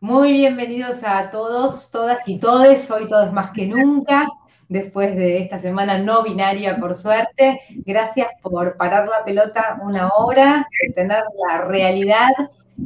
Muy 0.00 0.34
bienvenidos 0.34 0.98
a 1.04 1.30
todos, 1.30 1.90
todas 1.90 2.28
y 2.28 2.38
todes, 2.38 2.90
hoy 2.90 3.08
todos 3.08 3.32
más 3.32 3.52
que 3.52 3.66
nunca, 3.66 4.28
después 4.68 5.16
de 5.16 5.38
esta 5.38 5.58
semana 5.58 5.98
no 5.98 6.22
binaria, 6.22 6.76
por 6.76 6.94
suerte. 6.94 7.62
Gracias 7.76 8.28
por 8.42 8.76
parar 8.76 9.08
la 9.08 9.24
pelota 9.24 9.80
una 9.82 10.10
hora, 10.10 10.68
tener 10.94 11.22
la 11.48 11.62
realidad 11.62 12.28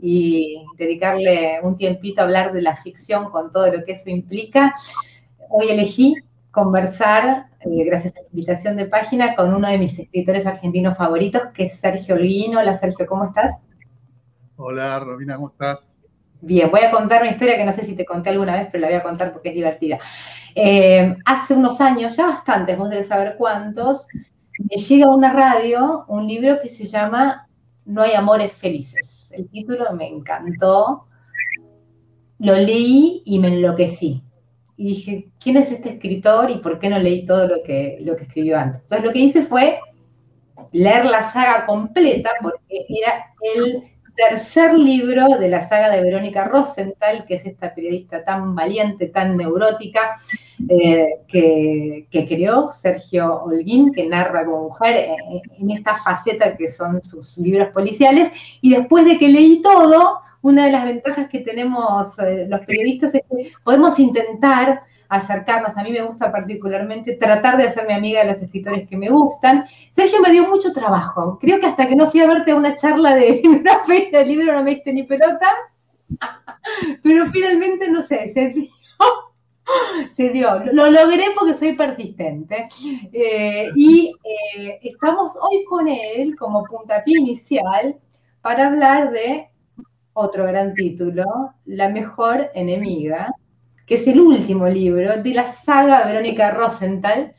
y 0.01 0.65
dedicarle 0.79 1.59
un 1.65 1.77
tiempito 1.77 2.21
a 2.21 2.25
hablar 2.25 2.53
de 2.53 2.63
la 2.63 2.77
ficción 2.77 3.29
con 3.31 3.51
todo 3.51 3.67
lo 3.73 3.85
que 3.85 3.93
eso 3.93 4.09
implica. 4.09 4.73
Hoy 5.49 5.69
elegí 5.69 6.15
conversar, 6.53 7.49
eh, 7.63 7.85
gracias 7.87 8.17
a 8.17 8.21
la 8.21 8.29
invitación 8.29 8.77
de 8.77 8.85
página, 8.85 9.35
con 9.35 9.53
uno 9.53 9.67
de 9.67 9.79
mis 9.79 9.99
escritores 9.99 10.47
argentinos 10.47 10.97
favoritos, 10.97 11.43
que 11.55 11.65
es 11.65 11.75
Sergio 11.75 12.15
Olguino. 12.15 12.61
Hola 12.61 12.79
Sergio, 12.79 13.05
¿cómo 13.09 13.25
estás? 13.25 13.57
Hola 14.55 15.01
Robina, 15.01 15.35
¿cómo 15.35 15.49
estás? 15.49 16.00
Bien, 16.43 16.71
voy 16.71 16.81
a 16.81 16.91
contar 16.91 17.23
una 17.23 17.33
historia 17.33 17.57
que 17.57 17.65
no 17.65 17.73
sé 17.73 17.85
si 17.85 17.95
te 17.95 18.05
conté 18.05 18.31
alguna 18.31 18.57
vez, 18.57 18.69
pero 18.71 18.83
la 18.83 18.89
voy 18.89 18.97
a 18.97 19.03
contar 19.03 19.33
porque 19.33 19.51
es 19.51 19.55
divertida. 19.55 19.99
Eh, 20.55 21.15
hace 21.25 21.55
unos 21.55 21.81
años, 21.81 22.17
ya 22.17 22.27
bastantes, 22.27 22.79
vos 22.79 22.91
debes 22.91 23.09
saber 23.09 23.37
cuántos, 23.37 24.07
me 24.59 24.77
llega 24.77 25.07
a 25.07 25.15
una 25.15 25.33
radio 25.33 26.05
un 26.09 26.27
libro 26.27 26.59
que 26.61 26.69
se 26.69 26.87
llama 26.87 27.49
No 27.85 28.03
hay 28.03 28.13
amores 28.13 28.53
felices. 28.53 29.33
El 29.37 29.49
título 29.49 29.93
me 29.93 30.09
encantó, 30.09 31.07
lo 32.39 32.55
leí 32.55 33.23
y 33.25 33.39
me 33.39 33.49
enloquecí. 33.49 34.23
Y 34.77 34.89
dije, 34.89 35.31
¿quién 35.39 35.59
es 35.59 35.71
este 35.71 35.91
escritor 35.91 36.51
y 36.51 36.59
por 36.59 36.79
qué 36.79 36.89
no 36.89 36.99
leí 36.99 37.27
todo 37.27 37.47
lo 37.47 37.63
que, 37.63 37.99
lo 38.01 38.17
que 38.17 38.25
escribió 38.25 38.59
antes? 38.59 38.83
Entonces 38.83 39.05
lo 39.05 39.13
que 39.13 39.19
hice 39.19 39.43
fue 39.43 39.79
leer 40.73 41.05
la 41.05 41.31
saga 41.31 41.67
completa 41.67 42.31
porque 42.41 42.87
era 42.89 43.27
el 43.57 43.85
tercer 44.29 44.79
libro 44.79 45.39
de 45.39 45.49
la 45.49 45.67
saga 45.67 45.91
de 45.91 46.03
Verónica 46.03 46.45
Rosenthal, 46.45 47.25
que 47.27 47.37
es 47.37 47.47
esta 47.47 47.75
periodista 47.75 48.23
tan 48.25 48.55
valiente, 48.55 49.07
tan 49.07 49.37
neurótica, 49.37 50.21
eh, 50.69 51.21
que, 51.27 52.07
creó 52.29 52.71
Sergio 52.73 53.43
Holguín, 53.45 53.93
que 53.93 54.07
narra 54.07 54.45
como 54.45 54.65
mujer 54.65 54.97
eh, 54.97 55.17
en, 55.59 55.71
esta 55.71 55.95
faceta 55.95 56.57
que 56.57 56.69
son 56.69 57.03
sus 57.03 57.39
libros 57.39 57.69
policiales. 57.69 58.31
Y 58.61 58.71
después 58.75 59.05
de 59.07 59.19
que 59.19 59.29
leí 59.29 59.63
todo, 59.63 60.21
una 60.43 60.67
de 60.67 60.73
las 60.73 60.85
ventajas 60.85 61.29
que 61.29 61.41
tenemos 61.41 62.19
eh, 62.19 62.47
los 62.49 62.61
periodistas 62.67 63.15
es 63.15 63.23
que 63.23 63.53
podemos 63.65 63.99
intentar 63.99 64.83
acercarnos. 65.11 65.77
A 65.77 65.83
mí 65.83 65.91
me 65.91 66.03
gusta 66.03 66.33
particularmente 66.33 67.17
tratar 67.17 67.57
de 67.59 67.65
hacerme 67.65 67.95
amiga 67.95 68.21
de 68.21 68.33
los 68.33 68.41
escritores 68.41 68.89
que 68.89 68.97
me 68.97 69.11
gustan. 69.11 69.67
Sergio 69.91 70.21
me 70.21 70.31
dio 70.31 70.49
mucho 70.49 70.73
trabajo. 70.73 71.39
Creo 71.41 71.61
que 71.61 71.67
hasta 71.67 71.87
que 71.87 71.97
no 71.97 72.11
fui 72.11 72.21
a 72.21 72.29
verte 72.29 72.53
a 72.53 72.57
una 72.57 72.77
charla 72.77 73.17
de 73.17 73.43
una 73.45 73.85
feria 73.85 74.21
de 74.21 74.25
libro 74.25 74.53
no 74.53 74.63
me 74.63 74.77
diste 74.77 74.93
ni 74.93 75.03
pelota. 75.03 75.49
Pero 77.03 77.27
finalmente, 77.27 77.91
no 77.91 78.01
sé, 78.01 78.29
se 78.29 78.51
dio. 78.51 78.69
Se 80.11 80.31
dio. 80.31 80.65
Lo 80.73 80.91
logré 80.91 81.27
porque 81.39 81.55
soy 81.55 81.75
persistente. 81.75 82.67
Eh, 83.13 83.71
y 83.77 84.13
eh, 84.25 84.81
estamos 84.83 85.35
hoy 85.37 85.65
con 85.65 85.87
él 85.87 86.35
como 86.37 86.65
puntapié 86.65 87.21
inicial 87.21 87.97
para 88.41 88.67
hablar 88.67 89.13
de 89.13 89.49
otro 90.13 90.45
gran 90.47 90.75
título, 90.75 91.25
La 91.67 91.89
mejor 91.89 92.51
enemiga, 92.55 93.33
que 93.91 93.97
es 93.97 94.07
el 94.07 94.21
último 94.21 94.69
libro 94.69 95.21
de 95.21 95.35
la 95.35 95.51
saga 95.51 96.05
Verónica 96.05 96.53
Rosenthal, 96.53 97.33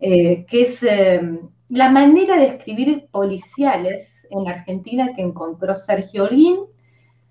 eh, 0.00 0.46
que 0.48 0.62
es 0.62 0.82
eh, 0.82 1.20
la 1.68 1.90
manera 1.90 2.38
de 2.38 2.46
escribir 2.46 3.08
policiales 3.10 4.08
en 4.30 4.48
Argentina 4.48 5.10
que 5.14 5.20
encontró 5.20 5.74
Sergio 5.74 6.24
Olguín. 6.24 6.60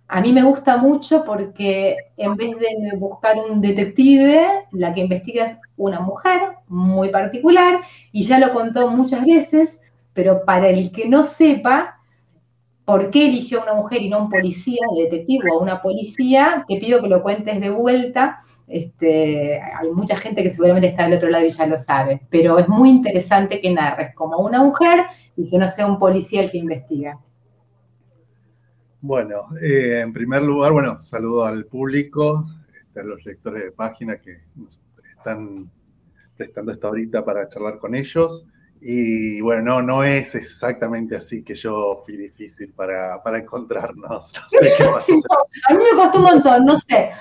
A 0.07 0.21
mí 0.21 0.31
me 0.31 0.43
gusta 0.43 0.77
mucho 0.77 1.23
porque 1.25 1.95
en 2.17 2.35
vez 2.35 2.51
de 2.59 2.95
buscar 2.97 3.35
un 3.39 3.61
detective, 3.61 4.45
la 4.73 4.93
que 4.93 5.01
investiga 5.01 5.45
es 5.45 5.57
una 5.75 5.99
mujer 5.99 6.39
muy 6.67 7.09
particular, 7.09 7.81
y 8.11 8.21
ya 8.21 8.37
lo 8.37 8.53
contó 8.53 8.91
muchas 8.91 9.25
veces, 9.25 9.79
pero 10.13 10.45
para 10.45 10.69
el 10.69 10.91
que 10.91 11.09
no 11.09 11.23
sepa, 11.23 11.99
por 12.85 13.11
qué 13.11 13.27
eligió 13.27 13.59
a 13.59 13.63
una 13.63 13.73
mujer 13.73 14.01
y 14.01 14.09
no 14.09 14.23
un 14.23 14.29
policía, 14.29 14.81
detective 14.97 15.49
o 15.51 15.59
una 15.59 15.81
policía, 15.81 16.65
te 16.67 16.77
pido 16.77 17.01
que 17.01 17.07
lo 17.07 17.21
cuentes 17.21 17.59
de 17.59 17.69
vuelta 17.69 18.39
este, 18.71 19.61
hay 19.61 19.91
mucha 19.91 20.15
gente 20.15 20.41
que 20.41 20.49
seguramente 20.49 20.87
está 20.87 21.03
del 21.03 21.13
otro 21.13 21.29
lado 21.29 21.45
y 21.45 21.49
ya 21.49 21.65
lo 21.65 21.77
sabe, 21.77 22.21
pero 22.29 22.57
es 22.57 22.69
muy 22.69 22.89
interesante 22.89 23.59
que 23.59 23.69
narres 23.69 24.15
como 24.15 24.37
una 24.37 24.63
mujer 24.63 25.01
y 25.35 25.49
que 25.49 25.57
no 25.57 25.69
sea 25.69 25.85
un 25.87 25.99
policía 25.99 26.41
el 26.41 26.51
que 26.51 26.59
investiga. 26.59 27.19
Bueno, 29.01 29.47
eh, 29.61 29.99
en 29.99 30.13
primer 30.13 30.43
lugar, 30.43 30.71
bueno, 30.71 30.97
saludo 30.99 31.43
al 31.43 31.65
público, 31.65 32.45
este, 32.73 33.01
a 33.01 33.03
los 33.03 33.25
lectores 33.25 33.63
de 33.63 33.71
página 33.71 34.17
que 34.17 34.37
están 35.17 35.69
prestando 36.37 36.71
esta 36.71 36.87
horita 36.87 37.25
para 37.25 37.49
charlar 37.49 37.77
con 37.77 37.93
ellos. 37.93 38.47
Y 38.81 39.41
bueno, 39.41 39.61
no, 39.61 39.81
no 39.81 40.03
es 40.03 40.33
exactamente 40.33 41.15
así 41.15 41.43
que 41.43 41.53
yo 41.53 42.01
fui 42.03 42.17
difícil 42.17 42.73
para, 42.73 43.21
para 43.21 43.39
encontrarnos. 43.39 44.33
No 44.41 44.49
sé 44.49 44.73
qué 44.77 44.85
pasó. 44.85 45.13
A 45.69 45.73
mí 45.73 45.83
me 45.91 45.97
costó 45.97 46.17
un 46.17 46.25
montón, 46.25 46.65
no 46.65 46.79
sé 46.79 47.11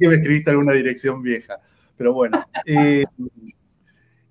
que 0.00 0.08
me 0.08 0.14
escribiste 0.14 0.50
alguna 0.50 0.72
dirección 0.72 1.22
vieja. 1.22 1.60
Pero 1.96 2.12
bueno. 2.12 2.44
Eh, 2.66 3.04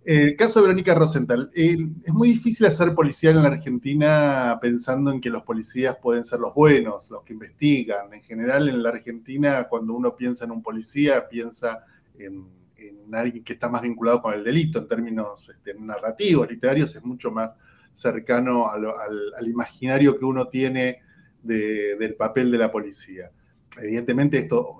el 0.06 0.36
caso 0.36 0.60
de 0.60 0.68
Verónica 0.68 0.96
Rosenthal. 0.96 1.50
Eh, 1.56 1.78
es 2.04 2.14
muy 2.14 2.30
difícil 2.30 2.66
hacer 2.66 2.94
policial 2.94 3.38
en 3.38 3.44
la 3.44 3.50
Argentina 3.50 4.60
pensando 4.62 5.12
en 5.12 5.22
que 5.22 5.30
los 5.30 5.44
policías 5.44 5.98
pueden 6.02 6.26
ser 6.26 6.40
los 6.40 6.54
buenos, 6.54 7.10
los 7.10 7.24
que 7.24 7.34
investigan. 7.34 8.14
En 8.14 8.22
general, 8.22 8.68
en 8.68 8.84
la 8.84 8.90
Argentina, 8.90 9.68
cuando 9.70 9.94
uno 9.94 10.16
piensa 10.16 10.44
en 10.46 10.52
un 10.52 10.62
policía, 10.62 11.28
piensa 11.30 11.86
en, 12.18 12.48
alguien 13.14 13.44
que 13.44 13.54
está 13.54 13.70
más 13.70 13.82
vinculado 13.82 14.22
con 14.22 14.34
el 14.34 14.44
delito 14.44 14.80
en 14.80 14.88
términos 14.88 15.50
este, 15.50 15.74
narrativos, 15.80 16.50
literarios, 16.50 16.96
es 16.96 17.04
mucho 17.04 17.32
más 17.32 17.52
cercano 17.94 18.68
al, 18.70 19.48
imaginario 19.48 20.18
que 20.18 20.26
uno 20.26 20.48
tiene 20.48 21.02
del 21.42 22.16
papel 22.16 22.52
de 22.52 22.58
la 22.58 22.72
policía. 22.72 23.30
Evidentemente 23.82 24.38
esto, 24.38 24.78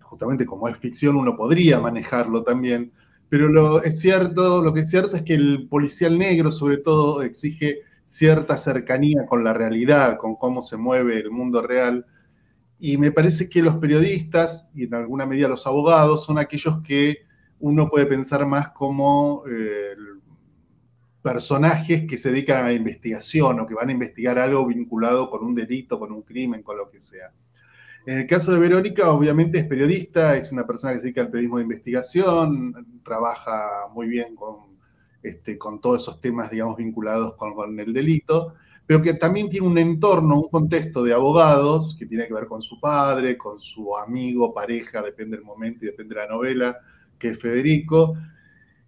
justamente 0.00 0.46
como 0.46 0.68
es 0.68 0.76
ficción, 0.76 1.16
uno 1.16 1.36
podría 1.36 1.80
manejarlo 1.80 2.42
también, 2.42 2.92
pero 3.28 3.82
es 3.82 4.00
cierto, 4.00 4.62
lo 4.62 4.74
que 4.74 4.80
es 4.80 4.90
cierto 4.90 5.16
es 5.16 5.22
que 5.22 5.34
el 5.34 5.66
policial 5.68 6.18
negro 6.18 6.50
sobre 6.50 6.78
todo 6.78 7.22
exige 7.22 7.80
cierta 8.04 8.56
cercanía 8.56 9.24
con 9.26 9.44
la 9.44 9.54
realidad, 9.54 10.18
con 10.18 10.36
cómo 10.36 10.60
se 10.60 10.76
mueve 10.76 11.18
el 11.18 11.30
mundo 11.30 11.62
real, 11.62 12.04
y 12.78 12.98
me 12.98 13.12
parece 13.12 13.48
que 13.48 13.62
los 13.62 13.76
periodistas, 13.76 14.68
y 14.74 14.84
en 14.84 14.94
alguna 14.94 15.24
medida 15.24 15.48
los 15.48 15.66
abogados, 15.66 16.24
son 16.24 16.38
aquellos 16.38 16.82
que 16.82 17.24
uno 17.62 17.88
puede 17.88 18.06
pensar 18.06 18.44
más 18.44 18.70
como 18.70 19.44
eh, 19.48 19.94
personajes 21.22 22.04
que 22.08 22.18
se 22.18 22.30
dedican 22.30 22.64
a 22.64 22.68
la 22.68 22.72
investigación 22.72 23.60
o 23.60 23.66
que 23.66 23.74
van 23.74 23.88
a 23.88 23.92
investigar 23.92 24.36
algo 24.38 24.66
vinculado 24.66 25.30
con 25.30 25.44
un 25.44 25.54
delito, 25.54 25.98
con 25.98 26.10
un 26.10 26.22
crimen, 26.22 26.62
con 26.62 26.76
lo 26.76 26.90
que 26.90 27.00
sea. 27.00 27.32
En 28.04 28.18
el 28.18 28.26
caso 28.26 28.52
de 28.52 28.58
Verónica, 28.58 29.12
obviamente 29.12 29.60
es 29.60 29.66
periodista, 29.66 30.36
es 30.36 30.50
una 30.50 30.66
persona 30.66 30.92
que 30.92 30.98
se 30.98 31.04
dedica 31.04 31.20
al 31.20 31.30
periodismo 31.30 31.58
de 31.58 31.62
investigación, 31.62 33.00
trabaja 33.04 33.86
muy 33.94 34.08
bien 34.08 34.34
con, 34.34 34.76
este, 35.22 35.56
con 35.56 35.80
todos 35.80 36.02
esos 36.02 36.20
temas, 36.20 36.50
digamos, 36.50 36.76
vinculados 36.76 37.36
con, 37.36 37.78
el 37.78 37.92
delito, 37.92 38.54
pero 38.86 39.00
que 39.00 39.14
también 39.14 39.48
tiene 39.48 39.68
un 39.68 39.78
entorno, 39.78 40.40
un 40.40 40.48
contexto 40.48 41.04
de 41.04 41.14
abogados 41.14 41.94
que 41.96 42.06
tiene 42.06 42.26
que 42.26 42.34
ver 42.34 42.48
con 42.48 42.60
su 42.60 42.80
padre, 42.80 43.38
con 43.38 43.60
su 43.60 43.96
amigo, 43.96 44.52
pareja, 44.52 45.00
depende 45.00 45.36
del 45.36 45.46
momento 45.46 45.84
y 45.84 45.88
depende 45.90 46.16
de 46.16 46.22
la 46.22 46.26
novela, 46.26 46.76
que 47.22 47.28
es 47.28 47.40
Federico, 47.40 48.16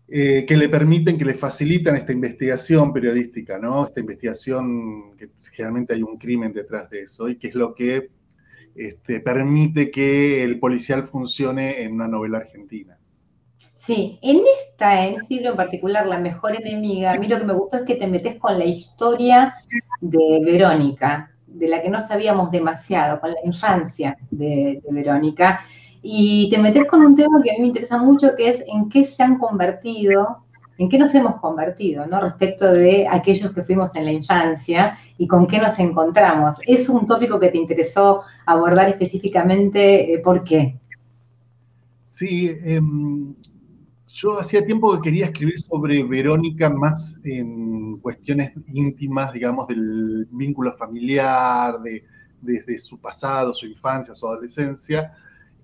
eh, 0.08 0.44
que 0.46 0.56
le 0.56 0.68
permiten, 0.68 1.16
que 1.16 1.24
le 1.24 1.34
facilitan 1.34 1.96
esta 1.96 2.12
investigación 2.12 2.92
periodística, 2.92 3.58
¿no? 3.58 3.86
Esta 3.86 4.00
investigación 4.00 5.16
que 5.16 5.30
generalmente 5.52 5.94
hay 5.94 6.02
un 6.02 6.18
crimen 6.18 6.52
detrás 6.52 6.90
de 6.90 7.02
eso 7.02 7.28
y 7.28 7.36
que 7.36 7.48
es 7.48 7.54
lo 7.54 7.74
que 7.74 8.10
este, 8.74 9.20
permite 9.20 9.90
que 9.92 10.42
el 10.42 10.58
policial 10.58 11.06
funcione 11.06 11.82
en 11.82 11.92
una 11.94 12.08
novela 12.08 12.38
argentina. 12.38 12.98
Sí, 13.72 14.18
en 14.20 14.40
esta, 14.60 15.06
en 15.06 15.20
este 15.20 15.34
libro 15.34 15.50
en 15.50 15.56
particular, 15.56 16.06
La 16.06 16.18
Mejor 16.18 16.56
Enemiga, 16.56 17.12
a 17.12 17.18
mí 17.18 17.28
lo 17.28 17.38
que 17.38 17.44
me 17.44 17.52
gustó 17.52 17.76
es 17.76 17.84
que 17.84 17.94
te 17.94 18.08
metes 18.08 18.38
con 18.40 18.58
la 18.58 18.64
historia 18.64 19.54
de 20.00 20.40
Verónica, 20.44 21.30
de 21.46 21.68
la 21.68 21.80
que 21.80 21.90
no 21.90 22.00
sabíamos 22.00 22.50
demasiado, 22.50 23.20
con 23.20 23.30
la 23.30 23.38
infancia 23.44 24.16
de, 24.30 24.80
de 24.84 24.92
Verónica, 24.92 25.60
y 26.06 26.50
te 26.50 26.58
metes 26.58 26.84
con 26.86 27.00
un 27.00 27.16
tema 27.16 27.42
que 27.42 27.50
a 27.50 27.54
mí 27.54 27.60
me 27.60 27.66
interesa 27.68 27.96
mucho, 27.96 28.36
que 28.36 28.50
es 28.50 28.62
en 28.68 28.90
qué 28.90 29.04
se 29.04 29.22
han 29.22 29.38
convertido 29.38 30.44
en 30.78 30.88
qué 30.88 30.98
nos 30.98 31.14
hemos 31.14 31.40
convertido, 31.40 32.06
¿no? 32.06 32.20
Respecto 32.20 32.72
de 32.72 33.06
aquellos 33.08 33.52
que 33.52 33.62
fuimos 33.62 33.94
en 33.94 34.06
la 34.06 34.12
infancia 34.12 34.98
y 35.18 35.26
con 35.28 35.46
qué 35.46 35.58
nos 35.58 35.78
encontramos. 35.78 36.56
¿Es 36.66 36.88
un 36.88 37.06
tópico 37.06 37.38
que 37.38 37.50
te 37.50 37.58
interesó 37.58 38.22
abordar 38.44 38.88
específicamente? 38.88 40.14
Eh, 40.14 40.18
¿Por 40.18 40.42
qué? 40.42 40.78
Sí, 42.08 42.56
em, 42.64 43.34
yo 44.08 44.38
hacía 44.38 44.64
tiempo 44.64 44.92
que 44.94 45.02
quería 45.02 45.26
escribir 45.26 45.60
sobre 45.60 46.02
Verónica 46.02 46.70
más 46.70 47.20
en 47.24 47.98
cuestiones 47.98 48.52
íntimas, 48.66 49.32
digamos, 49.32 49.66
del 49.68 50.26
vínculo 50.30 50.76
familiar, 50.76 51.80
de, 51.82 52.04
desde 52.40 52.78
su 52.78 52.98
pasado, 52.98 53.52
su 53.52 53.66
infancia, 53.66 54.14
su 54.14 54.26
adolescencia, 54.26 55.12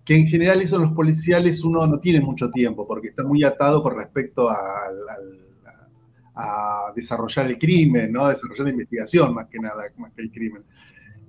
que 0.05 0.17
en 0.17 0.27
general 0.27 0.61
eso 0.61 0.77
en 0.77 0.83
los 0.83 0.93
policiales 0.93 1.63
uno 1.63 1.87
no 1.87 2.01
tiene 2.01 2.21
mucho 2.21 2.51
tiempo, 2.51 2.87
porque 2.87 3.09
está 3.09 3.25
muy 3.25 3.45
atado 3.45 3.83
con 3.83 3.97
respecto 3.97 4.49
a, 4.49 4.57
desarrollar 6.97 7.47
el 7.47 7.59
crimen, 7.59 8.13
¿no? 8.13 8.25
a 8.25 8.31
desarrollar 8.31 8.65
la 8.65 8.71
investigación 8.71 9.35
más 9.35 9.47
que 9.47 9.59
nada, 9.59 9.85
más 9.99 10.11
que 10.13 10.23
el 10.23 10.31
crimen. 10.31 10.65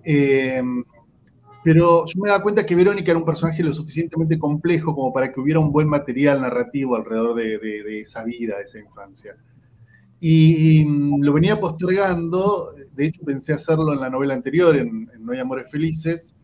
Eh, 0.05 0.63
pero 1.63 2.05
yo 2.07 2.21
me 2.21 2.29
daba 2.29 2.41
cuenta 2.41 2.65
que 2.65 2.75
Verónica 2.75 3.11
era 3.11 3.19
un 3.19 3.25
personaje 3.25 3.63
lo 3.63 3.73
suficientemente 3.73 4.39
complejo 4.39 4.95
como 4.95 5.13
para 5.13 5.31
que 5.31 5.39
hubiera 5.39 5.59
un 5.59 5.71
buen 5.71 5.87
material 5.87 6.41
narrativo 6.41 6.95
alrededor 6.95 7.35
de, 7.35 7.99
esa 7.99 8.23
vida, 8.23 8.57
de 8.57 8.63
esa 8.63 8.79
infancia. 8.79 9.35
Y, 10.19 10.85
lo 11.19 11.33
venía 11.33 11.59
postergando, 11.59 12.73
de 12.93 13.05
hecho 13.05 13.21
pensé 13.23 13.53
hacerlo 13.53 13.93
en 13.93 14.01
la 14.01 14.09
novela 14.09 14.33
anterior, 14.33 14.75
en, 14.75 15.09
No 15.19 15.33
hay 15.33 15.39
amores 15.39 15.69
felices, 15.69 16.35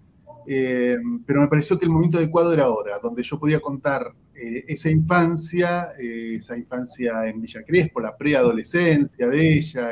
eh, 0.50 0.96
pero 1.26 1.42
me 1.42 1.50
pareció 1.50 1.78
que 1.78 1.84
el 1.84 1.92
momento 1.92 2.18
adecuado 2.18 2.54
era 2.54 2.64
ahora, 2.64 3.00
donde 3.04 3.22
yo 3.22 3.38
podía 3.38 3.60
contar 3.60 4.14
eh, 4.34 4.64
esa 4.70 4.90
infancia, 4.90 5.90
eh, 6.00 6.36
esa 6.36 6.58
infancia 6.58 7.28
en 7.28 7.42
Villa 7.42 7.64
Crespo, 7.68 8.00
la 8.00 8.16
preadolescencia 8.16 9.28
de 9.28 9.58
ella, 9.58 9.92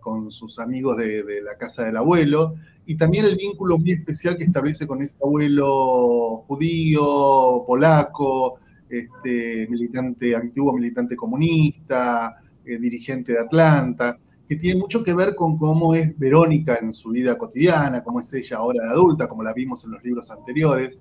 con 0.00 0.30
sus 0.30 0.58
amigos 0.58 0.96
de, 0.96 1.42
la 1.42 1.58
casa 1.58 1.84
del 1.84 1.98
abuelo, 1.98 2.54
y 2.86 2.96
también 2.96 3.26
el 3.26 3.36
vínculo 3.36 3.76
muy 3.76 3.92
especial 3.92 4.38
que 4.38 4.44
establece 4.44 4.86
con 4.86 5.02
ese 5.02 5.16
abuelo 5.22 6.44
judío, 6.46 7.64
polaco, 7.66 8.60
este, 8.88 9.66
militante, 9.68 10.34
antiguo 10.34 10.72
militante 10.72 11.14
comunista, 11.14 12.40
dirigente 12.64 13.32
de 13.32 13.40
Atlanta, 13.40 14.18
que 14.48 14.56
tiene 14.56 14.80
mucho 14.80 15.02
que 15.02 15.14
ver 15.14 15.34
con 15.34 15.56
cómo 15.56 15.94
es 15.94 16.16
Verónica 16.18 16.78
en 16.80 16.92
su 16.92 17.10
vida 17.10 17.38
cotidiana, 17.38 18.04
cómo 18.04 18.20
es 18.20 18.32
ella 18.34 18.58
ahora 18.58 18.84
de 18.84 18.90
adulta, 18.90 19.28
como 19.28 19.42
la 19.42 19.54
vimos 19.54 19.84
en 19.84 19.92
los 19.92 20.04
libros 20.04 20.30
anteriores, 20.30 20.98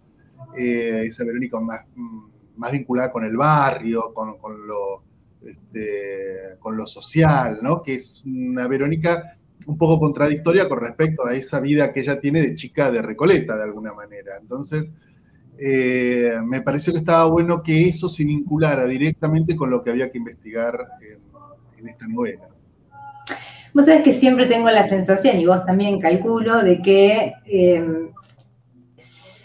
eh, 0.58 1.04
esa 1.06 1.26
Verónica 1.26 1.60
más, 1.60 1.82
mm, 1.96 2.24
más, 2.56 2.72
vinculada 2.72 3.12
con 3.12 3.26
el 3.26 3.36
barrio, 3.36 4.14
con, 4.14 4.38
lo, 4.68 5.04
este, 5.46 6.58
con 6.60 6.78
lo 6.78 6.86
social, 6.86 7.60
¿no? 7.62 7.82
que 7.82 7.96
es 7.96 8.24
una 8.26 8.68
Verónica 8.68 9.38
un 9.66 9.78
poco 9.78 10.00
contradictoria 10.00 10.68
con 10.68 10.80
respecto 10.80 11.26
a 11.26 11.36
esa 11.36 11.60
vida 11.60 11.94
que 11.94 12.02
ella 12.02 12.20
tiene 12.20 12.42
de 12.42 12.56
chica 12.56 12.92
de 12.92 13.02
Recoleta, 13.02 13.56
de 13.56 13.64
alguna 13.64 13.94
manera. 13.94 14.38
Entonces, 14.40 14.94
eh, 15.58 16.36
me 16.46 16.62
pareció 16.62 16.94
que 16.94 17.00
estaba 17.00 17.26
bueno 17.26 17.62
que 17.62 17.88
eso 17.88 18.10
se 18.10 18.26
vinculara 18.26 18.86
directamente 18.86 19.56
con 19.56 19.70
lo 19.70 19.84
que 19.84 19.92
había 19.92 20.12
que 20.12 20.18
investigar 20.18 20.78
en, 21.78 21.88
esta 21.88 22.08
novela. 22.08 22.48
Vos 23.74 23.86
sabés 23.86 24.04
que 24.04 24.14
siempre 24.14 24.46
tengo 24.46 24.70
la 24.70 24.88
sensación, 24.88 25.40
y 25.40 25.48
vos 25.48 25.66
también 25.66 26.00
calculo, 26.00 26.62
de 26.62 26.82
que 26.82 27.34
eh, 27.46 28.10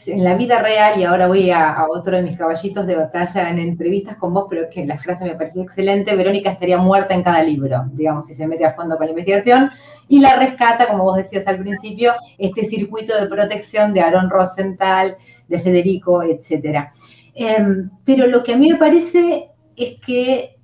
en 0.06 0.24
la 0.24 0.34
vida 0.34 0.60
real, 0.60 1.00
y 1.00 1.04
ahora 1.04 1.26
voy 1.26 1.50
a, 1.50 1.86
otro 1.90 2.16
de 2.16 2.22
mis 2.22 2.36
caballitos 2.36 2.86
de 2.86 2.96
batalla 2.96 3.48
en 3.48 3.58
entrevistas 3.58 4.16
con 4.16 4.34
vos, 4.34 4.46
pero 4.48 4.62
es 4.62 4.68
que 4.68 4.86
la 4.86 4.98
frase 4.98 5.24
me 5.24 5.34
pareció 5.34 5.62
excelente, 5.62 6.14
Verónica 6.14 6.50
estaría 6.50 6.78
muerta 6.78 7.14
en 7.14 7.22
cada 7.22 7.42
libro, 7.42 7.84
digamos, 7.92 8.26
si 8.26 8.34
se 8.34 8.46
mete 8.46 8.66
a 8.66 8.74
fondo 8.74 8.96
con 8.98 9.06
la 9.06 9.12
investigación, 9.12 9.70
y 10.08 10.20
la 10.20 10.36
rescata, 10.36 10.88
como 10.88 11.04
vos 11.04 11.16
decías 11.16 11.46
al 11.46 11.58
principio, 11.58 12.12
este 12.36 12.64
circuito 12.64 13.18
de 13.18 13.28
protección 13.28 13.94
de 13.94 14.00
Aaron 14.02 14.28
Rosenthal, 14.28 15.16
de 15.48 15.58
Federico, 15.58 16.22
etc. 16.22 16.88
Em, 17.34 17.90
pero 18.04 18.26
lo 18.26 18.42
que 18.42 18.52
a 18.52 18.56
mí 18.56 18.72
me 18.72 18.78
parece 18.78 19.50
es 19.74 19.98
que 20.04 20.56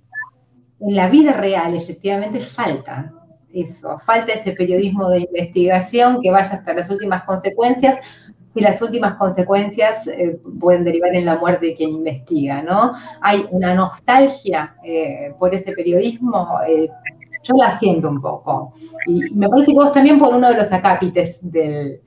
en 0.80 0.96
la 0.96 1.08
vida 1.08 1.32
real 1.32 1.74
efectivamente 1.74 2.40
falta 2.40 3.13
eso, 3.54 3.98
falta 4.04 4.32
ese 4.32 4.52
periodismo 4.52 5.08
de 5.10 5.20
investigación 5.20 6.20
que 6.20 6.30
vaya 6.30 6.54
hasta 6.54 6.74
las 6.74 6.90
últimas 6.90 7.24
consecuencias, 7.24 7.98
si 8.54 8.60
las 8.60 8.80
últimas 8.80 9.16
consecuencias 9.16 10.06
eh, 10.06 10.38
pueden 10.60 10.84
derivar 10.84 11.14
en 11.14 11.24
la 11.24 11.36
muerte 11.36 11.66
de 11.66 11.74
quien 11.74 11.90
investiga, 11.90 12.62
¿no? 12.62 12.92
Hay 13.20 13.46
una 13.50 13.74
nostalgia 13.74 14.76
eh, 14.84 15.34
por 15.38 15.52
ese 15.52 15.72
periodismo, 15.72 16.60
eh, 16.66 16.88
yo 17.42 17.54
la 17.56 17.76
siento 17.76 18.08
un 18.08 18.20
poco. 18.20 18.72
Y 19.06 19.34
me 19.34 19.48
parece 19.48 19.72
que 19.72 19.78
vos 19.78 19.92
también 19.92 20.18
por 20.18 20.34
uno 20.34 20.48
de 20.48 20.56
los 20.56 20.72
acápites 20.72 21.40
del, 21.42 22.00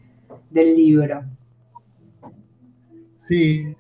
libro. 0.52 1.24
Sí, 3.16 3.76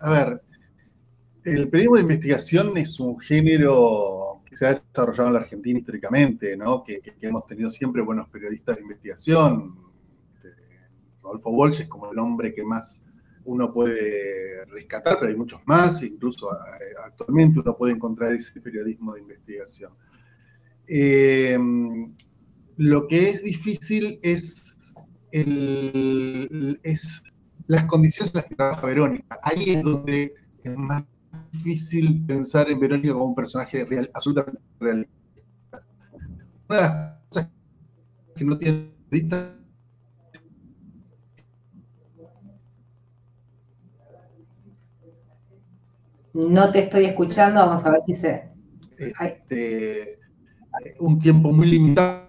a 0.00 0.10
ver, 0.10 0.40
el 1.44 1.68
periodismo 1.68 1.96
de 1.96 2.02
investigación 2.02 2.78
es 2.78 2.98
un 3.00 3.18
género 3.18 4.23
se 4.54 4.66
ha 4.66 4.70
desarrollado 4.70 5.28
en 5.28 5.34
la 5.34 5.40
Argentina 5.40 5.78
históricamente, 5.78 6.56
¿no? 6.56 6.82
que 6.84 7.00
hemos 7.20 7.46
tenido 7.46 7.70
siempre 7.70 8.02
buenos 8.02 8.28
periodistas 8.28 8.76
de 8.76 8.82
investigación, 8.82 9.84
Rodolfo 11.24 11.50
Walsh 11.50 11.80
es 11.80 11.88
como 11.88 12.12
el 12.12 12.18
hombre 12.18 12.54
que 12.54 12.62
más 12.62 13.02
uno 13.46 13.72
puede 13.72 14.64
rescatar, 14.66 15.18
pero 15.18 15.30
hay 15.30 15.36
muchos 15.36 15.60
más, 15.66 16.02
incluso 16.02 16.50
eh, 16.52 16.94
actualmente 17.04 17.60
uno 17.60 17.76
puede 17.76 17.94
encontrar 17.94 18.32
ese 18.32 18.60
periodismo 18.60 19.14
de 19.14 19.20
investigación. 19.20 19.92
Eh, 20.86 21.58
lo 22.76 23.06
que 23.06 23.30
es 23.30 23.42
difícil 23.42 24.18
es, 24.22 24.94
es 25.30 27.22
las 27.66 27.84
condiciones 27.86 28.34
en 28.34 28.38
las 28.38 28.46
que 28.46 28.54
trabaja 28.54 28.86
Verónica. 28.86 29.38
Ahí 29.42 29.70
es 29.70 29.82
donde 29.82 30.34
es 30.62 30.76
más 30.76 31.04
difícil 31.54 32.24
pensar 32.26 32.70
en 32.70 32.80
Verónica 32.80 33.12
como 33.12 33.26
un 33.26 33.34
personaje 33.34 33.84
real, 33.84 34.10
absolutamente 34.12 34.60
realista. 34.80 35.12
Una 36.68 36.76
de 36.76 36.82
las 36.82 37.18
cosas 37.28 37.50
que 38.36 38.44
no 38.44 38.58
tiene 38.58 38.94
No 46.34 46.72
te 46.72 46.80
estoy 46.80 47.04
escuchando, 47.04 47.60
vamos 47.60 47.84
a 47.86 47.90
ver 47.90 48.00
si 48.06 48.16
se... 48.16 48.50
Este, 48.98 50.18
un 50.98 51.20
tiempo 51.20 51.52
muy 51.52 51.68
limitado 51.68 52.26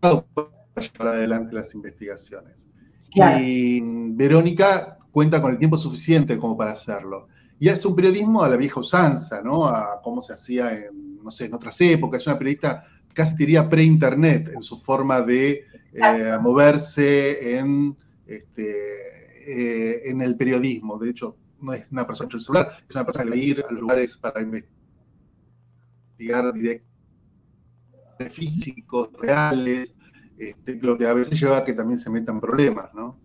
para 0.00 0.50
llevar 0.76 1.08
adelante 1.08 1.54
las 1.54 1.74
investigaciones. 1.74 2.66
Y 3.12 3.80
Verónica 4.14 4.98
cuenta 5.10 5.40
con 5.42 5.52
el 5.52 5.58
tiempo 5.58 5.76
suficiente 5.76 6.38
como 6.38 6.56
para 6.56 6.72
hacerlo. 6.72 7.28
Y 7.58 7.68
hace 7.68 7.88
un 7.88 7.96
periodismo 7.96 8.42
a 8.42 8.48
la 8.48 8.56
vieja 8.56 8.80
usanza, 8.80 9.40
¿no? 9.42 9.66
A 9.66 10.00
cómo 10.02 10.20
se 10.20 10.34
hacía 10.34 10.72
en, 10.72 11.22
no 11.22 11.30
sé, 11.30 11.46
en 11.46 11.54
otras 11.54 11.80
épocas. 11.80 12.20
Es 12.20 12.26
una 12.26 12.38
periodista 12.38 12.84
casi 13.14 13.34
diría 13.36 13.68
pre-internet 13.68 14.50
en 14.54 14.62
su 14.62 14.78
forma 14.78 15.22
de 15.22 15.64
eh, 15.94 16.38
moverse 16.40 17.58
en, 17.58 17.96
este, 18.26 18.74
eh, 19.46 20.10
en 20.10 20.20
el 20.20 20.36
periodismo. 20.36 20.98
De 20.98 21.10
hecho, 21.10 21.36
no 21.62 21.72
es 21.72 21.86
una 21.90 22.06
persona 22.06 22.28
el 22.32 22.40
celular, 22.40 22.72
es 22.86 22.94
una 22.94 23.06
persona 23.06 23.24
que 23.24 23.30
va 23.30 23.36
a 23.36 23.38
ir 23.38 23.64
a 23.66 23.72
los 23.72 23.80
lugares 23.80 24.16
para 24.18 24.42
investigar 24.42 26.52
directamente 26.52 26.84
físicos, 28.30 29.10
reales, 29.14 29.94
este, 30.38 30.76
lo 30.76 30.98
que 30.98 31.06
a 31.06 31.14
veces 31.14 31.40
lleva 31.40 31.58
a 31.58 31.64
que 31.64 31.72
también 31.72 31.98
se 31.98 32.10
metan 32.10 32.40
problemas, 32.40 32.92
¿no? 32.94 33.18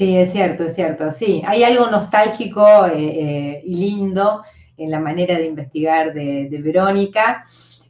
Sí, 0.00 0.16
es 0.16 0.32
cierto, 0.32 0.64
es 0.64 0.74
cierto. 0.74 1.12
Sí, 1.12 1.42
hay 1.46 1.62
algo 1.62 1.88
nostálgico 1.88 2.86
eh, 2.86 2.92
eh, 2.96 3.62
y 3.66 3.76
lindo 3.76 4.42
en 4.78 4.90
la 4.90 4.98
manera 4.98 5.36
de 5.36 5.44
investigar 5.44 6.14
de, 6.14 6.48
Verónica. 6.64 7.44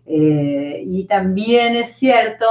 Eh, 0.07 0.83
y 0.85 1.05
también 1.05 1.77
es 1.77 1.93
cierto 1.93 2.47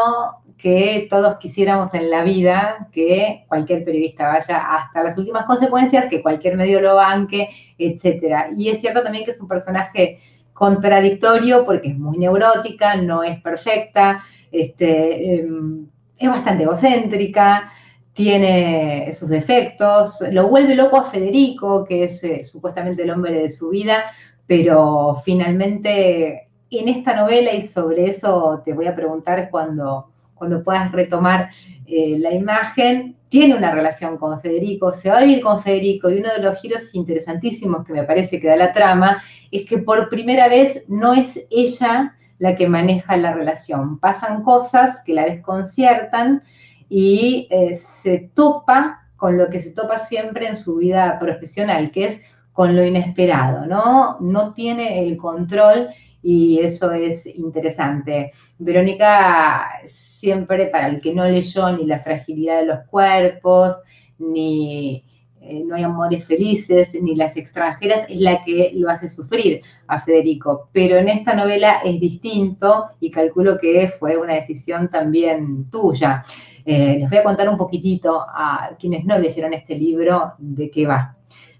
que 0.58 1.08
todos 1.10 1.40
quisiéramos 1.40 1.94
en 1.94 2.10
la 2.10 2.24
vida 2.24 2.88
que 2.94 3.44
cualquier 3.50 3.84
periodista 3.84 4.30
vaya 4.30 4.60
hasta 4.60 5.04
las 5.04 5.18
últimas 5.18 5.46
consecuencias, 5.46 6.06
que 6.06 6.22
cualquier 6.22 6.56
medio 6.56 6.80
lo 6.80 6.96
banque, 6.96 7.50
etc. 7.78 8.54
Y 8.56 8.70
es 8.70 8.80
cierto 8.80 9.04
también 9.04 9.26
que 9.26 9.32
es 9.32 9.42
un 9.42 9.50
personaje 9.50 10.20
contradictorio 10.54 11.66
porque 11.66 11.90
es 11.90 11.98
muy 11.98 12.18
neurótica, 12.18 12.96
no 12.96 13.24
es 13.24 13.42
perfecta, 13.42 14.24
este, 14.54 15.42
em, 15.42 15.86
es 16.18 16.30
bastante 16.30 16.64
egocéntrica, 16.64 17.74
tiene 18.20 19.14
sus 19.14 19.30
defectos, 19.30 20.20
lo 20.30 20.50
vuelve 20.50 20.76
loco 20.76 20.98
a 20.98 21.06
Federico, 21.06 21.86
que 21.86 22.04
es 22.04 22.22
eh, 22.26 22.44
supuestamente 22.44 23.04
el 23.04 23.12
hombre 23.12 23.34
de 23.34 23.50
su 23.50 23.70
vida, 23.70 24.12
pero 24.46 25.22
finalmente 25.24 26.50
en 26.70 26.90
esta 26.90 27.16
novela, 27.16 27.54
y 27.54 27.62
sobre 27.62 28.08
eso 28.08 28.62
te 28.66 28.74
voy 28.74 28.88
a 28.88 28.96
preguntar 28.96 29.50
cuando 29.50 30.10
cuando 30.34 30.64
puedas 30.64 30.92
retomar 30.92 31.50
eh, 31.86 32.18
la 32.20 32.32
imagen, 32.32 33.16
tiene 33.30 33.56
una 33.56 33.72
relación 33.72 34.18
con 34.18 34.42
Federico, 34.42 34.92
se 34.92 35.10
va 35.10 35.20
a 35.20 35.24
vivir 35.24 35.42
con 35.42 35.62
Federico 35.62 36.10
y 36.10 36.20
uno 36.20 36.34
de 36.34 36.42
los 36.42 36.60
giros 36.60 36.94
interesantísimos 36.94 37.86
que 37.86 37.94
me 37.94 38.04
parece 38.04 38.40
que 38.40 38.48
da 38.48 38.58
la 38.58 38.74
trama 38.74 39.24
es 39.52 39.66
que 39.66 39.78
por 39.78 40.10
primera 40.10 40.50
vez 40.50 40.84
no 40.90 41.14
es 41.14 41.46
ella 41.52 42.18
la 42.38 42.56
que 42.56 42.68
maneja 42.68 43.16
la 43.18 43.34
relación. 43.34 44.00
Pasan 44.00 44.44
cosas 44.44 45.04
que 45.06 45.14
la 45.14 45.26
desconciertan 45.26 46.44
y 46.90 47.48
eh, 47.50 47.76
se 47.76 48.32
topa 48.34 49.08
con 49.16 49.38
lo 49.38 49.50
que 49.50 49.60
se 49.60 49.72
topa 49.72 50.00
siempre 50.00 50.48
en 50.48 50.58
su 50.58 50.78
vida 50.78 51.18
profesional, 51.20 51.92
que 51.92 52.06
es 52.06 52.22
con 52.54 52.76
lo 52.76 52.84
inesperado, 52.84 53.66
¿no? 53.66 54.18
No 54.20 54.54
tiene 54.54 55.08
el 55.08 55.16
control 55.16 55.90
y 56.22 56.60
eso 56.60 56.92
es 56.92 57.26
interesante. 57.26 58.32
Verónica 58.58 59.70
siempre, 59.86 60.68
para 60.68 60.88
el 60.88 61.00
que 61.00 61.14
no 61.14 61.26
leyó 61.26 61.72
ni 61.72 61.86
la 61.86 62.00
fragilidad 62.00 62.62
de 62.62 62.66
los 62.66 62.80
cuerpos, 62.88 63.76
ni 64.18 65.06
eh, 65.42 65.64
No 65.66 65.76
hay 65.76 65.84
amores 65.84 66.26
felices, 66.26 66.94
ni 67.02 67.16
las 67.16 67.38
extranjeras, 67.38 68.06
es 68.10 68.20
la 68.20 68.44
que 68.44 68.72
lo 68.76 68.90
hace 68.90 69.08
sufrir 69.10 69.62
a 69.88 70.02
Federico. 70.02 70.70
Pero 70.74 70.98
en 70.98 71.08
esta 71.08 71.34
novela 71.34 71.80
es 71.84 72.00
distinto 72.00 72.90
y 73.00 73.10
calculo 73.10 73.58
que 73.58 73.88
fue 73.88 74.18
una 74.18 74.34
decisión 74.34 74.90
también 74.90 75.70
tuya. 75.70 76.24
Eh, 76.72 76.98
les 77.00 77.10
voy 77.10 77.18
a 77.18 77.24
contar 77.24 77.50
un 77.50 77.58
poquitito 77.58 78.24
a 78.28 78.70
quienes 78.80 79.04
no 79.04 79.18
leyeron 79.18 79.54
este 79.56 79.74
libro 79.74 80.34
de 80.38 80.70
qué 80.70 80.86
va. 80.86 81.16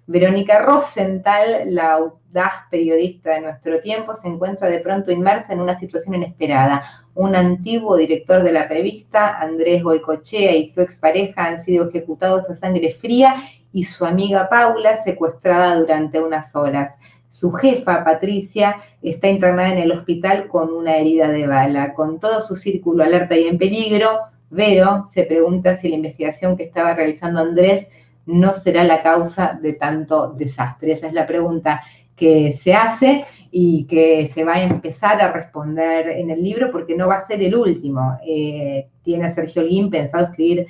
Verónica 0.06 0.60
Rosenthal, 0.60 1.62
la 1.66 1.94
audaz 1.94 2.68
periodista 2.70 3.34
de 3.34 3.40
nuestro 3.40 3.80
tiempo, 3.80 4.14
se 4.14 4.28
encuentra 4.28 4.68
de 4.68 4.78
pronto 4.78 5.10
inmersa 5.10 5.52
en 5.52 5.62
una 5.62 5.76
situación 5.76 6.14
inesperada. 6.14 6.84
Un 7.16 7.34
antiguo 7.34 7.96
director 7.96 8.44
de 8.44 8.52
la 8.52 8.68
revista, 8.68 9.40
Andrés 9.40 9.82
Goicochea, 9.82 10.54
y 10.54 10.70
su 10.70 10.80
expareja 10.80 11.44
han 11.44 11.60
sido 11.60 11.88
ejecutados 11.88 12.48
a 12.48 12.54
sangre 12.54 12.90
fría 12.92 13.34
y 13.72 13.82
su 13.82 14.04
amiga 14.04 14.48
Paula 14.48 14.96
secuestrada 14.96 15.74
durante 15.74 16.20
unas 16.20 16.54
horas. 16.54 16.96
Su 17.30 17.50
jefa, 17.50 18.04
Patricia, 18.04 18.76
está 19.02 19.26
internada 19.26 19.72
en 19.72 19.78
el 19.78 19.90
hospital 19.90 20.46
con 20.46 20.72
una 20.72 20.98
herida 20.98 21.26
de 21.26 21.48
bala. 21.48 21.94
Con 21.94 22.20
todo 22.20 22.40
su 22.40 22.54
círculo 22.54 23.02
alerta 23.02 23.36
y 23.36 23.48
en 23.48 23.58
peligro, 23.58 24.30
Vero 24.50 25.04
se 25.08 25.24
pregunta 25.24 25.76
si 25.76 25.88
la 25.88 25.96
investigación 25.96 26.56
que 26.56 26.64
estaba 26.64 26.92
realizando 26.94 27.40
Andrés 27.40 27.88
no 28.26 28.54
será 28.54 28.84
la 28.84 29.02
causa 29.02 29.58
de 29.60 29.74
tanto 29.74 30.32
desastre. 30.32 30.92
Esa 30.92 31.06
es 31.06 31.12
la 31.12 31.26
pregunta 31.26 31.82
que 32.16 32.52
se 32.52 32.74
hace 32.74 33.24
y 33.50 33.84
que 33.84 34.26
se 34.26 34.44
va 34.44 34.54
a 34.54 34.62
empezar 34.62 35.20
a 35.20 35.32
responder 35.32 36.08
en 36.08 36.30
el 36.30 36.42
libro 36.42 36.70
porque 36.70 36.96
no 36.96 37.08
va 37.08 37.16
a 37.16 37.26
ser 37.26 37.42
el 37.42 37.54
último. 37.54 38.18
Eh, 38.26 38.88
tiene 39.02 39.30
Sergio 39.30 39.62
Lin 39.62 39.88
pensado 39.88 40.26
escribir, 40.26 40.66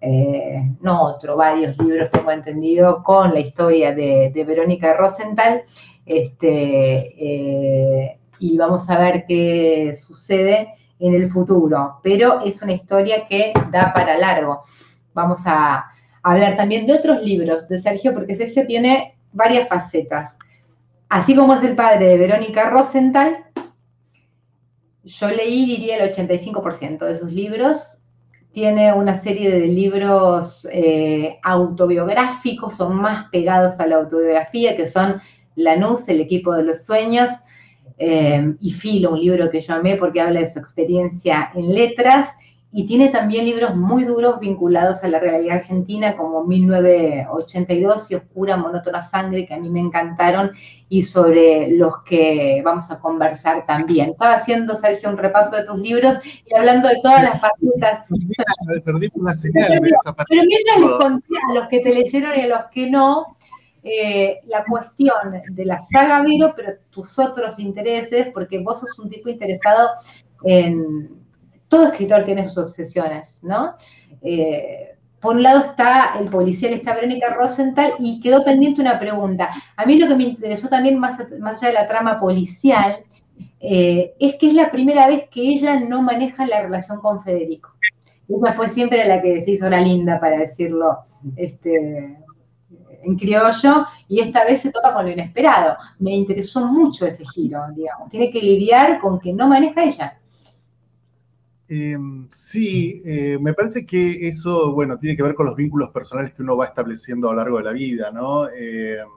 eh, 0.00 0.62
no 0.80 1.02
otro, 1.02 1.36
varios 1.36 1.76
libros, 1.78 2.10
tengo 2.10 2.30
entendido, 2.30 3.02
con 3.02 3.34
la 3.34 3.40
historia 3.40 3.94
de, 3.94 4.44
Verónica 4.46 4.94
Rosenthal. 4.94 5.62
Este, 6.06 7.14
eh, 7.18 8.18
y 8.38 8.56
vamos 8.56 8.88
a 8.90 8.98
ver 8.98 9.24
qué 9.26 9.92
sucede 9.94 10.74
en 11.04 11.14
el 11.14 11.30
futuro, 11.30 12.00
pero 12.02 12.40
es 12.40 12.62
una 12.62 12.72
historia 12.72 13.28
que 13.28 13.52
da 13.70 13.92
para 13.92 14.16
largo. 14.16 14.60
Vamos 15.12 15.42
a, 15.44 15.84
hablar 16.22 16.56
también 16.56 16.86
de 16.86 16.94
otros 16.94 17.22
libros 17.22 17.68
de 17.68 17.78
Sergio, 17.78 18.14
porque 18.14 18.34
Sergio 18.34 18.66
tiene 18.66 19.18
varias 19.32 19.68
facetas. 19.68 20.38
Así 21.10 21.36
como 21.36 21.52
es 21.54 21.62
el 21.62 21.76
padre 21.76 22.06
de 22.06 22.16
Verónica 22.16 22.70
Rosenthal, 22.70 23.44
yo 25.04 25.28
leí, 25.28 25.66
diría, 25.66 25.98
el 25.98 26.10
85% 26.10 27.04
de 27.04 27.14
sus 27.14 27.30
libros. 27.30 27.98
Tiene 28.52 28.94
una 28.94 29.20
serie 29.20 29.50
de 29.50 29.66
libros 29.66 30.66
eh, 30.72 31.38
autobiográficos, 31.42 32.74
son 32.74 32.96
más 32.96 33.28
pegados 33.30 33.78
a 33.78 33.86
la 33.86 33.96
autobiografía, 33.96 34.76
que 34.76 34.86
son 34.86 35.20
Lanús, 35.56 36.08
el 36.08 36.22
equipo 36.22 36.54
de 36.54 36.62
los 36.62 36.86
sueños, 36.86 37.28
eh, 37.98 38.54
y 38.60 38.70
Filo, 38.70 39.12
un 39.12 39.20
libro 39.20 39.50
que 39.50 39.60
yo 39.60 39.74
amé 39.74 39.96
porque 39.96 40.20
habla 40.20 40.40
de 40.40 40.50
su 40.50 40.58
experiencia 40.58 41.50
en 41.54 41.74
letras, 41.74 42.28
y 42.76 42.86
tiene 42.86 43.08
también 43.08 43.44
libros 43.44 43.76
muy 43.76 44.02
duros 44.02 44.40
vinculados 44.40 45.04
a 45.04 45.08
la 45.08 45.20
realidad 45.20 45.58
argentina, 45.58 46.16
como 46.16 46.42
1982 46.42 48.10
y 48.10 48.16
Oscura, 48.16 48.56
Monótona 48.56 49.00
Sangre, 49.00 49.46
que 49.46 49.54
a 49.54 49.60
mí 49.60 49.70
me 49.70 49.78
encantaron, 49.78 50.50
y 50.88 51.02
sobre 51.02 51.70
los 51.70 52.02
que 52.02 52.62
vamos 52.64 52.90
a 52.90 52.98
conversar 52.98 53.64
también. 53.64 54.10
Estaba 54.10 54.34
haciendo, 54.34 54.74
Sergio, 54.74 55.08
un 55.08 55.18
repaso 55.18 55.54
de 55.54 55.64
tus 55.64 55.78
libros 55.78 56.16
y 56.24 56.52
hablando 56.56 56.88
de 56.88 56.96
todas 57.00 57.22
las 57.22 57.40
facetas. 57.40 58.08
Perdí 58.84 59.06
una 59.20 59.36
señal 59.36 59.80
Pero 60.28 60.42
mientras 60.44 60.80
les 60.80 60.90
conté 60.90 61.34
a 61.48 61.54
los 61.54 61.68
que 61.68 61.78
te 61.78 61.94
leyeron 61.94 62.36
y 62.36 62.40
a 62.40 62.46
los 62.48 62.60
que 62.72 62.90
no, 62.90 63.36
eh, 63.84 64.40
la 64.46 64.64
cuestión 64.64 65.14
de 65.50 65.64
la 65.66 65.78
saga 65.92 66.22
Vero, 66.22 66.54
pero 66.56 66.72
tus 66.88 67.18
otros 67.18 67.58
intereses, 67.58 68.28
porque 68.32 68.58
vos 68.58 68.80
sos 68.80 68.98
un 68.98 69.10
tipo 69.10 69.28
interesado 69.28 69.90
en 70.44 71.22
todo 71.68 71.88
escritor 71.88 72.24
tiene 72.24 72.48
sus 72.48 72.58
obsesiones, 72.58 73.44
¿no? 73.44 73.74
Eh, 74.22 74.96
por 75.20 75.36
un 75.36 75.42
lado 75.42 75.64
está 75.64 76.16
el 76.18 76.28
policial, 76.28 76.72
está 76.72 76.94
Verónica 76.94 77.34
Rosenthal, 77.34 77.94
y 77.98 78.20
quedó 78.20 78.44
pendiente 78.44 78.80
una 78.80 78.98
pregunta. 78.98 79.50
A 79.76 79.84
mí 79.84 79.98
lo 79.98 80.08
que 80.08 80.16
me 80.16 80.24
interesó 80.24 80.68
también, 80.68 80.98
más, 80.98 81.18
más 81.38 81.62
allá 81.62 81.68
de 81.68 81.74
la 81.74 81.88
trama 81.88 82.20
policial, 82.20 83.04
eh, 83.60 84.14
es 84.18 84.36
que 84.36 84.48
es 84.48 84.54
la 84.54 84.70
primera 84.70 85.08
vez 85.08 85.28
que 85.30 85.40
ella 85.40 85.80
no 85.80 86.00
maneja 86.02 86.46
la 86.46 86.62
relación 86.62 87.00
con 87.00 87.22
Federico. 87.22 87.70
Ella 88.28 88.52
fue 88.52 88.68
siempre 88.68 89.06
la 89.06 89.20
que 89.20 89.40
se 89.40 89.52
hizo 89.52 89.68
la 89.68 89.80
linda, 89.80 90.20
para 90.20 90.38
decirlo 90.38 90.98
este, 91.36 92.18
en 93.04 93.16
criollo, 93.16 93.86
y 94.08 94.20
esta 94.20 94.44
vez 94.44 94.60
se 94.60 94.72
topa 94.72 94.92
con 94.92 95.04
lo 95.04 95.12
inesperado. 95.12 95.76
Me 95.98 96.12
interesó 96.12 96.66
mucho 96.66 97.06
ese 97.06 97.24
giro, 97.24 97.60
digamos. 97.74 98.08
Tiene 98.08 98.30
que 98.30 98.40
lidiar 98.40 99.00
con 99.00 99.18
que 99.18 99.32
no 99.32 99.48
maneja 99.48 99.84
ella. 99.84 100.18
Em, 101.66 102.28
sí, 102.30 103.02
eh, 103.04 103.38
me 103.40 103.54
parece 103.54 103.86
que 103.86 104.28
eso, 104.28 104.74
bueno, 104.74 104.98
tiene 104.98 105.16
que 105.16 105.22
ver 105.22 105.34
con 105.34 105.46
los 105.46 105.56
vínculos 105.56 105.90
personales 105.90 106.34
que 106.34 106.42
uno 106.42 106.56
va 106.56 106.66
estableciendo 106.66 107.28
a 107.28 107.32
lo 107.32 107.38
largo 107.38 107.58
de 107.58 107.64
la 107.64 107.72
vida, 107.72 108.10
¿no? 108.10 108.48
Em, 108.48 109.08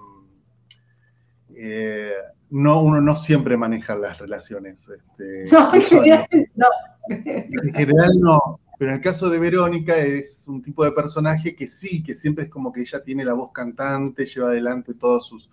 eh, 1.55 2.13
no 2.49 2.81
uno 2.81 3.01
no 3.01 3.15
siempre 3.15 3.57
maneja 3.57 3.95
las 3.95 4.19
relaciones. 4.19 4.87
Este, 4.87 5.43
no, 5.51 5.73
en 5.73 5.81
general 5.81 6.25
no. 6.55 6.67
En 7.09 7.73
general 7.73 8.11
no. 8.21 8.59
Pero 8.77 8.91
en 8.91 8.97
el 8.97 9.03
caso 9.03 9.29
de 9.29 9.39
Verónica 9.39 9.97
es 9.97 10.47
un 10.47 10.61
tipo 10.61 10.83
de 10.83 10.91
personaje 10.91 11.55
que 11.55 11.67
sí, 11.67 12.03
que 12.03 12.13
siempre 12.13 12.45
es 12.45 12.49
como 12.49 12.71
que 12.71 12.81
ella 12.81 13.03
tiene 13.03 13.25
la 13.25 13.33
voz 13.33 13.51
cantante, 13.51 14.25
lleva 14.25 14.49
adelante 14.49 14.93
todos 14.93 15.27
sus, 15.27 15.49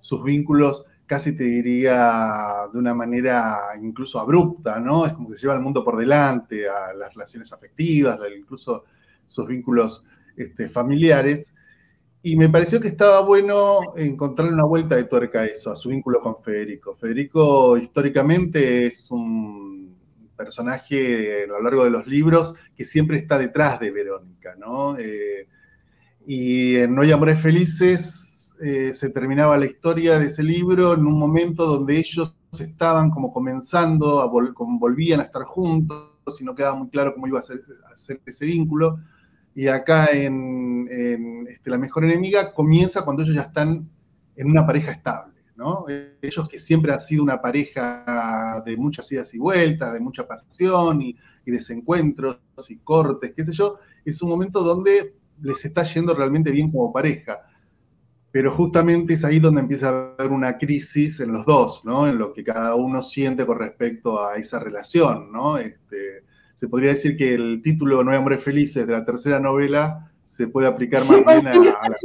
sus 0.00 0.22
vínculos 0.22 0.84
casi 1.06 1.36
te 1.36 1.44
diría 1.44 2.68
de 2.72 2.78
una 2.78 2.92
manera 2.92 3.58
incluso 3.80 4.18
abrupta, 4.18 4.78
¿no? 4.80 5.06
Es 5.06 5.12
como 5.12 5.28
que 5.28 5.36
se 5.36 5.42
lleva 5.42 5.54
el 5.54 5.60
mundo 5.60 5.84
por 5.84 5.96
delante, 5.96 6.68
a 6.68 6.92
las 6.94 7.14
relaciones 7.14 7.52
afectivas, 7.52 8.18
incluso 8.36 8.84
sus 9.26 9.46
vínculos 9.46 10.04
este, 10.36 10.68
familiares. 10.68 11.52
Y 12.22 12.36
me 12.36 12.48
pareció 12.48 12.80
que 12.80 12.88
estaba 12.88 13.20
bueno 13.20 13.80
encontrarle 13.96 14.52
una 14.52 14.66
vuelta 14.66 14.96
de 14.96 15.04
tuerca 15.04 15.40
a 15.42 15.46
eso, 15.46 15.70
a 15.70 15.76
su 15.76 15.90
vínculo 15.90 16.20
con 16.20 16.42
Federico. 16.42 16.96
Federico 16.96 17.78
históricamente 17.78 18.86
es 18.86 19.08
un 19.10 19.94
personaje 20.36 21.44
a 21.44 21.46
lo 21.46 21.62
largo 21.62 21.84
de 21.84 21.90
los 21.90 22.06
libros 22.06 22.54
que 22.76 22.84
siempre 22.84 23.16
está 23.16 23.38
detrás 23.38 23.80
de 23.80 23.90
Verónica, 23.90 24.54
¿no? 24.58 24.98
Eh, 24.98 25.48
y 26.26 26.76
en 26.76 26.94
No 26.94 27.02
hay 27.02 27.12
amores 27.12 27.40
felices 27.40 28.26
eh, 28.60 28.94
se 28.94 29.10
terminaba 29.10 29.58
la 29.58 29.66
historia 29.66 30.18
de 30.18 30.26
ese 30.26 30.42
libro 30.42 30.94
en 30.94 31.06
un 31.06 31.18
momento 31.18 31.66
donde 31.66 31.98
ellos 31.98 32.34
estaban 32.58 33.10
como 33.10 33.30
comenzando, 33.30 34.20
a 34.20 34.30
volvían 34.30 35.20
a 35.20 35.24
estar 35.24 35.42
juntos 35.42 36.40
y 36.40 36.44
no 36.44 36.54
quedaba 36.54 36.76
muy 36.76 36.88
claro 36.88 37.12
cómo 37.12 37.26
iba 37.26 37.38
a 37.38 37.42
ser, 37.42 37.60
ese 38.24 38.46
vínculo. 38.46 38.98
Y 39.54 39.68
acá 39.68 40.06
en, 40.12 40.88
este, 41.48 41.68
La 41.70 41.76
Mejor 41.76 42.04
Enemiga 42.04 42.52
comienza 42.54 43.04
cuando 43.04 43.22
ellos 43.22 43.34
ya 43.36 43.42
están 43.42 43.90
en 44.36 44.50
una 44.50 44.66
pareja 44.66 44.92
estable. 44.92 45.34
¿No? 45.56 45.86
Ellos 46.22 46.48
que 46.48 46.60
siempre 46.60 46.92
han 46.92 47.00
sido 47.00 47.22
una 47.22 47.40
pareja 47.40 48.62
de 48.64 48.76
muchas 48.76 49.10
idas 49.12 49.32
y 49.34 49.38
vueltas, 49.38 49.92
de 49.92 50.00
mucha 50.00 50.26
pasión 50.26 51.02
y, 51.02 51.16
y 51.44 51.50
desencuentros 51.50 52.38
y 52.68 52.76
cortes, 52.78 53.32
qué 53.34 53.44
sé 53.44 53.52
yo, 53.52 53.78
es 54.04 54.20
un 54.22 54.30
momento 54.30 54.62
donde 54.62 55.14
les 55.42 55.64
está 55.64 55.82
yendo 55.84 56.14
realmente 56.14 56.50
bien 56.50 56.70
como 56.70 56.92
pareja 56.92 57.40
pero 58.36 58.54
justamente 58.54 59.14
es 59.14 59.24
ahí 59.24 59.38
donde 59.38 59.62
empieza 59.62 59.88
a 59.88 60.14
haber 60.18 60.30
una 60.30 60.58
crisis 60.58 61.20
en 61.20 61.32
los 61.32 61.46
dos, 61.46 61.82
¿no? 61.86 62.06
En 62.06 62.18
lo 62.18 62.34
que 62.34 62.44
cada 62.44 62.74
uno 62.74 63.02
siente 63.02 63.46
con 63.46 63.58
respecto 63.58 64.22
a 64.22 64.36
esa 64.36 64.60
relación, 64.60 65.32
¿no? 65.32 65.56
Este, 65.56 66.22
se 66.54 66.68
podría 66.68 66.90
decir 66.90 67.16
que 67.16 67.32
el 67.32 67.62
título 67.62 68.04
No 68.04 68.10
hay 68.10 68.18
hombres 68.18 68.44
felices 68.44 68.86
de 68.86 68.92
la 68.92 69.06
tercera 69.06 69.40
novela 69.40 70.12
se 70.28 70.48
puede 70.48 70.68
aplicar 70.68 71.00
más 71.08 71.24
bien 71.24 71.46
a, 71.46 71.54
la... 71.54 71.96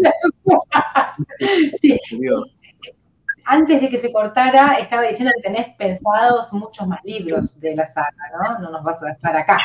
sí. 1.81 1.99
Antes 3.53 3.81
de 3.81 3.89
que 3.89 3.97
se 3.97 4.13
cortara, 4.13 4.75
estaba 4.75 5.01
diciendo 5.01 5.33
que 5.35 5.41
tenés 5.41 5.75
pensados 5.75 6.53
muchos 6.53 6.87
más 6.87 7.01
libros 7.03 7.59
de 7.59 7.75
la 7.75 7.85
saga, 7.85 8.15
¿no? 8.31 8.59
No 8.59 8.71
nos 8.71 8.81
vas 8.81 9.03
a 9.03 9.07
dejar 9.07 9.35
acá. 9.35 9.59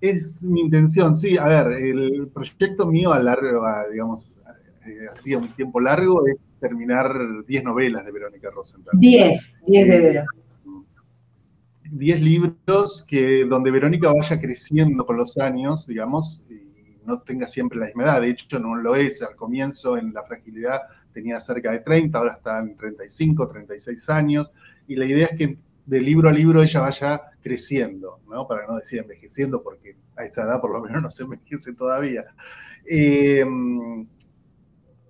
Es 0.00 0.44
mi 0.44 0.60
intención, 0.60 1.16
sí. 1.16 1.36
A 1.36 1.46
ver, 1.46 1.72
el 1.72 2.28
proyecto 2.32 2.86
mío 2.86 3.12
a 3.12 3.18
largo, 3.18 3.66
digamos, 3.90 4.40
eh, 4.86 5.08
hacía 5.12 5.36
un 5.36 5.48
tiempo 5.48 5.80
largo 5.80 6.24
es 6.28 6.40
terminar 6.60 7.12
10 7.44 7.64
novelas 7.64 8.06
de 8.06 8.12
Verónica 8.12 8.50
Rosenthal. 8.52 8.94
10, 9.00 9.54
10 9.66 9.88
de 9.88 10.00
Verónica. 10.00 10.32
10 11.90 12.22
libros 12.22 13.04
que, 13.08 13.44
donde 13.46 13.72
Verónica 13.72 14.12
vaya 14.12 14.40
creciendo 14.40 15.04
con 15.04 15.16
los 15.16 15.36
años, 15.38 15.88
digamos, 15.88 16.46
y 16.48 17.02
no 17.04 17.20
tenga 17.22 17.48
siempre 17.48 17.80
la 17.80 17.86
misma 17.86 18.04
edad. 18.04 18.20
De 18.20 18.30
hecho, 18.30 18.60
no 18.60 18.76
lo 18.76 18.94
es. 18.94 19.22
Al 19.22 19.34
comienzo, 19.34 19.98
en 19.98 20.14
la 20.14 20.22
fragilidad, 20.22 20.82
tenía 21.12 21.40
cerca 21.40 21.72
de 21.72 21.80
30, 21.80 22.18
ahora 22.18 22.32
está 22.32 22.60
en 22.60 22.76
35, 22.76 23.48
36 23.48 24.08
años. 24.10 24.52
y 24.88 24.96
la 24.96 25.06
idea 25.06 25.26
es 25.26 25.38
que 25.38 25.58
de 25.86 26.00
libro 26.00 26.28
a 26.28 26.32
libro 26.32 26.62
ella 26.62 26.80
vaya 26.80 27.22
creciendo, 27.42 28.20
¿no? 28.28 28.46
Para 28.46 28.66
no 28.66 28.76
decir 28.76 29.00
envejeciendo, 29.00 29.62
porque 29.62 29.96
a 30.16 30.24
esa 30.24 30.44
edad 30.44 30.60
por 30.60 30.72
lo 30.72 30.80
menos 30.80 31.02
no 31.02 31.10
se 31.10 31.24
envejece 31.24 31.74
todavía. 31.74 32.24
Eh, 32.86 33.44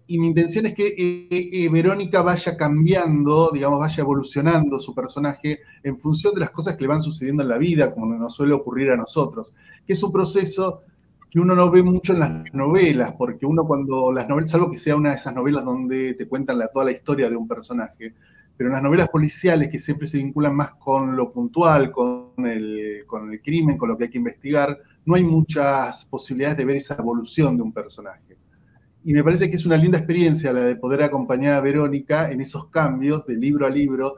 y 0.07 0.19
mi 0.19 0.29
intención 0.29 0.67
es 0.67 0.75
que 0.75 0.89
eh, 0.89 1.29
eh, 1.31 1.69
Verónica 1.71 2.23
vaya 2.23 2.57
cambiando, 2.57 3.51
digamos, 3.51 3.79
vaya 3.79 4.03
evolucionando 4.03 4.79
su 4.79 4.95
personaje 4.95 5.61
en 5.83 5.99
función 5.99 6.35
de 6.35 6.41
las 6.41 6.51
cosas 6.51 6.77
que 6.77 6.83
le 6.83 6.89
van 6.89 7.03
sucediendo 7.03 7.43
en 7.43 7.49
la 7.49 7.57
vida, 7.57 7.95
como 7.95 8.07
nos 8.15 8.35
suele 8.35 8.53
ocurrir 8.53 8.91
a 8.91 8.97
nosotros, 8.97 9.55
que 9.87 9.95
es 9.95 10.03
un 10.03 10.13
proceso 10.13 10.83
que 11.33 11.41
uno 11.41 11.55
no 11.55 11.71
ve 11.71 11.83
mucho 11.83 12.13
en 12.13 12.21
las 12.21 12.53
novelas, 12.53 13.15
porque 13.17 13.47
uno 13.47 13.65
cuando 13.67 14.13
las 14.13 14.29
novelas, 14.29 14.51
salvo 14.51 14.71
que 14.71 14.79
sea 14.79 14.97
una 14.97 15.13
de 15.13 15.17
esas 15.17 15.35
novelas 15.35 15.65
donde 15.65 16.13
te 16.13 16.29
cuentan 16.29 16.61
toda 16.75 16.85
la 16.85 16.93
historia 16.93 17.31
de 17.31 17.37
un 17.37 17.49
personaje, 17.49 18.13
pero 18.55 18.69
en 18.69 18.75
las 18.75 18.83
novelas 18.83 19.09
policiales 19.09 19.71
que 19.71 19.79
siempre 19.79 20.07
se 20.07 20.19
vinculan 20.19 20.55
más 20.55 20.75
con 20.75 21.17
lo 21.17 21.33
puntual, 21.33 21.91
con 21.91 22.35
el, 22.45 23.05
con 23.07 23.33
el 23.33 23.41
crimen, 23.41 23.79
con 23.79 23.89
lo 23.89 23.97
que 23.97 24.05
hay 24.05 24.11
que 24.11 24.19
investigar, 24.19 24.79
no 25.07 25.15
hay 25.15 25.25
muchas 25.25 26.05
posibilidades 26.05 26.59
de 26.59 26.67
ver 26.67 26.77
esa 26.77 26.97
evolución 26.97 27.57
de 27.57 27.63
un 27.63 27.73
personaje. 27.73 28.37
Y 29.03 29.15
me 29.15 29.25
parece 29.25 29.49
que 29.49 29.57
es 29.57 29.65
una 29.65 29.79
linda 29.79 29.97
experiencia 29.97 30.53
la 30.53 30.61
de 30.61 30.77
poder 30.77 31.03
acompañar 31.03 31.55
a 31.55 31.61
Verónica 31.63 32.31
en 32.31 32.43
esos 32.43 32.69
cambios 32.69 33.25
de 33.25 33.37
libro 33.37 33.67
a 33.67 33.71
libro 33.71 34.17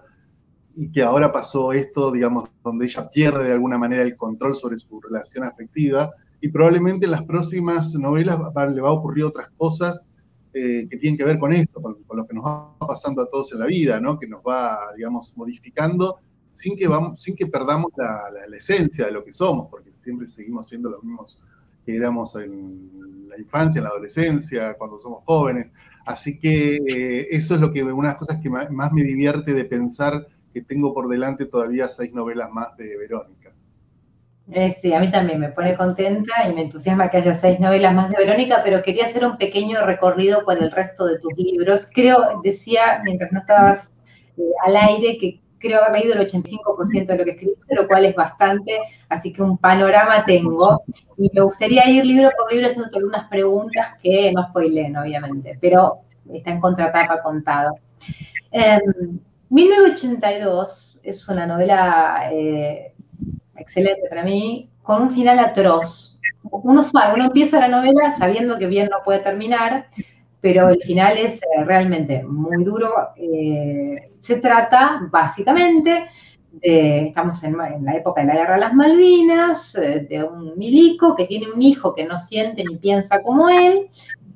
y 0.74 0.90
que 0.90 1.04
ahora 1.04 1.32
pasó 1.32 1.72
esto, 1.72 2.10
digamos, 2.10 2.50
donde 2.64 2.86
ella 2.86 3.08
pierde 3.08 3.44
de 3.44 3.52
alguna 3.52 3.78
manera 3.78 4.02
el 4.02 4.16
control 4.16 4.56
sobre 4.56 4.80
su 4.80 5.00
relación 5.00 5.44
afectiva 5.44 6.10
y 6.44 6.48
probablemente 6.48 7.06
en 7.06 7.12
las 7.12 7.24
próximas 7.24 7.94
novelas 7.94 8.38
le 8.38 8.80
va 8.82 8.90
a 8.90 8.92
ocurrir 8.92 9.24
otras 9.24 9.48
cosas 9.56 10.04
eh, 10.52 10.86
que 10.90 10.98
tienen 10.98 11.16
que 11.16 11.24
ver 11.24 11.38
con 11.38 11.54
esto, 11.54 11.80
con, 11.80 11.96
lo 12.14 12.26
que 12.26 12.34
nos 12.34 12.44
va 12.44 12.76
pasando 12.80 13.22
a 13.22 13.30
todos 13.30 13.50
en 13.54 13.60
la 13.60 13.64
vida, 13.64 13.98
¿no? 13.98 14.18
que 14.18 14.26
nos 14.26 14.42
va, 14.42 14.78
digamos, 14.94 15.32
modificando 15.36 16.18
sin 16.52 16.76
que, 16.76 16.86
vamos, 16.86 17.22
sin 17.22 17.34
que 17.34 17.46
perdamos 17.46 17.92
la, 17.96 18.54
esencia 18.54 19.06
de 19.06 19.12
lo 19.12 19.24
que 19.24 19.32
somos, 19.32 19.68
porque 19.70 19.90
siempre 19.96 20.28
seguimos 20.28 20.68
siendo 20.68 20.90
los 20.90 21.02
mismos 21.02 21.40
que 21.86 21.96
éramos 21.96 22.36
en 22.36 23.26
la 23.26 23.38
infancia, 23.38 23.78
en 23.78 23.84
la 23.84 23.90
adolescencia, 23.90 24.74
cuando 24.74 24.98
somos 24.98 25.24
jóvenes. 25.24 25.72
Así 26.04 26.38
que 26.38 26.76
eh, 26.76 27.26
eso 27.30 27.54
es 27.54 27.60
lo 27.62 27.72
que 27.72 27.82
una 27.82 28.08
de 28.08 28.12
las 28.12 28.18
cosas 28.18 28.42
que 28.42 28.50
más 28.50 28.92
me 28.92 29.02
divierte 29.02 29.54
de 29.54 29.64
pensar 29.64 30.28
que 30.52 30.60
tengo 30.60 30.92
por 30.92 31.08
delante 31.08 31.46
todavía 31.46 31.88
seis 31.88 32.12
novelas 32.12 32.50
más 32.52 32.76
de 32.76 32.98
Verónica. 32.98 33.43
Eh, 34.52 34.76
sí, 34.78 34.92
a 34.92 35.00
mí 35.00 35.10
también 35.10 35.40
me 35.40 35.48
pone 35.48 35.74
contenta 35.74 36.46
y 36.46 36.52
me 36.52 36.62
entusiasma 36.62 37.08
que 37.08 37.16
haya 37.16 37.34
seis 37.34 37.58
novelas 37.60 37.94
más 37.94 38.10
de 38.10 38.18
Verónica, 38.18 38.60
pero 38.62 38.82
quería 38.82 39.06
hacer 39.06 39.24
un 39.24 39.38
pequeño 39.38 39.84
recorrido 39.86 40.44
por 40.44 40.62
el 40.62 40.70
resto 40.70 41.06
de 41.06 41.18
tus 41.18 41.32
libros. 41.36 41.88
Creo, 41.92 42.40
decía 42.42 43.00
mientras 43.04 43.32
no 43.32 43.40
estabas 43.40 43.90
eh, 44.36 44.42
al 44.66 44.76
aire, 44.76 45.16
que 45.18 45.40
creo 45.58 45.82
haber 45.82 46.02
leído 46.02 46.20
el 46.20 46.28
85% 46.28 47.06
de 47.06 47.16
lo 47.16 47.24
que 47.24 47.30
escribiste, 47.30 47.74
lo 47.74 47.88
cual 47.88 48.04
es 48.04 48.14
bastante, 48.14 48.78
así 49.08 49.32
que 49.32 49.42
un 49.42 49.56
panorama 49.56 50.24
tengo. 50.26 50.82
Y 51.16 51.30
me 51.32 51.40
gustaría 51.40 51.88
ir 51.88 52.04
libro 52.04 52.30
por 52.36 52.52
libro 52.52 52.68
haciendo 52.68 52.90
algunas 52.94 53.28
preguntas 53.28 53.94
que 54.02 54.30
no 54.32 54.46
spoileen, 54.48 54.96
obviamente, 54.96 55.58
pero 55.60 56.00
está 56.32 56.52
en 56.52 56.60
contratapa 56.60 57.22
contado. 57.22 57.72
1982 59.48 61.00
em, 61.02 61.10
es 61.10 61.28
una 61.28 61.46
novela 61.46 62.28
eh, 62.30 62.93
excelente 63.56 64.08
para 64.08 64.24
mí, 64.24 64.70
con 64.82 65.02
un 65.02 65.10
final 65.10 65.38
atroz. 65.38 66.18
Uno 66.50 66.82
sabe, 66.82 67.14
uno 67.14 67.24
empieza 67.24 67.58
la 67.58 67.68
novela 67.68 68.10
sabiendo 68.10 68.58
que 68.58 68.66
bien 68.66 68.88
no 68.90 68.98
puede 69.04 69.20
terminar, 69.20 69.86
pero 70.40 70.68
el 70.68 70.80
final 70.82 71.16
es 71.16 71.42
eh, 71.42 71.64
realmente 71.64 72.22
muy 72.22 72.64
duro. 72.64 72.92
Eh, 73.16 74.10
se 74.20 74.40
trata 74.40 75.00
básicamente 75.10 76.06
de, 76.52 77.06
estamos 77.08 77.42
en, 77.44 77.56
la 77.56 77.96
época 77.96 78.20
de 78.20 78.26
la 78.26 78.34
guerra 78.34 78.54
de 78.56 78.60
las 78.60 78.74
Malvinas, 78.74 79.74
eh, 79.76 80.06
de 80.08 80.22
un 80.22 80.58
milico 80.58 81.16
que 81.16 81.24
tiene 81.24 81.50
un 81.50 81.62
hijo 81.62 81.94
que 81.94 82.04
no 82.04 82.18
siente 82.18 82.62
ni 82.68 82.76
piensa 82.76 83.22
como 83.22 83.48
él, 83.48 83.88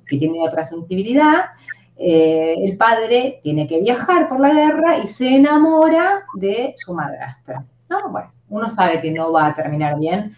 que 0.06 0.16
tiene 0.16 0.40
otra 0.40 0.64
sensibilidad. 0.64 1.50
el 1.98 2.76
padre 2.78 3.40
tiene 3.42 3.66
que 3.66 3.80
viajar 3.80 4.28
por 4.28 4.40
la 4.40 4.54
guerra 4.54 4.98
y 4.98 5.06
se 5.06 5.28
enamora 5.36 6.22
de 6.34 6.74
su 6.78 6.94
madrastra. 6.94 7.66
Bueno, 8.10 8.32
uno 8.48 8.68
sabe 8.68 9.00
que 9.00 9.10
no 9.10 9.32
va 9.32 9.46
a 9.46 9.54
terminar 9.54 9.98
bien, 9.98 10.34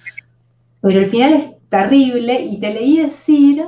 pero 0.80 1.00
el 1.00 1.06
final 1.06 1.34
es 1.34 1.68
terrible 1.68 2.40
y 2.40 2.58
te 2.58 2.72
leí 2.72 2.98
decir 2.98 3.64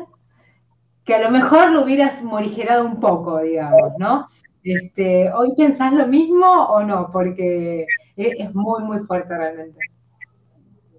que 1.04 1.14
a 1.14 1.22
lo 1.22 1.30
mejor 1.30 1.70
lo 1.70 1.84
hubieras 1.84 2.22
morigerado 2.22 2.84
un 2.86 3.00
poco, 3.00 3.40
digamos, 3.40 3.92
¿no? 3.98 4.26
Este, 4.62 5.32
¿Hoy 5.32 5.54
pensás 5.56 5.92
lo 5.92 6.06
mismo 6.06 6.46
o 6.46 6.82
no? 6.84 7.10
Porque 7.12 7.86
es, 8.16 8.54
muy, 8.54 8.82
muy 8.84 9.00
fuerte 9.00 9.36
realmente. 9.36 9.78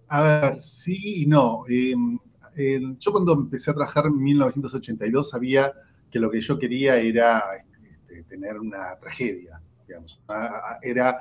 A 0.09 0.21
ver, 0.21 0.61
sí 0.61 1.23
y 1.23 1.25
no. 1.25 1.63
Em, 1.69 2.19
yo 2.99 3.11
cuando 3.11 3.33
empecé 3.33 3.71
a 3.71 3.73
trabajar 3.73 4.05
en 4.07 4.21
1982 4.21 5.29
sabía 5.29 5.73
que 6.11 6.19
lo 6.19 6.29
que 6.29 6.41
yo 6.41 6.59
quería 6.59 6.97
era 6.97 7.43
este, 7.55 8.23
tener 8.23 8.59
una 8.59 8.97
tragedia, 8.99 9.61
digamos. 9.87 10.21
Era 10.81 11.17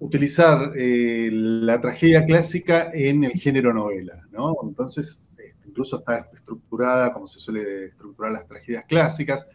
utilizar 0.00 0.72
eh, 0.76 1.30
la 1.32 1.80
tragedia 1.80 2.24
clásica 2.24 2.90
en 2.92 3.24
el 3.24 3.32
género 3.32 3.72
novela, 3.72 4.20
¿no? 4.32 4.54
Entonces 4.62 5.30
incluso 5.74 5.98
está 5.98 6.28
estructurada 6.32 7.12
como 7.12 7.26
se 7.26 7.40
suele 7.40 7.86
estructurar 7.86 8.32
las 8.32 8.46
tragedias 8.46 8.84
clásicas. 8.86 9.48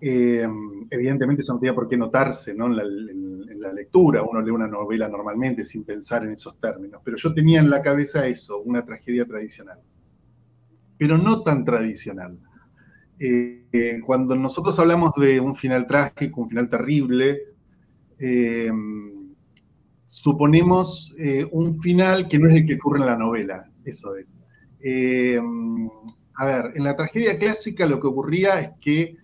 Eh, 0.00 0.46
evidentemente 0.90 1.42
eso 1.42 1.52
no 1.52 1.60
tenía 1.60 1.74
por 1.74 1.86
qué 1.86 1.96
notarse 1.96 2.54
¿no? 2.54 2.66
en, 2.66 3.60
la, 3.60 3.72
lectura, 3.72 4.22
uno 4.22 4.40
lee 4.40 4.50
una 4.50 4.66
novela 4.66 5.08
normalmente 5.08 5.64
sin 5.64 5.84
pensar 5.84 6.24
en 6.24 6.32
esos 6.32 6.58
términos, 6.58 7.00
pero 7.04 7.16
yo 7.16 7.32
tenía 7.32 7.60
en 7.60 7.70
la 7.70 7.80
cabeza 7.80 8.26
eso, 8.26 8.60
una 8.62 8.84
tragedia 8.84 9.24
tradicional, 9.24 9.78
pero 10.98 11.16
no 11.16 11.42
tan 11.42 11.64
tradicional. 11.64 12.36
Eh, 13.20 14.00
cuando 14.04 14.34
nosotros 14.34 14.76
hablamos 14.80 15.14
de 15.14 15.38
un 15.38 15.54
final 15.54 15.86
trágico, 15.86 16.40
un 16.40 16.48
final 16.48 16.68
terrible, 16.68 17.42
eh, 20.22 20.24
suponemos 20.24 21.14
un 21.50 21.80
final 21.80 22.28
que 22.28 22.38
no 22.38 22.48
es 22.48 22.56
el 22.56 22.66
que 22.66 22.74
ocurre 22.74 23.00
en 23.00 23.06
la 23.06 23.18
novela, 23.18 23.68
eso 23.84 24.14
es. 24.16 24.30
Eh, 24.84 25.40
a 26.34 26.46
ver, 26.46 26.72
en 26.74 26.84
la 26.84 26.96
tragedia 26.96 27.38
clásica 27.38 27.86
lo 27.86 28.00
que 28.00 28.08
ocurría 28.08 28.60
es 28.60 28.70
que 28.80 29.16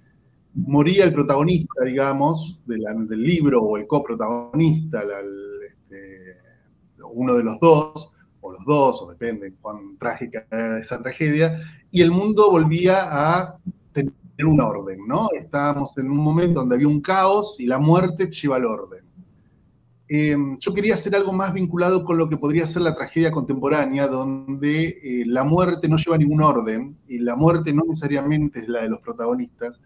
moría 0.55 1.05
el 1.05 1.13
protagonista, 1.13 1.85
digamos, 1.85 2.61
del 2.67 3.23
libro 3.23 3.63
o 3.63 3.77
el 3.77 3.87
coprotagonista, 3.87 5.03
este, 5.03 6.37
uno 7.13 7.35
de 7.35 7.45
los 7.45 7.59
dos, 7.61 8.13
o 8.41 8.53
los 8.53 8.65
dos, 8.65 9.03
o 9.03 9.09
depende 9.09 9.55
cuán 9.61 9.97
trágica 9.99 10.47
era 10.51 10.79
esa 10.79 11.03
tragedia, 11.03 11.61
y 11.91 12.03
el 12.03 12.11
mundo 12.11 12.51
volvía 12.51 13.07
a 13.09 13.59
tener 13.93 14.13
un 14.45 14.61
orden, 14.61 15.01
¿no? 15.07 15.29
Estábamos 15.33 15.97
en 15.99 16.11
un 16.11 16.19
momento 16.19 16.61
donde 16.61 16.77
había 16.77 16.89
un 16.89 17.01
caos 17.01 17.57
y 17.59 17.67
la 17.67 17.79
muerte 17.79 18.31
lleva 18.31 18.57
al 18.57 18.67
orden. 18.67 19.08
Em, 20.11 20.57
yo 20.59 20.73
quería 20.73 20.95
hacer 20.95 21.15
algo 21.15 21.35
más 21.35 21.53
vinculado 21.53 22.03
con 22.03 22.17
lo 22.17 22.31
que 22.31 22.39
podría 22.39 22.67
ser 22.67 22.81
la 22.81 22.95
tragedia 22.95 23.31
contemporánea, 23.31 24.07
donde 24.07 24.99
eh, 25.03 25.25
la 25.27 25.45
muerte 25.45 25.87
no 25.87 25.99
lleva 25.99 26.17
ningún 26.17 26.43
orden 26.43 26.97
y 27.07 27.19
la 27.19 27.37
muerte 27.37 27.75
no 27.75 27.83
necesariamente 27.87 28.61
es 28.61 28.69
la 28.69 28.83
de 28.83 28.89
los 28.89 29.01
protagonistas, 29.01 29.83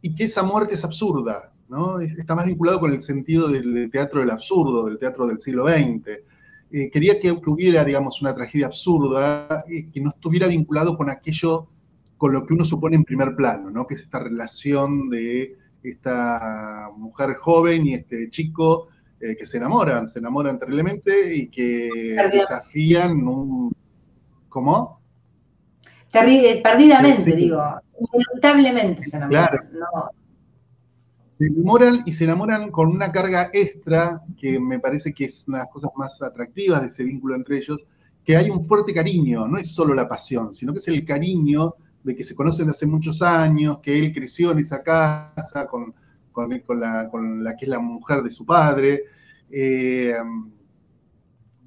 y 0.00 0.14
que 0.14 0.24
esa 0.24 0.42
muerte 0.42 0.76
es 0.76 0.84
absurda, 0.84 1.52
¿no? 1.68 2.00
Está 2.00 2.34
más 2.34 2.46
vinculado 2.46 2.80
con 2.80 2.94
el 2.94 3.02
sentido 3.02 3.48
del, 3.48 3.90
teatro 3.90 4.20
del 4.20 4.30
absurdo, 4.30 4.86
del 4.86 4.98
teatro 4.98 5.26
del 5.26 5.38
siglo 5.38 5.68
XX. 5.68 6.08
Eh, 6.70 6.90
quería 6.90 7.20
que, 7.20 7.30
hubiera, 7.32 7.84
digamos, 7.84 8.22
una 8.22 8.34
tragedia 8.34 8.68
absurda 8.68 9.64
eh, 9.68 9.90
que 9.92 10.00
no 10.00 10.10
estuviera 10.10 10.46
vinculado 10.46 10.96
con 10.96 11.10
aquello 11.10 11.68
con 12.16 12.32
lo 12.32 12.46
que 12.46 12.54
uno 12.54 12.64
supone 12.64 12.96
en 12.96 13.04
primer 13.04 13.36
plano, 13.36 13.68
¿no? 13.68 13.86
Que 13.86 13.96
es 13.96 14.00
esta 14.00 14.20
relación 14.20 15.10
de 15.10 15.58
esta 15.82 16.90
mujer 16.96 17.34
joven 17.34 17.86
y 17.86 17.94
este 17.94 18.30
chico 18.30 18.88
eh, 19.20 19.36
que 19.36 19.46
se 19.46 19.56
enamoran, 19.56 20.08
se 20.08 20.18
enamoran 20.18 20.58
terriblemente 20.58 21.34
y 21.34 21.48
que 21.48 22.16
desafían 22.32 23.26
un... 23.26 23.74
¿Cómo? 24.48 25.00
perdidamente, 26.62 27.34
digo. 27.34 27.62
Inevitablemente 28.12 29.02
se 29.04 29.16
enamoran. 29.16 29.48
Claro. 29.48 30.10
Se 31.38 31.46
enamoran 31.46 32.02
y 32.06 32.12
se 32.12 32.24
enamoran 32.24 32.70
con 32.70 32.88
una 32.88 33.12
carga 33.12 33.50
extra 33.52 34.22
que 34.38 34.58
me 34.58 34.80
parece 34.80 35.12
que 35.12 35.26
es 35.26 35.46
una 35.48 35.58
de 35.58 35.64
las 35.64 35.72
cosas 35.72 35.90
más 35.96 36.22
atractivas 36.22 36.80
de 36.82 36.88
ese 36.88 37.04
vínculo 37.04 37.36
entre 37.36 37.58
ellos, 37.58 37.84
que 38.24 38.36
hay 38.36 38.50
un 38.50 38.66
fuerte 38.66 38.92
cariño, 38.92 39.46
no 39.46 39.58
es 39.58 39.70
solo 39.70 39.94
la 39.94 40.08
pasión, 40.08 40.52
sino 40.52 40.72
que 40.72 40.78
es 40.78 40.88
el 40.88 41.04
cariño 41.04 41.74
de 42.02 42.16
que 42.16 42.24
se 42.24 42.34
conocen 42.34 42.70
hace 42.70 42.86
muchos 42.86 43.20
años, 43.22 43.80
que 43.80 43.98
él 43.98 44.12
creció 44.12 44.52
en 44.52 44.60
esa 44.60 44.82
casa 44.82 45.66
con, 45.68 45.94
con, 46.36 46.80
la, 46.80 47.56
que 47.56 47.64
es 47.64 47.68
la 47.68 47.78
mujer 47.78 48.22
de 48.22 48.30
su 48.30 48.44
padre, 48.44 49.04
eh, 49.50 50.14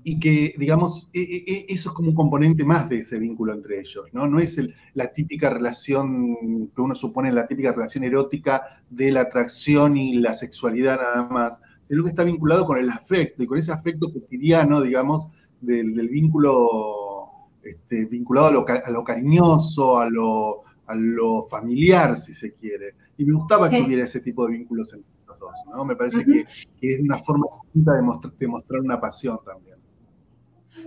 y 0.03 0.19
que, 0.19 0.55
digamos, 0.57 1.11
e, 1.13 1.21
e, 1.21 1.43
e, 1.45 1.65
eso 1.69 1.89
es 1.89 1.95
como 1.95 2.09
un 2.09 2.15
componente 2.15 2.63
más 2.63 2.87
de 2.89 2.99
ese 2.99 3.19
vínculo 3.19 3.53
entre 3.53 3.79
ellos, 3.79 4.05
¿no? 4.13 4.27
No 4.27 4.39
es 4.39 4.59
la 4.93 5.11
típica 5.13 5.49
relación 5.49 6.69
que 6.73 6.81
uno 6.81 6.95
supone, 6.95 7.31
la 7.31 7.47
típica 7.47 7.73
relación 7.73 8.03
erótica 8.03 8.63
de 8.89 9.11
la 9.11 9.21
atracción 9.21 9.97
y 9.97 10.15
la 10.15 10.33
sexualidad 10.33 10.97
nada 10.97 11.27
más, 11.29 11.59
sino 11.87 12.03
que 12.03 12.09
está 12.09 12.23
vinculado 12.23 12.65
con 12.65 12.77
el 12.77 12.89
afecto 12.89 13.43
y 13.43 13.47
con 13.47 13.57
ese 13.57 13.71
afecto 13.71 14.11
cotidiano, 14.13 14.81
digamos, 14.81 15.27
del, 15.59 16.07
vínculo 16.07 17.49
este, 17.63 18.05
vinculado 18.05 18.47
a 18.67 18.91
lo, 18.91 19.03
cariñoso, 19.03 19.97
a 19.97 20.09
lo, 20.09 21.43
familiar, 21.49 22.17
si 22.17 22.33
se 22.33 22.53
quiere. 22.53 22.95
Y 23.19 23.25
me 23.25 23.33
gustaba 23.33 23.69
que 23.69 23.81
hubiera 23.81 24.05
ese 24.05 24.21
tipo 24.21 24.45
de 24.47 24.53
vínculos 24.53 24.93
entre 24.93 25.11
los 25.27 25.37
dos, 25.37 25.51
¿no? 25.75 25.83
Me 25.83 25.93
parece 25.93 26.23
que, 26.23 26.45
es 26.81 27.01
una 27.01 27.17
forma 27.17 27.47
distinta 27.65 27.93
de, 27.95 28.01
de 28.39 28.47
mostrar 28.47 28.79
una 28.79 29.01
pasión 29.01 29.37
también. 29.45 29.77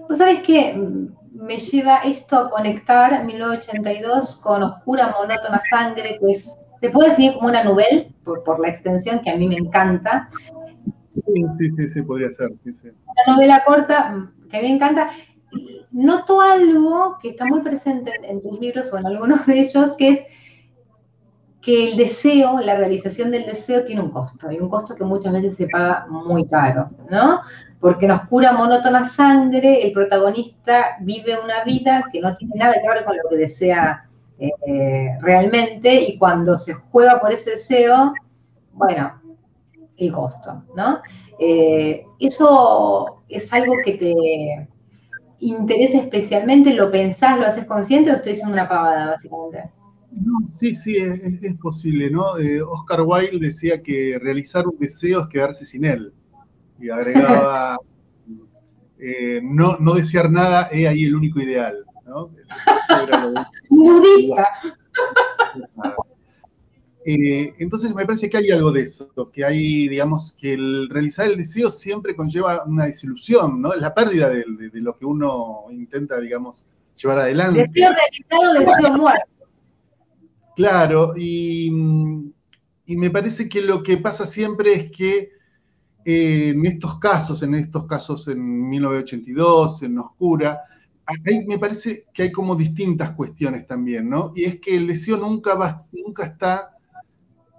Vos 0.09 0.17
sabés 0.17 0.41
que 0.41 0.75
me 1.35 1.59
lleva 1.59 1.99
esto 1.99 2.39
a 2.39 2.51
conectar 2.51 3.23
1982 3.23 4.37
con 4.37 4.63
Oscura 4.63 5.15
Monótona 5.19 5.61
Sangre, 5.69 6.19
que 6.19 6.33
es, 6.33 6.57
se 6.81 6.89
puede 6.89 7.11
definir 7.11 7.35
como 7.35 7.49
una 7.49 7.65
novela, 7.65 8.07
por, 8.25 8.61
la 8.61 8.69
extensión, 8.69 9.21
que 9.21 9.29
a 9.29 9.37
mí 9.37 9.47
me 9.47 9.57
encanta. 9.57 10.31
Sí, 11.59 11.71
sí, 11.71 11.89
sí, 11.91 12.01
podría 12.01 12.31
ser. 12.31 12.51
Una 12.65 13.35
novela 13.35 13.63
corta 13.67 14.33
que 14.51 14.57
a 14.57 14.63
mí 14.63 14.69
me 14.69 14.75
encanta. 14.77 15.11
Noto 15.91 16.41
algo 16.41 17.19
que 17.21 17.29
está 17.29 17.45
muy 17.45 17.61
presente 17.61 18.11
en, 18.23 18.41
tus 18.41 18.59
libros 18.59 18.91
o 18.91 18.97
en 18.97 19.07
algunos 19.07 19.45
de 19.45 19.61
ellos, 19.61 19.95
que 19.99 20.09
es 20.09 20.21
que 21.63 21.91
el 21.91 21.97
deseo, 21.97 22.59
la 22.61 22.77
realización 22.77 23.31
del 23.31 23.47
deseo 23.47 23.85
tiene 23.85 24.03
un 24.03 24.11
costo, 24.11 24.51
y 24.51 24.59
un 24.59 24.69
costo 24.69 24.97
que 24.97 25.05
muchas 25.05 25.33
veces 25.33 25.55
se 25.57 25.69
paga 25.69 26.07
muy 26.09 26.45
caro, 26.47 26.91
¿no? 27.09 27.41
Porque 27.81 28.07
en 28.07 28.11
oscura 28.11 28.53
monótona 28.53 29.05
sangre, 29.05 29.87
el 29.87 29.93
protagonista 29.93 30.97
vive 31.01 31.39
una 31.43 31.63
vida 31.65 32.05
que 32.13 32.21
no 32.21 32.37
tiene 32.37 32.55
nada 32.57 32.75
que 32.75 32.89
ver 32.89 33.05
con 33.05 33.17
lo 33.17 33.29
que 33.31 33.37
desea 33.37 34.09
eh, 34.41 35.17
realmente, 35.21 35.95
y 35.95 36.19
cuando 36.19 36.59
se 36.59 36.75
juega 36.75 37.21
por 37.21 37.33
ese 37.33 37.51
deseo, 37.51 38.13
bueno, 38.73 39.23
el 39.97 40.13
costo, 40.13 40.65
¿no? 40.77 41.01
Eh, 41.39 42.05
eso 42.19 43.23
es 43.29 43.53
algo 43.53 43.75
que 43.85 43.93
te 43.93 44.69
interesa 45.39 45.99
especialmente, 45.99 46.75
lo 46.75 46.91
pensás, 46.91 47.39
lo 47.39 47.47
haces 47.47 47.67
consciente 47.67 48.11
o 48.11 48.15
estoy 48.17 48.33
diciendo 48.33 48.55
una 48.55 48.69
pavada, 48.69 49.13
básicamente. 49.13 49.71
Sí, 50.57 50.75
sí, 50.75 50.97
es, 50.97 51.55
posible, 51.57 52.11
¿no? 52.11 52.39
Eh, 52.39 52.63
Oscar 52.63 53.03
Wilde 53.03 53.47
decía 53.47 53.83
que 53.83 54.19
realizar 54.21 54.67
un 54.67 54.79
deseo 54.79 55.23
es 55.23 55.29
quedarse 55.29 55.67
sin 55.67 55.85
él. 55.85 56.13
Y 56.81 56.91
agregaba, 56.91 57.79
eh, 58.99 59.41
no, 59.43 59.77
no 59.79 59.95
desear 59.95 60.31
nada 60.31 60.69
es 60.73 60.87
ahí 60.87 61.05
el 61.05 61.15
único 61.15 61.41
ideal, 61.41 61.85
¿no? 62.07 62.31
Eh, 67.05 67.55
entonces 67.59 67.95
me 67.95 68.07
parece 68.07 68.31
que 68.31 68.37
hay 68.37 68.51
algo 68.51 68.71
de 68.71 68.83
eso, 68.83 69.11
que 69.33 69.45
hay, 69.45 69.89
digamos, 69.89 70.37
que 70.41 70.53
el 70.53 70.89
realizar 70.89 71.27
el 71.27 71.37
deseo 71.37 71.71
siempre 71.71 72.15
conlleva 72.15 72.65
una 72.65 72.87
desilusión, 72.87 73.61
¿no? 73.61 73.75
La 73.75 73.93
pérdida 73.93 74.29
de, 74.29 74.45
lo 74.75 74.97
que 74.97 75.05
uno 75.05 75.65
intenta, 75.71 76.21
digamos, 76.21 76.65
llevar 76.97 77.21
adelante. 77.21 77.67
Deseo 77.73 77.93
realizado, 77.93 78.61
deseo 78.61 79.03
muerto. 79.03 79.42
Claro, 80.57 81.15
y, 81.17 81.71
me 81.71 83.11
parece 83.11 83.49
que 83.49 83.63
lo 83.63 83.83
que 83.83 83.97
pasa 83.97 84.27
siempre 84.27 84.75
es 84.75 84.91
que 84.93 85.31
eh, 86.05 86.49
en 86.49 86.67
estos 86.67 86.99
casos, 86.99 87.43
en 87.43 87.55
estos 87.55 87.87
casos 87.87 88.29
en 88.29 88.69
1982, 88.69 89.83
en 89.85 89.99
Oscura, 89.99 90.61
me 91.47 91.59
parece 91.59 92.07
que 92.13 92.25
hay 92.25 92.33
como 92.33 92.55
distintas 92.55 93.13
cuestiones 93.13 93.67
también, 93.67 94.09
¿no? 94.09 94.33
Y 94.35 94.45
es 94.45 94.61
que 94.61 94.77
el 94.77 94.87
deseo 94.87 95.17
nunca, 95.17 95.55
va, 95.55 95.87
nunca 95.93 96.25
está 96.27 96.77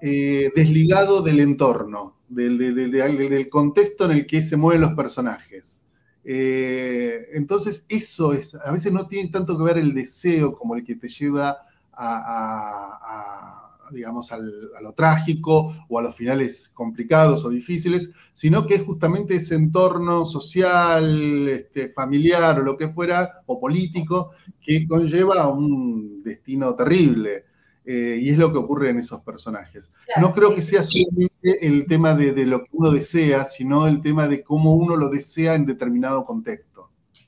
eh, 0.01 0.51
desligado 0.55 1.21
del 1.21 1.39
entorno, 1.39 2.17
del, 2.27 3.49
contexto 3.49 4.05
en 4.05 4.11
el 4.11 4.25
que 4.25 4.41
se 4.41 4.57
mueven 4.57 4.81
los 4.81 4.93
personajes. 4.93 5.79
Eh, 6.23 7.27
entonces, 7.33 7.85
eso 7.89 8.33
es, 8.33 8.55
a 8.55 8.71
veces 8.71 8.93
no 8.93 9.07
tiene 9.07 9.29
tanto 9.29 9.57
que 9.57 9.63
ver 9.63 9.77
el 9.77 9.93
deseo 9.93 10.53
como 10.53 10.75
el 10.75 10.83
que 10.83 10.95
te 10.95 11.09
lleva 11.09 11.57
a, 11.95 13.63
digamos, 13.91 14.31
a 14.31 14.39
lo 14.39 14.93
trágico 14.93 15.75
o 15.87 15.99
a 15.99 16.01
los 16.01 16.15
finales 16.15 16.69
complicados 16.73 17.45
o 17.45 17.49
difíciles, 17.49 18.11
sino 18.33 18.65
que 18.65 18.75
es 18.75 18.81
justamente 18.83 19.35
ese 19.35 19.55
entorno 19.55 20.25
social, 20.25 21.47
este, 21.47 21.89
familiar 21.89 22.59
o 22.59 22.63
lo 22.63 22.77
que 22.77 22.89
fuera, 22.89 23.43
o 23.45 23.59
político, 23.59 24.31
que 24.61 24.87
conlleva 24.87 25.43
a 25.43 25.49
un 25.49 26.23
destino 26.23 26.75
terrible. 26.75 27.45
Eh, 27.85 28.17
y 28.21 28.29
es 28.29 28.37
lo 28.37 28.49
que 28.51 28.59
ocurre 28.59 28.91
en 28.91 28.99
esos 28.99 29.21
personajes. 29.21 29.91
no 30.21 30.31
creo 30.31 30.55
que 30.55 30.61
sea 30.61 30.81
solamente 30.83 31.67
el 31.67 31.85
tema 31.85 32.13
de, 32.13 32.45
lo 32.45 32.63
que 32.63 32.69
uno 32.71 32.91
desea, 32.91 33.43
sino 33.43 33.87
el 33.87 34.01
tema 34.01 34.29
de 34.29 34.41
cómo 34.41 34.75
uno 34.75 34.95
lo 34.95 35.09
desea 35.09 35.55
en 35.55 35.65
determinado 35.65 36.23
contexto. 36.23 36.72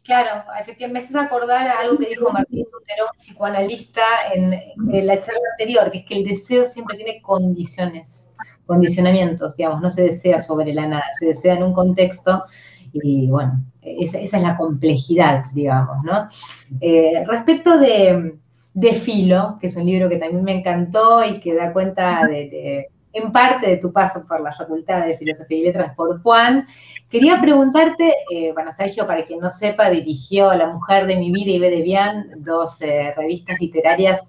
Claro, 0.05 0.43
efectivamente 0.61 1.11
me 1.11 1.19
hace 1.19 1.27
acordar 1.27 1.67
a 1.67 1.79
algo 1.79 1.97
que 1.97 2.09
dijo 2.09 2.31
Martín 2.31 2.65
Lutero, 2.71 3.05
psicoanalista, 3.17 4.03
en, 4.35 4.51
la 5.05 5.19
charla 5.19 5.41
anterior, 5.53 5.91
que 5.91 5.99
es 5.99 6.05
que 6.05 6.17
el 6.19 6.25
deseo 6.25 6.67
siempre 6.67 6.95
tiene 6.95 7.21
condiciones, 7.23 8.31
condicionamientos, 8.67 9.55
digamos, 9.55 9.81
no 9.81 9.89
se 9.89 10.03
desea 10.03 10.39
sobre 10.41 10.75
la 10.75 10.85
nada, 10.87 11.05
se 11.19 11.25
desea 11.25 11.55
en 11.55 11.63
un 11.63 11.73
contexto 11.73 12.45
y 12.93 13.27
bueno, 13.27 13.63
esa, 13.81 14.19
es 14.19 14.31
la 14.33 14.55
complejidad, 14.55 15.45
digamos, 15.53 15.97
¿no? 16.03 16.27
Eh, 16.81 17.23
respecto 17.27 17.79
de, 17.79 18.37
de 18.75 18.93
Filo, 18.93 19.57
que 19.59 19.67
es 19.67 19.75
un 19.75 19.87
libro 19.87 20.07
que 20.07 20.17
también 20.17 20.43
me 20.43 20.59
encantó 20.59 21.23
y 21.23 21.39
que 21.39 21.55
da 21.55 21.73
cuenta 21.73 22.27
de, 22.27 22.89
en 23.15 23.31
parte 23.31 23.67
de 23.67 23.77
tu 23.77 23.93
paso 23.93 24.25
por 24.27 24.41
la 24.41 24.53
Facultad 24.53 25.05
de 25.05 25.17
Filosofía 25.17 25.57
y 25.57 25.63
Letras 25.63 25.95
por 25.95 26.21
Juan. 26.21 26.67
Quería 27.09 27.39
preguntarte, 27.39 28.13
eh, 28.29 28.51
bueno, 28.51 28.73
Sergio, 28.73 29.07
para 29.07 29.25
quien 29.25 29.39
no 29.39 29.49
sepa, 29.49 29.89
dirigió 29.89 30.53
La 30.53 30.67
Mujer 30.67 31.07
de 31.07 31.15
mi 31.15 31.31
vida 31.31 31.51
y 31.51 31.59
B 31.59 31.69
de 31.69 31.81
Bian, 31.81 32.43
dos 32.43 32.75
eh, 32.81 33.13
revistas 33.15 33.57
literarias 33.59 34.19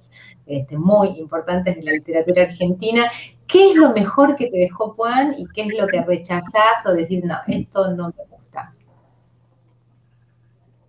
este, 0.47 0.79
muy 0.79 1.09
importantes 1.19 1.75
de 1.75 1.83
la 1.83 1.93
literatura 1.93 2.43
argentina. 2.43 3.11
¿Qué 3.49 3.73
es 3.73 3.77
lo 3.77 3.91
mejor 3.91 4.37
que 4.37 4.51
te 4.51 4.59
dejó 4.59 4.93
Juan 4.93 5.35
y 5.37 5.47
qué 5.53 5.63
es 5.63 5.77
lo 5.77 5.89
que 5.89 6.03
rechazás 6.03 6.87
o 6.87 6.93
decís, 6.93 7.25
no, 7.25 7.39
esto 7.49 7.91
no 7.93 8.15
me 8.17 8.25
gusta? 8.31 8.73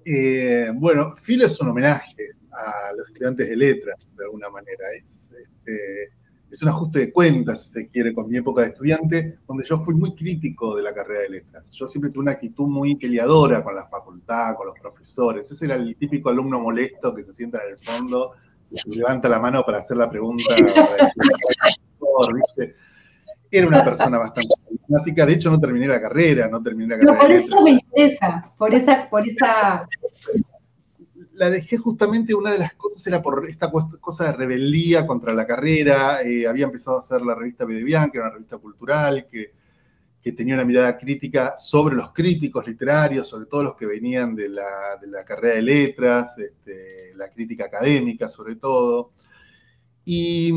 Eh, 0.05 0.69
bueno, 0.75 1.15
Filo 1.17 1.47
es 1.47 1.59
un 1.59 1.69
homenaje 1.69 2.29
a 2.51 2.93
los 2.95 3.07
estudiantes 3.07 3.49
de 3.49 3.55
letras, 3.55 3.97
de 4.15 4.23
alguna 4.23 4.51
manera. 4.51 4.85
Es, 4.95 5.31
este, 5.31 6.11
es 6.49 6.61
un 6.61 6.69
ajuste 6.69 6.99
de 6.99 7.11
cuentas, 7.11 7.63
si 7.63 7.71
se 7.71 7.87
quiere, 7.89 8.13
con 8.13 8.29
mi 8.29 8.37
época 8.37 8.61
de 8.61 8.69
estudiante, 8.69 9.39
donde 9.47 9.65
yo 9.65 9.79
fui 9.79 9.95
muy 9.95 10.15
crítico 10.15 10.75
de 10.75 10.83
la 10.83 10.93
carrera 10.93 11.21
de 11.21 11.29
letras. 11.29 11.71
Yo 11.73 11.87
siempre 11.87 12.11
tuve 12.11 12.23
una 12.23 12.31
actitud 12.31 12.67
muy 12.67 12.95
peleadora 12.95 13.63
con 13.63 13.75
la 13.75 13.87
facultad, 13.87 14.55
con 14.55 14.67
los 14.67 14.79
profesores. 14.79 15.51
Ese 15.51 15.65
era 15.65 15.75
el 15.75 15.95
típico 15.97 16.29
alumno 16.29 16.59
molesto 16.59 17.13
que 17.13 17.23
se 17.23 17.33
sienta 17.33 17.59
en 17.65 17.73
el 17.73 17.79
fondo 17.79 18.31
y 18.71 18.97
levanta 18.97 19.27
la 19.29 19.39
mano 19.39 19.63
para 19.63 19.79
hacer 19.79 19.97
la 19.97 20.09
pregunta. 20.09 20.55
Era 23.49 23.67
una 23.67 23.83
persona 23.83 24.17
bastante 24.17 24.55
problemática. 24.65 25.25
De 25.25 25.33
hecho, 25.33 25.51
no 25.51 25.59
terminé 25.59 25.87
la 25.87 26.01
carrera, 26.01 26.47
no 26.47 26.61
terminé 26.61 26.95
la 26.95 26.99
carrera. 26.99 27.19
por 27.19 27.31
eso 27.31 27.61
me 27.61 27.71
interesa, 27.71 28.49
por 28.57 28.73
esa, 28.73 29.09
por 29.09 29.27
esa 29.27 29.87
la 31.37 31.51
dejé 31.51 31.77
justamente, 31.77 32.33
una 32.33 32.51
de 32.51 32.57
las 32.57 32.73
cosas 32.73 33.05
era 33.05 33.21
por 33.21 33.47
esta 33.47 33.71
cosa 34.01 34.25
de 34.25 34.31
rebeldía 34.33 35.05
contra 35.05 35.33
la 35.33 35.45
carrera. 35.45 36.21
Eh, 36.23 36.47
había 36.47 36.65
empezado 36.65 36.97
a 36.97 37.01
hacer 37.01 37.21
la 37.21 37.35
revista 37.35 37.63
Bian, 37.63 38.09
que 38.09 38.17
era 38.17 38.27
una 38.27 38.33
revista 38.33 38.57
cultural, 38.57 39.27
que, 39.31 39.55
tenía 40.35 40.55
una 40.55 40.65
mirada 40.65 40.97
crítica 40.97 41.57
sobre 41.57 41.95
los 41.95 42.11
críticos 42.11 42.67
literarios, 42.67 43.29
sobre 43.29 43.45
todo 43.45 43.63
los 43.63 43.75
que 43.77 43.85
venían 43.85 44.35
de 44.35 44.49
la, 44.49 45.23
carrera 45.25 45.55
de 45.55 45.61
letras, 45.61 46.37
este, 46.37 47.13
la 47.15 47.29
crítica 47.29 47.63
académica 47.67 48.27
sobre 48.27 48.57
todo. 48.57 49.11
Y, 50.03 50.51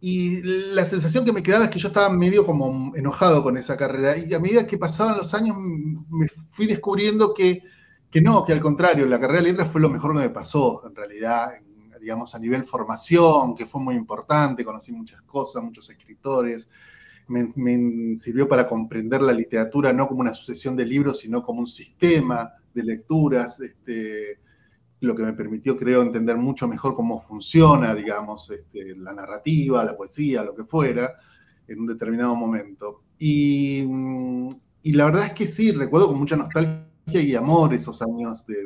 y 0.00 0.42
la 0.72 0.86
sensación 0.86 1.26
que 1.26 1.34
me 1.34 1.42
quedaba 1.42 1.66
es 1.66 1.70
que 1.70 1.78
yo 1.78 1.88
estaba 1.88 2.08
medio 2.08 2.46
como 2.46 2.96
enojado 2.96 3.42
con 3.42 3.58
esa 3.58 3.76
carrera. 3.76 4.16
Y 4.16 4.32
a 4.32 4.40
medida 4.40 4.66
que 4.66 4.78
pasaban 4.78 5.18
los 5.18 5.34
años 5.34 5.54
me 5.58 6.28
fui 6.50 6.64
descubriendo 6.64 7.34
que 7.34 7.62
que 8.10 8.20
no, 8.20 8.44
que 8.44 8.52
al 8.52 8.60
contrario, 8.60 9.06
la 9.06 9.20
carrera 9.20 9.42
de 9.42 9.48
letras 9.48 9.70
fue 9.70 9.80
lo 9.80 9.90
mejor 9.90 10.12
que 10.14 10.20
me 10.20 10.30
pasó, 10.30 10.82
en 10.86 10.94
realidad, 10.94 11.52
digamos, 12.00 12.34
a 12.34 12.38
nivel 12.38 12.64
formación, 12.64 13.54
que 13.54 13.66
fue 13.66 13.80
muy 13.80 13.94
importante, 13.94 14.64
conocí 14.64 14.92
muchas 14.92 15.22
cosas, 15.22 15.62
muchos 15.62 15.90
escritores, 15.90 16.70
me, 17.28 18.18
sirvió 18.18 18.48
para 18.48 18.66
comprender 18.66 19.20
la 19.20 19.32
literatura 19.32 19.92
no 19.92 20.08
como 20.08 20.20
una 20.20 20.32
sucesión 20.32 20.74
de 20.76 20.86
libros, 20.86 21.18
sino 21.18 21.42
como 21.42 21.60
un 21.60 21.66
sistema 21.66 22.50
de 22.72 22.82
lecturas, 22.82 23.60
este, 23.60 24.38
lo 25.00 25.14
que 25.14 25.22
me 25.22 25.34
permitió, 25.34 25.76
creo, 25.76 26.00
entender 26.00 26.38
mucho 26.38 26.66
mejor 26.66 26.94
cómo 26.94 27.20
funciona, 27.20 27.94
digamos, 27.94 28.50
este, 28.50 28.96
la 28.96 29.12
narrativa, 29.12 29.84
la 29.84 29.96
poesía, 29.96 30.42
lo 30.42 30.54
que 30.54 30.64
fuera, 30.64 31.12
en 31.66 31.80
un 31.80 31.86
determinado 31.86 32.34
momento. 32.34 33.02
Y, 33.18 33.82
y 34.82 34.92
la 34.92 35.04
verdad 35.04 35.26
es 35.26 35.32
que 35.34 35.46
sí, 35.46 35.72
recuerdo 35.72 36.08
con 36.08 36.18
mucha 36.18 36.36
nostalgia 36.36 36.87
y 37.12 37.34
amor 37.34 37.74
esos 37.74 38.02
años 38.02 38.46
de, 38.46 38.56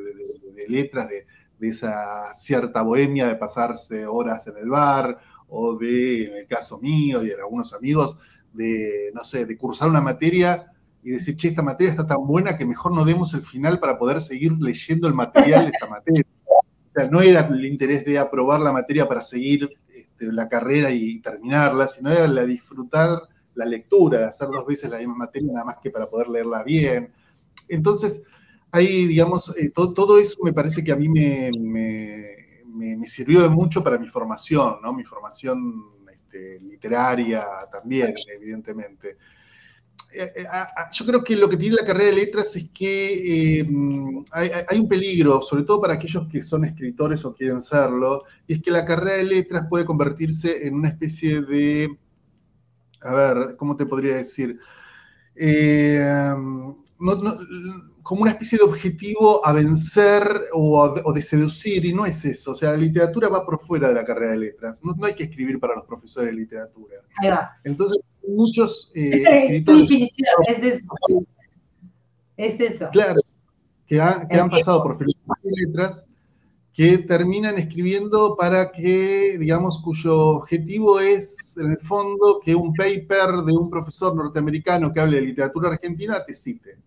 letras, 0.68 1.08
de, 1.08 1.26
esa 1.60 2.34
cierta 2.34 2.82
bohemia 2.82 3.28
de 3.28 3.36
pasarse 3.36 4.04
horas 4.04 4.48
en 4.48 4.56
el 4.56 4.68
bar, 4.68 5.20
o 5.48 5.76
de, 5.76 6.26
en 6.26 6.36
el 6.38 6.46
caso 6.46 6.80
mío 6.80 7.22
y 7.22 7.28
de 7.28 7.34
algunos 7.34 7.72
amigos, 7.72 8.18
de, 8.52 9.10
no 9.14 9.22
sé, 9.22 9.46
de 9.46 9.56
cursar 9.56 9.88
una 9.88 10.00
materia 10.00 10.72
y 11.02 11.10
decir, 11.10 11.36
che, 11.36 11.48
esta 11.48 11.62
materia 11.62 11.92
está 11.92 12.06
tan 12.06 12.26
buena 12.26 12.56
que 12.56 12.64
mejor 12.64 12.92
no 12.92 13.04
demos 13.04 13.34
el 13.34 13.42
final 13.42 13.78
para 13.78 13.98
poder 13.98 14.20
seguir 14.20 14.52
leyendo 14.60 15.06
el 15.08 15.14
material 15.14 15.66
de 15.66 15.70
esta 15.72 15.86
materia. 15.90 16.24
O 16.46 16.92
sea, 16.94 17.08
no 17.10 17.20
era 17.20 17.46
el 17.46 17.64
interés 17.64 18.04
de 18.04 18.18
aprobar 18.18 18.60
la 18.60 18.72
materia 18.72 19.08
para 19.08 19.22
seguir 19.22 19.70
este, 19.94 20.32
la 20.32 20.48
carrera 20.48 20.90
y 20.90 21.20
terminarla, 21.20 21.88
sino 21.88 22.10
era 22.10 22.26
la 22.26 22.44
disfrutar 22.44 23.22
la 23.54 23.64
lectura, 23.64 24.20
de 24.20 24.24
hacer 24.26 24.48
dos 24.48 24.66
veces 24.66 24.90
la 24.90 24.98
misma 24.98 25.16
materia, 25.16 25.52
nada 25.52 25.66
más 25.66 25.76
que 25.82 25.90
para 25.90 26.06
poder 26.06 26.28
leerla 26.28 26.62
bien. 26.62 27.12
Entonces, 27.68 28.22
ahí, 28.72 29.06
digamos, 29.06 29.56
eh, 29.56 29.70
todo, 29.70 30.18
eso 30.18 30.38
me 30.42 30.52
parece 30.52 30.82
que 30.82 30.92
a 30.92 30.96
mí 30.96 31.08
me, 31.08 31.50
me, 31.60 33.06
sirvió 33.06 33.42
de 33.42 33.48
mucho 33.48 33.84
para 33.84 33.98
mi 33.98 34.08
formación, 34.08 34.76
¿no? 34.82 34.92
Mi 34.94 35.04
formación 35.04 35.84
este, 36.10 36.60
literaria 36.60 37.44
también, 37.70 38.14
evidentemente. 38.34 39.18
Eh, 40.14 40.32
eh, 40.36 40.46
yo 40.92 41.06
creo 41.06 41.24
que 41.24 41.36
lo 41.36 41.48
que 41.48 41.56
tiene 41.56 41.76
la 41.76 41.86
carrera 41.86 42.06
de 42.06 42.12
letras 42.12 42.54
es 42.56 42.70
que 42.70 43.66
hay, 44.30 44.78
un 44.78 44.88
peligro, 44.88 45.42
sobre 45.42 45.64
todo 45.64 45.80
para 45.80 45.94
aquellos 45.94 46.28
que 46.28 46.42
son 46.42 46.64
escritores 46.64 47.24
o 47.24 47.34
quieren 47.34 47.62
serlo, 47.62 48.24
y 48.46 48.54
es 48.54 48.62
que 48.62 48.70
la 48.70 48.84
carrera 48.84 49.16
de 49.16 49.24
letras 49.24 49.66
puede 49.68 49.84
convertirse 49.84 50.66
en 50.66 50.74
una 50.74 50.88
especie 50.88 51.42
de, 51.42 51.98
a 53.02 53.14
ver, 53.14 53.56
¿cómo 53.56 53.76
te 53.76 53.86
podría 53.86 54.16
decir? 54.16 54.58
Como 58.02 58.22
una 58.22 58.32
especie 58.32 58.58
de 58.58 58.64
objetivo 58.64 59.44
a 59.46 59.52
vencer 59.52 60.48
o, 60.52 61.12
de 61.12 61.22
seducir, 61.22 61.84
y 61.84 61.92
no 61.92 62.06
es 62.06 62.24
eso. 62.24 62.52
O 62.52 62.54
sea, 62.54 62.72
la 62.72 62.78
literatura 62.78 63.28
va 63.28 63.44
por 63.44 63.58
fuera 63.60 63.88
de 63.88 63.94
la 63.94 64.04
carrera 64.04 64.32
de 64.32 64.38
letras. 64.38 64.80
No, 64.82 64.92
no 64.94 65.06
hay 65.06 65.14
que 65.14 65.24
escribir 65.24 65.58
para 65.58 65.74
los 65.74 65.84
profesores 65.84 66.30
de 66.30 66.40
literatura. 66.40 66.96
Ahí 67.22 67.30
va. 67.30 67.52
Entonces, 67.64 67.98
muchos 68.26 68.90
eh, 68.94 69.22
escritores. 69.24 70.18
Es 70.48 70.62
eso. 70.62 71.26
Es 72.36 72.60
eso. 72.60 72.88
Claro, 72.92 73.20
que, 73.86 74.00
han 74.00 74.50
pasado 74.50 74.82
por 74.82 74.98
filosofía 74.98 75.34
y 75.44 75.66
letras, 75.66 76.06
que 76.72 76.98
terminan 76.98 77.58
escribiendo 77.58 78.36
para 78.36 78.72
que, 78.72 79.36
digamos, 79.38 79.82
cuyo 79.82 80.16
objetivo 80.28 80.98
es, 81.00 81.56
en 81.58 81.72
el 81.72 81.78
fondo, 81.78 82.40
que 82.42 82.54
un 82.54 82.72
paper 82.72 83.44
de 83.44 83.52
un 83.52 83.68
profesor 83.68 84.16
norteamericano 84.16 84.92
que 84.92 85.00
hable 85.00 85.18
de 85.18 85.26
literatura 85.26 85.70
argentina 85.70 86.24
te 86.24 86.34
cite. 86.34 86.78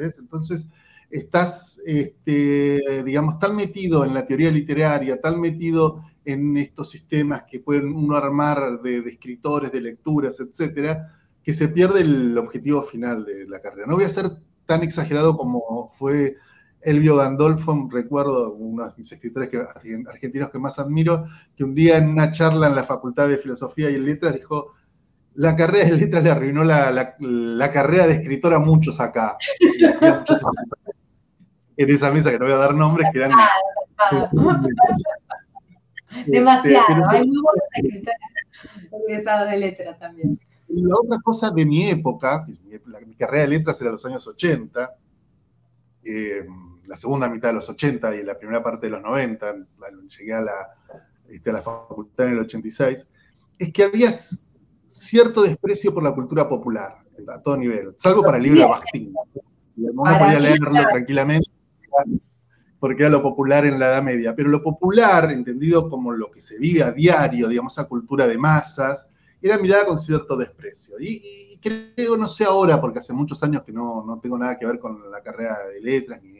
Entonces, 0.00 0.68
estás, 1.10 1.80
este, 1.84 3.02
digamos, 3.04 3.38
tan 3.38 3.56
metido 3.56 4.04
en 4.04 4.14
la 4.14 4.26
teoría 4.26 4.50
literaria, 4.50 5.20
tan 5.20 5.40
metido 5.40 6.02
en 6.24 6.56
estos 6.56 6.90
sistemas 6.90 7.44
que 7.44 7.60
pueden 7.60 7.92
uno 7.94 8.16
armar 8.16 8.80
de, 8.82 8.98
escritores, 8.98 9.70
de 9.72 9.80
lecturas, 9.80 10.40
etcétera, 10.40 11.12
que 11.42 11.54
se 11.54 11.68
pierde 11.68 12.00
el 12.00 12.36
objetivo 12.36 12.82
final 12.82 13.24
de 13.24 13.46
la 13.46 13.60
carrera. 13.60 13.86
No 13.86 13.94
voy 13.94 14.04
a 14.04 14.10
ser 14.10 14.26
tan 14.66 14.82
exagerado 14.82 15.36
como 15.36 15.92
fue 15.96 16.36
Elvio 16.82 17.16
Gandolfo, 17.16 17.88
recuerdo 17.90 18.52
uno 18.54 18.84
de 18.84 18.92
mis 18.96 19.10
escritores 19.12 19.50
argentinos 20.08 20.50
que 20.50 20.58
más 20.58 20.78
admiro, 20.78 21.26
que 21.56 21.64
un 21.64 21.74
día 21.74 21.98
en 21.98 22.08
una 22.08 22.32
charla 22.32 22.66
en 22.66 22.74
la 22.74 22.84
Facultad 22.84 23.28
de 23.28 23.38
Filosofía 23.38 23.90
y 23.90 23.98
Letras 23.98 24.34
dijo, 24.34 24.74
la 25.36 25.54
carrera 25.54 25.84
de 25.84 25.92
letras 25.96 26.24
le 26.24 26.30
arruinó 26.30 26.64
la, 26.64 27.14
carrera 27.72 28.06
de 28.06 28.14
escritor 28.14 28.54
a 28.54 28.58
muchos 28.58 28.98
acá. 29.00 29.36
en 31.76 31.90
esa 31.90 32.10
mesa 32.10 32.30
que 32.30 32.38
no 32.38 32.46
voy 32.46 32.54
a 32.54 32.58
dar 32.58 32.74
nombres, 32.74 33.06
que 33.12 33.18
eran... 33.18 33.32
Demasiado, 36.26 36.86
hay 37.10 37.20
muy 37.20 37.42
buenos 37.42 37.64
escritores 37.74 38.16
de 39.50 39.56
letras 39.58 39.98
también. 39.98 40.40
La 40.68 40.96
otra 40.96 41.18
cosa 41.22 41.50
de 41.50 41.66
mi 41.66 41.90
época, 41.90 42.46
mi, 42.46 43.14
carrera 43.14 43.42
de 43.42 43.48
letras 43.48 43.78
era 43.80 43.90
los 43.90 44.06
años 44.06 44.26
80, 44.26 44.96
eh, 46.04 46.46
la 46.86 46.96
segunda 46.96 47.28
mitad 47.28 47.48
de 47.48 47.54
los 47.54 47.68
80 47.68 48.16
y 48.16 48.22
la 48.22 48.38
primera 48.38 48.62
parte 48.62 48.86
de 48.86 48.92
los 48.92 49.02
90, 49.02 49.54
llegué 50.18 50.34
a 50.34 50.40
la, 50.40 50.74
este, 51.28 51.50
a 51.50 51.52
la 51.52 51.62
facultad 51.62 52.26
en 52.26 52.32
el 52.32 52.38
86, 52.40 53.06
es 53.58 53.72
que 53.72 53.84
había 53.84 54.10
cierto 54.98 55.42
desprecio 55.42 55.92
por 55.92 56.02
la 56.02 56.14
cultura 56.14 56.48
popular, 56.48 56.98
a 57.28 57.40
todo 57.40 57.56
nivel, 57.56 57.94
salvo 57.98 58.22
para 58.22 58.36
el 58.36 58.42
libro 58.42 58.60
de 58.60 58.66
Bastín. 58.66 59.14
No 59.76 60.02
podía 60.02 60.40
leerlo 60.40 60.72
tranquilamente 60.72 61.46
porque 62.78 63.02
era 63.02 63.10
lo 63.10 63.22
popular 63.22 63.64
en 63.64 63.78
la 63.78 63.86
Edad 63.86 64.02
Media. 64.02 64.34
Pero 64.34 64.48
lo 64.48 64.62
popular, 64.62 65.30
entendido 65.30 65.88
como 65.88 66.12
lo 66.12 66.30
que 66.30 66.40
se 66.40 66.58
vive 66.58 66.82
a 66.82 66.92
diario, 66.92 67.48
digamos, 67.48 67.72
esa 67.72 67.88
cultura 67.88 68.26
de 68.26 68.38
masas, 68.38 69.10
era 69.40 69.58
mirada 69.58 69.86
con 69.86 69.98
cierto 69.98 70.36
desprecio. 70.36 70.96
Y, 71.00 71.58
creo, 71.60 72.16
no 72.16 72.28
sé 72.28 72.44
ahora, 72.44 72.80
porque 72.80 72.98
hace 72.98 73.12
muchos 73.12 73.42
años 73.42 73.62
que 73.64 73.72
no, 73.72 74.04
no, 74.04 74.20
tengo 74.20 74.38
nada 74.38 74.58
que 74.58 74.66
ver 74.66 74.78
con 74.78 75.10
la 75.10 75.22
carrera 75.22 75.58
de 75.66 75.80
letras, 75.80 76.22
ni, 76.22 76.36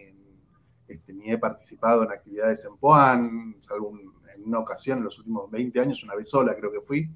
este, 0.86 1.12
ni 1.12 1.30
he 1.30 1.38
participado 1.38 2.04
en 2.04 2.10
actividades 2.10 2.64
en 2.64 2.76
POAN, 2.76 3.56
salvo 3.60 3.98
en 4.34 4.44
una 4.44 4.60
ocasión 4.60 4.98
en 4.98 5.04
los 5.04 5.18
últimos 5.18 5.50
20 5.50 5.80
años, 5.80 6.04
una 6.04 6.14
vez 6.14 6.28
sola 6.28 6.54
creo 6.54 6.70
que 6.70 6.80
fui. 6.80 7.08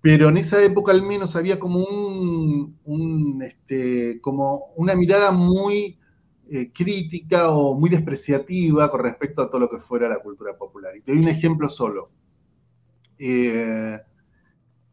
Pero 0.00 0.28
en 0.28 0.36
esa 0.36 0.62
época 0.62 0.92
al 0.92 1.02
menos 1.02 1.34
había 1.36 1.58
como, 1.58 1.80
un, 1.84 3.42
este, 3.42 4.20
como 4.20 4.72
una 4.76 4.94
mirada 4.94 5.32
muy 5.32 5.98
eh, 6.48 6.70
crítica 6.72 7.50
o 7.50 7.74
muy 7.74 7.90
despreciativa 7.90 8.90
con 8.90 9.00
respecto 9.00 9.42
a 9.42 9.50
todo 9.50 9.60
lo 9.60 9.70
que 9.70 9.78
fuera 9.78 10.08
la 10.08 10.20
cultura 10.20 10.56
popular. 10.56 10.96
Y 10.96 11.00
te 11.00 11.12
doy 11.12 11.22
un 11.22 11.28
ejemplo 11.28 11.68
solo. 11.68 12.04
Eh, 13.18 13.98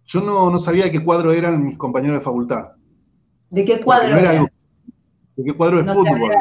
yo 0.06 0.22
no, 0.22 0.58
sabía 0.60 0.86
de 0.86 0.92
qué 0.92 1.04
cuadro 1.04 1.32
eran 1.32 1.64
mis 1.64 1.78
compañeros 1.78 2.20
de 2.20 2.24
facultad. 2.24 2.70
¿De 3.50 3.66
qué 3.66 3.82
cuadro? 3.82 4.16
¿De 4.16 5.44
qué 5.44 5.54
cuadro 5.54 5.84
de 5.84 5.94
fútbol? 5.94 6.32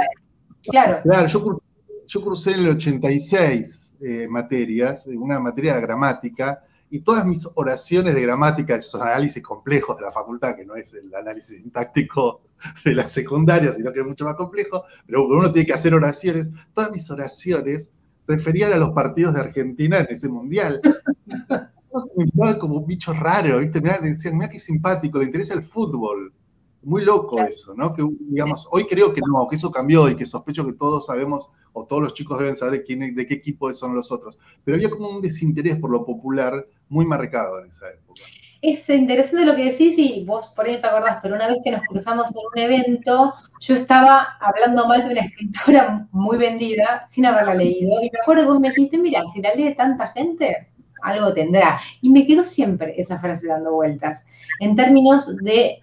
Claro. 0.63 1.01
Claro, 1.03 1.29
yo 1.29 1.43
cursé, 1.43 1.65
yo 2.07 2.23
cursé 2.23 2.53
en 2.53 2.61
el 2.61 2.69
86 2.71 3.97
eh, 4.01 4.27
materias, 4.29 5.07
una 5.07 5.39
materia 5.41 5.75
de 5.75 5.81
gramática, 5.81 6.65
y 6.93 7.01
todas 7.01 7.25
mis 7.25 7.49
oraciones 7.55 8.15
de 8.15 8.21
gramática, 8.21 8.77
esos 8.77 9.01
análisis 9.01 9.43
complejos 9.43 9.97
de 9.97 10.05
la 10.05 10.13
facultad, 10.13 10.55
que 10.55 10.67
no 10.67 10.77
es 10.77 10.93
el 10.93 11.13
análisis 11.15 11.63
sintáctico 11.63 12.43
de 12.85 12.95
la 12.95 13.07
secundaria, 13.07 13.73
sino 13.73 13.91
que 13.91 14.01
es 14.01 14.07
mucho 14.07 14.27
más 14.27 14.37
complejo, 14.37 14.85
pero 15.07 15.27
uno 15.27 15.51
tiene 15.51 15.65
que 15.67 15.73
hacer 15.73 15.95
oraciones, 15.95 16.49
todas 16.75 16.93
mis 16.93 17.11
oraciones 17.11 17.91
referían 18.27 18.75
a 18.75 18.77
los 18.77 18.93
partidos 18.93 19.33
de 19.33 19.41
Argentina 19.41 20.01
en 20.01 20.07
ese 20.11 20.29
mundial. 20.29 20.83
miraban 22.35 22.59
como 22.59 22.77
un 22.77 22.87
bicho 22.87 23.15
raro, 23.15 23.61
¿viste? 23.61 23.81
Mirá, 23.81 23.99
decían, 23.99 24.37
mira 24.37 24.51
qué 24.51 24.61
simpático, 24.61 25.19
le 25.19 25.25
interesa 25.25 25.55
el 25.55 25.63
fútbol. 25.63 26.35
Muy 26.83 27.05
loco 27.05 27.41
eso, 27.41 27.75
¿no? 27.75 27.95
Que, 27.95 28.03
digamos, 28.21 28.69
hoy 28.71 28.85
creo 28.85 29.15
que 29.15 29.21
no, 29.31 29.47
que 29.49 29.57
eso 29.57 29.71
cambió 29.71 30.09
y 30.09 30.17
que 30.17 30.27
sospecho 30.27 30.67
que 30.67 30.73
todos 30.73 31.07
sabemos, 31.07 31.51
o 31.73 31.87
todos 31.87 32.03
los 32.03 32.15
chicos 32.15 32.39
deben 32.39 32.57
saber 32.57 32.81
de, 32.81 32.85
quién, 32.85 33.15
de 33.15 33.27
qué 33.27 33.35
equipo 33.35 33.73
son 33.73 33.95
los 33.95 34.11
otros. 34.11 34.37
Pero 34.65 34.77
había 34.77 34.91
como 34.91 35.09
un 35.09 35.23
desinterés 35.23 35.79
por 35.79 35.91
lo 35.91 36.05
popular 36.05 36.67
muy 36.89 37.07
marcado 37.07 37.61
en 37.61 37.71
esa 37.71 37.91
época. 37.91 38.23
Es 38.61 38.89
interesante 38.89 39.45
lo 39.45 39.57
que 39.57 39.71
decís 39.71 39.99
y 39.99 40.25
vos 40.25 40.51
por 40.51 40.67
ahí 40.67 40.75
no 40.75 40.81
te 40.81 40.87
acordás, 40.87 41.19
pero 41.21 41.35
una 41.35 41.49
vez 41.49 41.59
que 41.65 41.73
nos 41.73 41.83
cruzamos 41.83 42.27
en 42.29 42.37
un 42.53 42.59
evento, 42.73 43.35
yo 43.61 43.75
estaba 43.75 44.37
hablando 44.41 44.87
mal 44.87 45.03
de 45.05 45.13
una 45.13 45.21
escritora 45.27 46.07
muy 46.13 46.39
vendida 46.39 47.05
sin 47.09 47.27
haberla 47.27 47.57
leído 47.57 48.01
y 48.01 48.11
me 48.11 48.19
acuerdo 48.23 48.43
que 48.43 48.49
vos 48.51 48.61
me 48.61 48.69
dijiste, 48.69 48.99
mira, 48.99 49.25
si 49.35 49.43
la 49.43 49.53
lee 49.55 49.75
tanta 49.75 50.09
gente, 50.13 50.69
algo 51.03 51.33
tendrá. 51.35 51.81
Y 52.01 52.11
me 52.11 52.25
quedó 52.25 52.45
siempre 52.45 52.95
esa 52.97 53.19
frase 53.19 53.49
dando 53.49 53.73
vueltas, 53.73 54.25
en 54.61 54.77
términos 54.77 55.37
de 55.39 55.81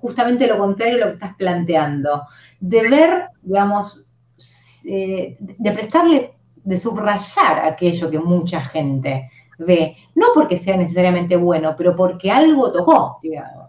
justamente 0.00 0.46
lo 0.46 0.58
contrario 0.58 0.94
de 0.94 1.00
lo 1.00 1.06
que 1.08 1.14
estás 1.14 1.36
planteando, 1.36 2.22
de 2.60 2.88
ver, 2.88 3.28
digamos, 3.42 4.06
eh, 4.84 5.36
de 5.38 5.72
prestarle, 5.72 6.34
de 6.64 6.76
subrayar 6.76 7.64
aquello 7.64 8.10
que 8.10 8.18
mucha 8.18 8.60
gente 8.60 9.30
ve, 9.58 9.96
no 10.14 10.26
porque 10.34 10.56
sea 10.56 10.76
necesariamente 10.76 11.36
bueno, 11.36 11.74
pero 11.76 11.96
porque 11.96 12.30
algo 12.30 12.72
tocó, 12.72 13.18
digamos. 13.22 13.68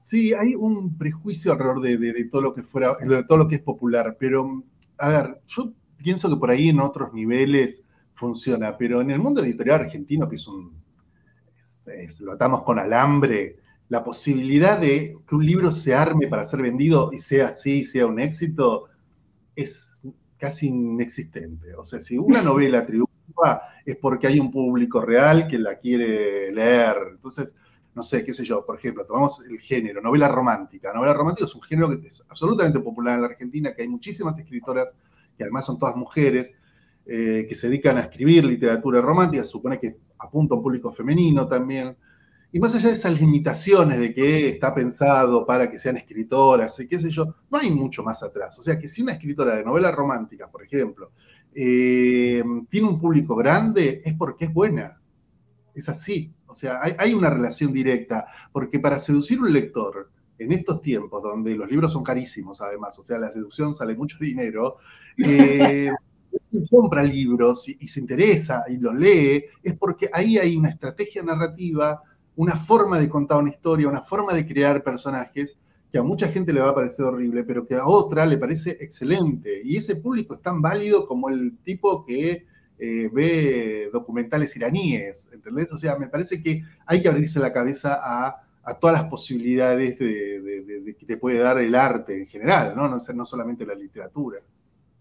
Sí, 0.00 0.32
hay 0.34 0.54
un 0.54 0.96
prejuicio 0.96 1.52
alrededor 1.52 1.80
de, 1.80 2.24
todo 2.30 2.42
lo 2.42 2.54
que 2.54 2.62
fuera, 2.62 2.96
de 2.96 3.24
todo 3.24 3.38
lo 3.38 3.48
que 3.48 3.56
es 3.56 3.62
popular, 3.62 4.16
pero 4.18 4.62
a 4.98 5.08
ver, 5.08 5.40
yo 5.46 5.72
pienso 5.96 6.28
que 6.28 6.36
por 6.36 6.50
ahí 6.50 6.68
en 6.68 6.80
otros 6.80 7.12
niveles 7.12 7.82
funciona, 8.14 8.76
pero 8.76 9.00
en 9.00 9.10
el 9.10 9.18
mundo 9.18 9.42
editorial 9.42 9.82
argentino, 9.82 10.28
que 10.28 10.36
es 10.36 10.46
un, 10.46 10.82
lo 12.20 12.32
atamos 12.32 12.62
con 12.62 12.78
alambre, 12.78 13.58
la 13.92 14.02
posibilidad 14.02 14.80
de 14.80 15.18
que 15.28 15.34
un 15.34 15.44
libro 15.44 15.70
se 15.70 15.94
arme 15.94 16.26
para 16.26 16.46
ser 16.46 16.62
vendido 16.62 17.10
y 17.12 17.18
sea 17.18 17.48
así, 17.48 17.84
sea 17.84 18.06
un 18.06 18.20
éxito, 18.20 18.86
es 19.54 20.00
casi 20.38 20.68
inexistente. 20.68 21.74
O 21.74 21.84
sea, 21.84 22.00
si 22.00 22.16
una 22.16 22.40
novela 22.40 22.86
triunfa 22.86 23.60
es 23.84 23.98
porque 23.98 24.28
hay 24.28 24.40
un 24.40 24.50
público 24.50 25.02
real 25.02 25.46
que 25.46 25.58
la 25.58 25.76
quiere 25.78 26.50
leer. 26.52 26.96
Entonces, 27.10 27.52
no 27.94 28.02
sé, 28.02 28.24
qué 28.24 28.32
sé 28.32 28.46
yo, 28.46 28.64
por 28.64 28.78
ejemplo, 28.78 29.04
tomamos 29.04 29.44
el 29.44 29.60
género, 29.60 30.00
novela 30.00 30.28
romántica. 30.28 30.94
Novela 30.94 31.12
romántica 31.12 31.44
es 31.44 31.54
un 31.54 31.60
género 31.60 31.90
que 31.90 32.06
es 32.06 32.24
absolutamente 32.30 32.80
popular 32.80 33.16
en 33.16 33.20
la 33.20 33.28
Argentina, 33.28 33.74
que 33.74 33.82
hay 33.82 33.88
muchísimas 33.88 34.38
escritoras, 34.38 34.96
que 35.36 35.44
además 35.44 35.66
son 35.66 35.78
todas 35.78 35.96
mujeres, 35.96 36.54
eh, 37.04 37.44
que 37.46 37.54
se 37.54 37.68
dedican 37.68 37.98
a 37.98 38.04
escribir 38.04 38.42
literatura 38.46 39.02
romántica, 39.02 39.44
se 39.44 39.50
supone 39.50 39.78
que 39.78 39.98
apunta 40.18 40.54
a 40.54 40.56
un 40.56 40.62
público 40.62 40.90
femenino 40.90 41.46
también. 41.46 41.94
Y 42.52 42.60
más 42.60 42.74
allá 42.74 42.88
de 42.88 42.96
esas 42.96 43.18
limitaciones 43.18 43.98
de 43.98 44.14
que 44.14 44.50
está 44.50 44.74
pensado 44.74 45.46
para 45.46 45.70
que 45.70 45.78
sean 45.78 45.96
escritoras 45.96 46.78
y 46.80 46.86
qué 46.86 46.98
sé 46.98 47.10
yo, 47.10 47.34
no 47.50 47.58
hay 47.58 47.70
mucho 47.70 48.02
más 48.02 48.22
atrás. 48.22 48.58
O 48.58 48.62
sea 48.62 48.78
que 48.78 48.88
si 48.88 49.00
una 49.00 49.14
escritora 49.14 49.56
de 49.56 49.64
novelas 49.64 49.94
románticas, 49.94 50.50
por 50.50 50.62
ejemplo, 50.62 51.12
eh, 51.54 52.42
tiene 52.68 52.88
un 52.88 53.00
público 53.00 53.34
grande, 53.34 54.02
es 54.04 54.14
porque 54.14 54.44
es 54.44 54.52
buena. 54.52 55.00
Es 55.74 55.88
así. 55.88 56.30
O 56.46 56.52
sea, 56.52 56.80
hay, 56.82 57.14
una 57.14 57.30
relación 57.30 57.72
directa, 57.72 58.26
porque 58.52 58.78
para 58.78 58.98
seducir 58.98 59.40
un 59.40 59.50
lector, 59.50 60.10
en 60.38 60.52
estos 60.52 60.82
tiempos 60.82 61.22
donde 61.22 61.54
los 61.54 61.70
libros 61.70 61.92
son 61.92 62.04
carísimos 62.04 62.60
además, 62.60 62.98
o 62.98 63.02
sea, 63.02 63.18
la 63.18 63.30
seducción 63.30 63.74
sale 63.74 63.94
mucho 63.94 64.18
dinero, 64.20 64.76
eh, 65.16 65.90
compra 66.70 67.02
libros 67.02 67.66
y, 67.68 67.88
se 67.88 68.00
interesa 68.00 68.64
y 68.68 68.76
los 68.76 68.94
lee, 68.94 69.44
es 69.62 69.74
porque 69.78 70.10
ahí 70.12 70.36
hay 70.36 70.56
una 70.56 70.68
estrategia 70.68 71.22
narrativa, 71.22 72.02
una 72.36 72.56
forma 72.56 72.98
de 72.98 73.08
contar 73.08 73.38
una 73.38 73.50
historia, 73.50 73.88
una 73.88 74.02
forma 74.02 74.32
de 74.32 74.46
crear 74.46 74.82
personajes 74.82 75.56
que 75.90 75.98
a 75.98 76.02
mucha 76.02 76.28
gente 76.28 76.52
le 76.52 76.60
va 76.60 76.70
a 76.70 76.74
parecer 76.74 77.04
horrible, 77.04 77.44
pero 77.44 77.66
que 77.66 77.74
a 77.74 77.86
otra 77.86 78.24
le 78.24 78.38
parece 78.38 78.78
excelente. 78.80 79.60
Y 79.62 79.76
ese 79.76 79.96
público 79.96 80.34
es 80.34 80.40
tan 80.40 80.62
válido 80.62 81.06
como 81.06 81.28
el 81.28 81.58
tipo 81.64 82.04
que 82.06 82.46
eh, 82.78 83.10
ve 83.12 83.90
documentales 83.92 84.56
iraníes, 84.56 85.28
¿entendés? 85.32 85.70
O 85.70 85.78
sea, 85.78 85.98
me 85.98 86.08
parece 86.08 86.42
que 86.42 86.64
hay 86.86 87.02
que 87.02 87.08
abrirse 87.08 87.38
la 87.38 87.52
cabeza 87.52 88.00
a, 88.02 88.42
todas 88.80 89.02
las 89.02 89.10
posibilidades 89.10 89.98
de, 89.98 90.96
que 90.98 91.04
te 91.04 91.16
puede 91.16 91.38
dar 91.38 91.58
el 91.58 91.74
arte 91.74 92.22
en 92.22 92.26
general, 92.26 92.74
¿no? 92.74 92.88
No, 92.88 92.96
no 93.14 93.24
solamente 93.26 93.66
la 93.66 93.74
literatura. 93.74 94.38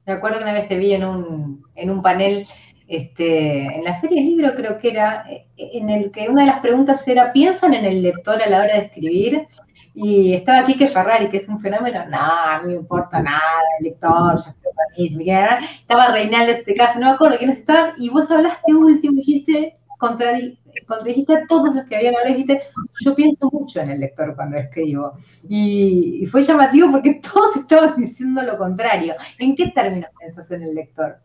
Me 0.06 0.13
acuerdo 0.13 0.39
que 0.39 0.44
una 0.44 0.54
vez 0.54 0.67
te 0.67 0.78
vi 0.78 0.94
en 0.94 1.06
un, 1.06 1.63
en 1.76 1.89
un 1.89 2.02
panel 2.02 2.46
este, 2.91 3.62
en 3.73 3.86
la 3.86 3.99
Feria 4.01 4.21
del 4.21 4.32
Libro, 4.32 4.54
creo 4.54 4.77
que 4.77 4.89
era, 4.89 5.25
eh, 5.30 5.45
en 5.56 5.89
el 5.89 6.12
que 6.12 6.27
una 6.27 6.41
de 6.41 6.47
las 6.47 6.60
preguntas 6.60 7.08
era, 7.08 7.32
¿piensan 7.32 7.73
en 7.73 7.86
el 7.86 8.01
lector 8.01 8.41
a 8.41 8.49
la 8.49 8.60
hora 8.60 8.73
de 8.73 8.82
escribir? 8.82 9.47
Y 9.93 10.34
estaba 10.34 10.65
Quique 10.65 10.89
Ferrari, 10.89 11.30
que 11.30 11.38
es 11.38 11.47
un 11.47 11.62
fenómeno, 11.62 12.04
no, 12.10 12.62
no 12.62 12.67
me 12.67 12.73
importa 12.73 13.21
nada, 13.21 13.39
el 13.80 13.86
lector, 13.86 14.43
ya 14.43 14.51
estoy 14.51 15.32
Estaba 15.80 16.12
Reinaldo 16.12 16.51
este 16.51 16.75
caso, 16.75 16.99
no 16.99 17.06
me 17.08 17.13
acuerdo 17.13 17.38
quiénes 17.38 17.60
estaban, 17.60 17.93
y 17.97 18.10
vos 18.10 18.30
hablaste 18.30 18.73
último, 18.73 19.15
dijiste, 19.15 19.77
contradijiste 19.97 21.34
a 21.34 21.47
todos 21.47 21.73
los 21.73 21.86
que 21.86 21.95
habían 21.95 22.15
hablado, 22.15 22.34
dijiste, 22.34 22.62
yo 23.06 23.15
pienso 23.15 23.49
mucho 23.54 23.80
en 23.80 23.91
el 23.91 24.01
lector 24.01 24.36
cuando 24.36 24.58
escribo. 24.58 25.13
Y, 25.47 26.25
fue 26.30 26.41
llamativo 26.41 26.91
porque 26.91 27.21
todos 27.34 27.56
estaban 27.56 27.95
diciendo 27.95 28.41
lo 28.41 28.58
contrario. 28.58 29.15
¿En 29.39 29.56
qué 29.56 29.69
términos 29.69 30.12
pensás 30.19 30.51
en 30.51 30.63
el 30.63 30.75
lector? 30.75 31.19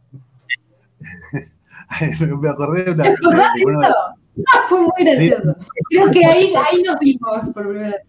me 2.40 2.50
acordé 2.50 2.84
de 2.84 2.90
una... 2.92 3.02
¿Te 3.04 3.10
acordás 3.10 3.48
de 3.54 3.64
ah, 3.86 4.66
fue 4.68 4.80
muy 4.80 4.90
gracioso. 4.98 5.56
Creo 5.90 6.10
que 6.10 6.24
ahí, 6.24 6.54
ahí 6.54 6.82
nos 6.82 6.98
vimos 6.98 7.50
por 7.50 7.64
primera 7.64 7.88
vez. 7.88 8.02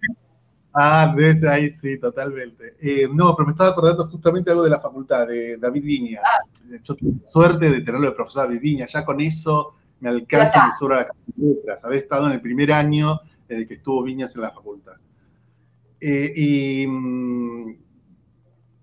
Ah, 0.73 1.15
ese 1.17 1.49
ahí 1.49 1.71
sí, 1.71 1.97
totalmente. 1.97 2.75
Eh, 2.79 3.07
no, 3.11 3.35
pero 3.35 3.47
me 3.47 3.51
estaba 3.51 3.71
acordando 3.71 4.07
justamente 4.09 4.51
algo 4.51 4.63
de 4.63 4.69
la 4.69 4.79
facultad, 4.79 5.27
de 5.27 5.57
David 5.57 5.83
Viña. 5.83 6.21
Ah. 6.23 6.43
Yo 6.83 6.95
tuve 6.95 7.13
suerte 7.27 7.71
de 7.71 7.81
tenerlo 7.81 8.07
de 8.07 8.15
profesor 8.15 8.43
David 8.43 8.61
Viña. 8.61 8.85
Ya 8.85 9.03
con 9.03 9.19
eso 9.19 9.75
me 9.99 10.09
alcanza 10.09 10.65
y 10.65 10.67
me 10.67 10.73
sobra 10.73 10.97
la 10.99 11.07
letras. 11.35 11.83
Había 11.83 11.99
estado 11.99 12.27
en 12.27 12.33
el 12.33 12.41
primer 12.41 12.71
año 12.71 13.19
en 13.49 13.57
el 13.57 13.67
que 13.67 13.75
estuvo 13.75 14.03
Viñas 14.03 14.35
en 14.35 14.41
la 14.41 14.51
facultad. 14.51 14.93
Eh, 15.99 16.31
y, 16.35 16.87
mm, 16.87 17.75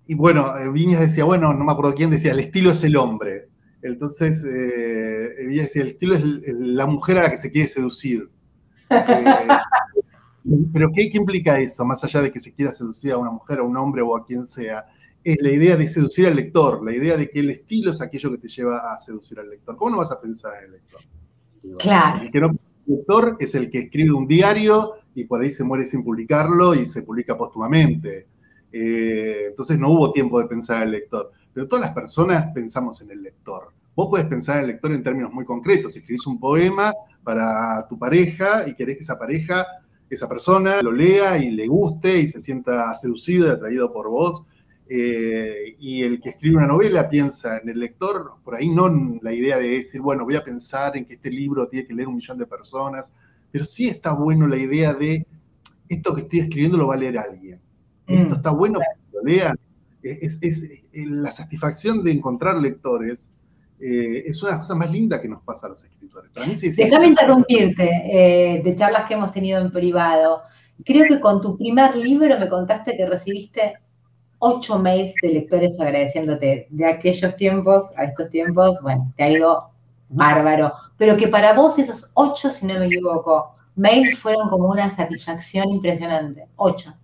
y, 0.08 0.14
bueno, 0.14 0.56
eh, 0.58 0.70
Viñas 0.70 1.00
decía, 1.00 1.24
bueno, 1.24 1.52
no 1.54 1.64
me 1.64 1.72
acuerdo 1.72 1.94
quién 1.94 2.10
decía, 2.10 2.32
el 2.32 2.40
estilo 2.40 2.72
es 2.72 2.82
el 2.84 2.96
hombre. 2.96 3.48
Entonces, 3.84 4.42
eh, 4.42 5.46
decía, 5.46 5.82
el 5.82 5.88
estilo 5.88 6.16
es 6.16 6.22
la 6.24 6.86
mujer 6.86 7.18
a 7.18 7.24
la 7.24 7.30
que 7.30 7.36
se 7.36 7.52
quiere 7.52 7.68
seducir. 7.68 8.30
pero 10.72 10.90
¿qué, 10.94 11.10
¿qué, 11.10 11.18
implica 11.18 11.58
eso? 11.58 11.84
Más 11.84 12.02
allá 12.02 12.22
de 12.22 12.32
que 12.32 12.40
se 12.40 12.54
quiera 12.54 12.72
seducir 12.72 13.12
a 13.12 13.18
una 13.18 13.30
mujer, 13.30 13.58
a 13.58 13.62
un 13.62 13.76
hombre 13.76 14.00
o 14.00 14.16
a 14.16 14.24
quien 14.24 14.46
sea, 14.46 14.86
es 15.22 15.36
la 15.38 15.50
idea 15.50 15.76
de 15.76 15.86
seducir 15.86 16.26
al 16.26 16.36
lector, 16.36 16.82
la 16.82 16.96
idea 16.96 17.18
de 17.18 17.28
que 17.28 17.40
el 17.40 17.50
estilo 17.50 17.92
es 17.92 18.00
aquello 18.00 18.30
que 18.30 18.38
te 18.38 18.48
lleva 18.48 18.94
a 18.94 18.98
seducir 19.02 19.38
al 19.38 19.50
lector. 19.50 19.76
¿Cómo 19.76 19.90
no 19.90 19.98
vas 19.98 20.12
a 20.12 20.20
pensar 20.20 20.54
en 20.58 20.64
el 20.64 20.72
lector? 20.72 21.00
Claro. 21.78 22.22
El 22.22 22.30
que 22.30 22.40
no 22.40 22.48
el 22.48 22.96
lector 22.96 23.36
es 23.38 23.54
el 23.54 23.70
que 23.70 23.80
escribe 23.80 24.12
un 24.12 24.26
diario 24.26 24.94
y 25.14 25.24
por 25.24 25.42
ahí 25.42 25.50
se 25.50 25.62
muere 25.64 25.84
sin 25.84 26.04
publicarlo 26.04 26.74
y 26.74 26.86
se 26.86 27.02
publica 27.02 27.36
póstumamente. 27.36 28.28
Eh, 28.72 29.46
entonces 29.50 29.78
no 29.78 29.90
hubo 29.90 30.12
tiempo 30.12 30.40
de 30.40 30.48
pensar 30.48 30.78
en 30.78 30.82
el 30.84 30.90
lector. 30.92 31.30
Pero 31.54 31.68
todas 31.68 31.86
las 31.86 31.94
personas 31.94 32.50
pensamos 32.50 33.00
en 33.00 33.10
el 33.12 33.22
lector. 33.22 33.72
Vos 33.94 34.08
puedes 34.10 34.26
pensar 34.26 34.56
en 34.56 34.64
el 34.64 34.70
lector 34.72 34.92
en 34.92 35.04
términos 35.04 35.32
muy 35.32 35.44
concretos. 35.44 35.92
Si 35.92 36.00
escribís 36.00 36.26
un 36.26 36.40
poema 36.40 36.92
para 37.22 37.86
tu 37.88 37.98
pareja 37.98 38.68
y 38.68 38.74
querés 38.74 38.96
que 38.98 39.04
esa 39.04 39.18
pareja, 39.18 39.64
esa 40.10 40.28
persona 40.28 40.82
lo 40.82 40.92
lea 40.92 41.38
y 41.38 41.50
le 41.50 41.66
guste 41.66 42.18
y 42.18 42.28
se 42.28 42.40
sienta 42.40 42.94
seducido 42.96 43.46
y 43.46 43.50
atraído 43.50 43.92
por 43.92 44.10
vos, 44.10 44.46
eh, 44.86 45.76
y 45.78 46.02
el 46.02 46.20
que 46.20 46.30
escribe 46.30 46.56
una 46.56 46.66
novela 46.66 47.08
piensa 47.08 47.58
en 47.58 47.70
el 47.70 47.80
lector, 47.80 48.32
por 48.44 48.54
ahí 48.54 48.68
no 48.68 48.88
la 49.22 49.32
idea 49.32 49.58
de 49.58 49.68
decir, 49.68 50.00
bueno, 50.00 50.24
voy 50.24 50.36
a 50.36 50.44
pensar 50.44 50.96
en 50.96 51.06
que 51.06 51.14
este 51.14 51.30
libro 51.30 51.68
tiene 51.68 51.86
que 51.86 51.94
leer 51.94 52.08
un 52.08 52.16
millón 52.16 52.36
de 52.36 52.46
personas, 52.46 53.06
pero 53.50 53.64
sí 53.64 53.88
está 53.88 54.12
bueno 54.12 54.46
la 54.46 54.56
idea 54.56 54.92
de 54.92 55.26
esto 55.88 56.14
que 56.14 56.22
estoy 56.22 56.40
escribiendo 56.40 56.76
lo 56.76 56.88
va 56.88 56.94
a 56.94 56.98
leer 56.98 57.18
alguien. 57.18 57.60
Esto 58.06 58.28
mm. 58.28 58.32
está 58.32 58.50
bueno 58.50 58.78
que 58.78 59.16
lo 59.16 59.22
lean. 59.22 59.58
Es, 60.04 60.40
la 60.92 61.32
satisfacción 61.32 62.04
de 62.04 62.12
encontrar 62.12 62.56
lectores 62.56 63.18
eh, 63.80 64.24
es 64.26 64.42
una 64.42 64.52
de 64.52 64.56
las 64.58 64.62
cosas 64.62 64.76
más 64.76 64.90
lindas 64.90 65.20
que 65.20 65.28
nos 65.28 65.42
pasa 65.42 65.66
a 65.66 65.70
los 65.70 65.82
escritores. 65.82 66.30
Déjame 66.76 67.08
interrumpirte 67.08 67.90
eh, 68.04 68.62
de 68.62 68.76
charlas 68.76 69.06
que 69.08 69.14
hemos 69.14 69.32
tenido 69.32 69.60
en 69.60 69.70
privado. 69.70 70.42
Creo 70.84 71.06
que 71.08 71.20
con 71.20 71.40
tu 71.40 71.56
primer 71.56 71.96
libro 71.96 72.38
me 72.38 72.48
contaste 72.48 72.96
que 72.96 73.06
recibiste 73.06 73.74
ocho 74.38 74.78
mails 74.78 75.14
de 75.22 75.28
lectores 75.30 75.80
agradeciéndote 75.80 76.66
de 76.68 76.86
aquellos 76.86 77.34
tiempos 77.36 77.90
a 77.96 78.04
estos 78.04 78.28
tiempos, 78.30 78.78
bueno, 78.82 79.12
te 79.16 79.22
ha 79.22 79.30
ido 79.30 79.70
bárbaro, 80.10 80.72
pero 80.98 81.16
que 81.16 81.28
para 81.28 81.54
vos 81.54 81.78
esos 81.78 82.10
ocho, 82.14 82.50
si 82.50 82.66
no 82.66 82.78
me 82.78 82.86
equivoco, 82.86 83.54
mails 83.76 84.18
fueron 84.18 84.48
como 84.50 84.68
una 84.68 84.90
satisfacción 84.90 85.70
impresionante, 85.70 86.46
ocho. 86.56 86.94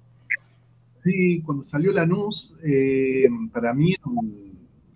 Sí, 1.11 1.43
cuando 1.43 1.65
salió 1.65 1.91
la 1.91 2.07
NUS, 2.07 2.55
eh, 2.63 3.29
para 3.53 3.75
mí, 3.75 3.97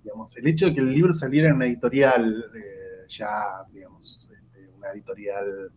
digamos, 0.03 0.37
el 0.37 0.47
hecho 0.47 0.67
de 0.67 0.75
que 0.75 0.81
el 0.81 0.93
libro 0.93 1.13
saliera 1.13 1.49
en 1.49 1.57
una 1.57 1.67
editorial, 1.67 2.45
eh, 2.55 3.05
ya, 3.09 3.65
digamos, 3.73 4.29
este, 4.33 4.71
una 4.77 4.91
editorial 4.93 5.73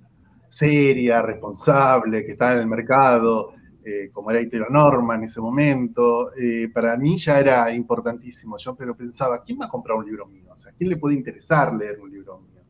seria, 0.47 1.23
responsable, 1.23 2.23
que 2.23 2.33
está 2.33 2.53
en 2.53 2.59
el 2.59 2.67
mercado, 2.67 3.53
eh, 3.83 4.11
como 4.13 4.29
era 4.29 4.39
Itero 4.39 4.67
Norma 4.69 5.15
en 5.15 5.23
ese 5.23 5.41
momento, 5.41 6.31
eh, 6.35 6.69
para 6.71 6.95
mí 6.97 7.17
ya 7.17 7.39
era 7.39 7.73
importantísimo. 7.73 8.57
Yo 8.59 8.75
pero 8.75 8.95
pensaba, 8.95 9.43
¿quién 9.43 9.59
va 9.59 9.65
a 9.65 9.69
comprar 9.69 9.97
un 9.97 10.05
libro 10.05 10.27
mío? 10.27 10.51
O 10.51 10.55
sea, 10.55 10.71
¿quién 10.77 10.91
le 10.91 10.97
puede 10.97 11.15
interesar 11.15 11.73
leer 11.73 11.99
un 11.99 12.11
libro 12.11 12.41
mío? 12.41 12.61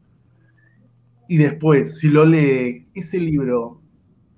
Y 1.27 1.35
después, 1.35 1.99
si 1.99 2.07
lo 2.07 2.23
lee, 2.23 2.87
ese 2.93 3.19
libro 3.19 3.81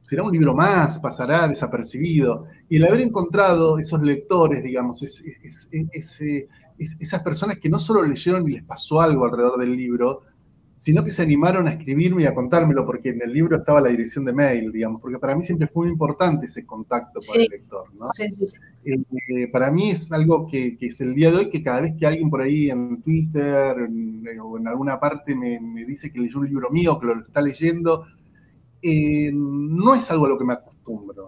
será 0.09 0.23
un 0.23 0.31
libro 0.31 0.55
más, 0.55 0.99
pasará 0.99 1.47
desapercibido. 1.47 2.47
Y 2.69 2.77
el 2.77 2.85
haber 2.85 3.01
encontrado 3.01 3.79
esos 3.79 4.01
lectores, 4.01 4.63
digamos, 4.63 5.03
esas 6.77 7.23
personas 7.23 7.59
que 7.59 7.67
no 7.67 7.79
solo 7.79 8.03
leyeron 8.03 8.47
y 8.47 8.53
les 8.53 8.63
pasó 8.63 9.01
algo 9.01 9.25
alrededor 9.25 9.59
del 9.59 9.75
libro, 9.75 10.21
sino 10.79 11.03
que 11.03 11.11
se 11.11 11.21
animaron 11.21 11.67
a 11.67 11.71
escribirme 11.71 12.23
y 12.23 12.25
a 12.25 12.33
contármelo, 12.33 12.85
porque 12.85 13.09
en 13.09 13.21
el 13.21 13.33
libro 13.33 13.57
estaba 13.57 13.81
la 13.81 13.89
dirección 13.89 14.23
de 14.23 14.31
mail, 14.31 14.71
digamos, 14.71 15.01
porque 15.01 15.19
para 15.19 15.35
mí 15.35 15.43
siempre 15.43 15.67
fue 15.67 15.83
muy 15.83 15.91
importante 15.91 16.45
ese 16.45 16.65
contacto 16.65 17.19
con 17.27 17.41
el 17.41 17.47
lector, 17.47 17.83
¿no? 17.95 18.07
Eh, 18.85 19.47
para 19.51 19.71
mí 19.71 19.91
es 19.91 20.09
algo 20.13 20.47
que, 20.47 20.77
es 20.79 21.01
el 21.01 21.13
día 21.15 21.31
de 21.31 21.37
hoy, 21.37 21.49
que 21.49 21.61
cada 21.61 21.81
vez 21.81 21.95
que 21.99 22.05
alguien 22.05 22.29
por 22.29 22.41
ahí 22.41 22.69
en 22.69 23.01
Twitter 23.01 23.75
eh, 23.77 24.39
o 24.39 24.57
en 24.57 24.67
alguna 24.69 24.97
parte 25.01 25.35
me, 25.35 25.59
dice 25.85 26.13
que 26.13 26.21
leyó 26.21 26.39
un 26.39 26.47
libro 26.47 26.69
mío, 26.69 26.97
que 26.97 27.07
lo 27.07 27.19
está 27.19 27.41
leyendo, 27.41 28.05
eh, 28.81 29.31
no 29.33 29.95
es 29.95 30.09
algo 30.09 30.27
a 30.27 30.29
lo 30.29 30.37
que 30.37 30.45
me 30.45 30.53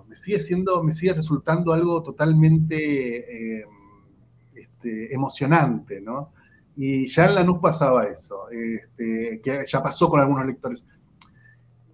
me 0.08 0.16
sigue 0.16 0.40
siendo, 0.40 0.84
me 0.84 0.92
sigue 0.92 1.14
resultando 1.14 1.74
algo 1.74 2.02
totalmente 2.04 3.66
este, 4.82 5.14
emocionante, 5.14 6.02
¿no? 6.02 6.34
Y 6.76 7.08
ya 7.08 7.26
en 7.26 7.36
la 7.36 7.44
NUS 7.44 7.60
pasaba 7.60 8.06
eso, 8.06 8.50
este, 8.50 9.42
que 9.44 9.64
ya 9.68 9.84
pasó 9.84 10.10
con 10.10 10.20
algunos 10.20 10.46
lectores. 10.46 10.86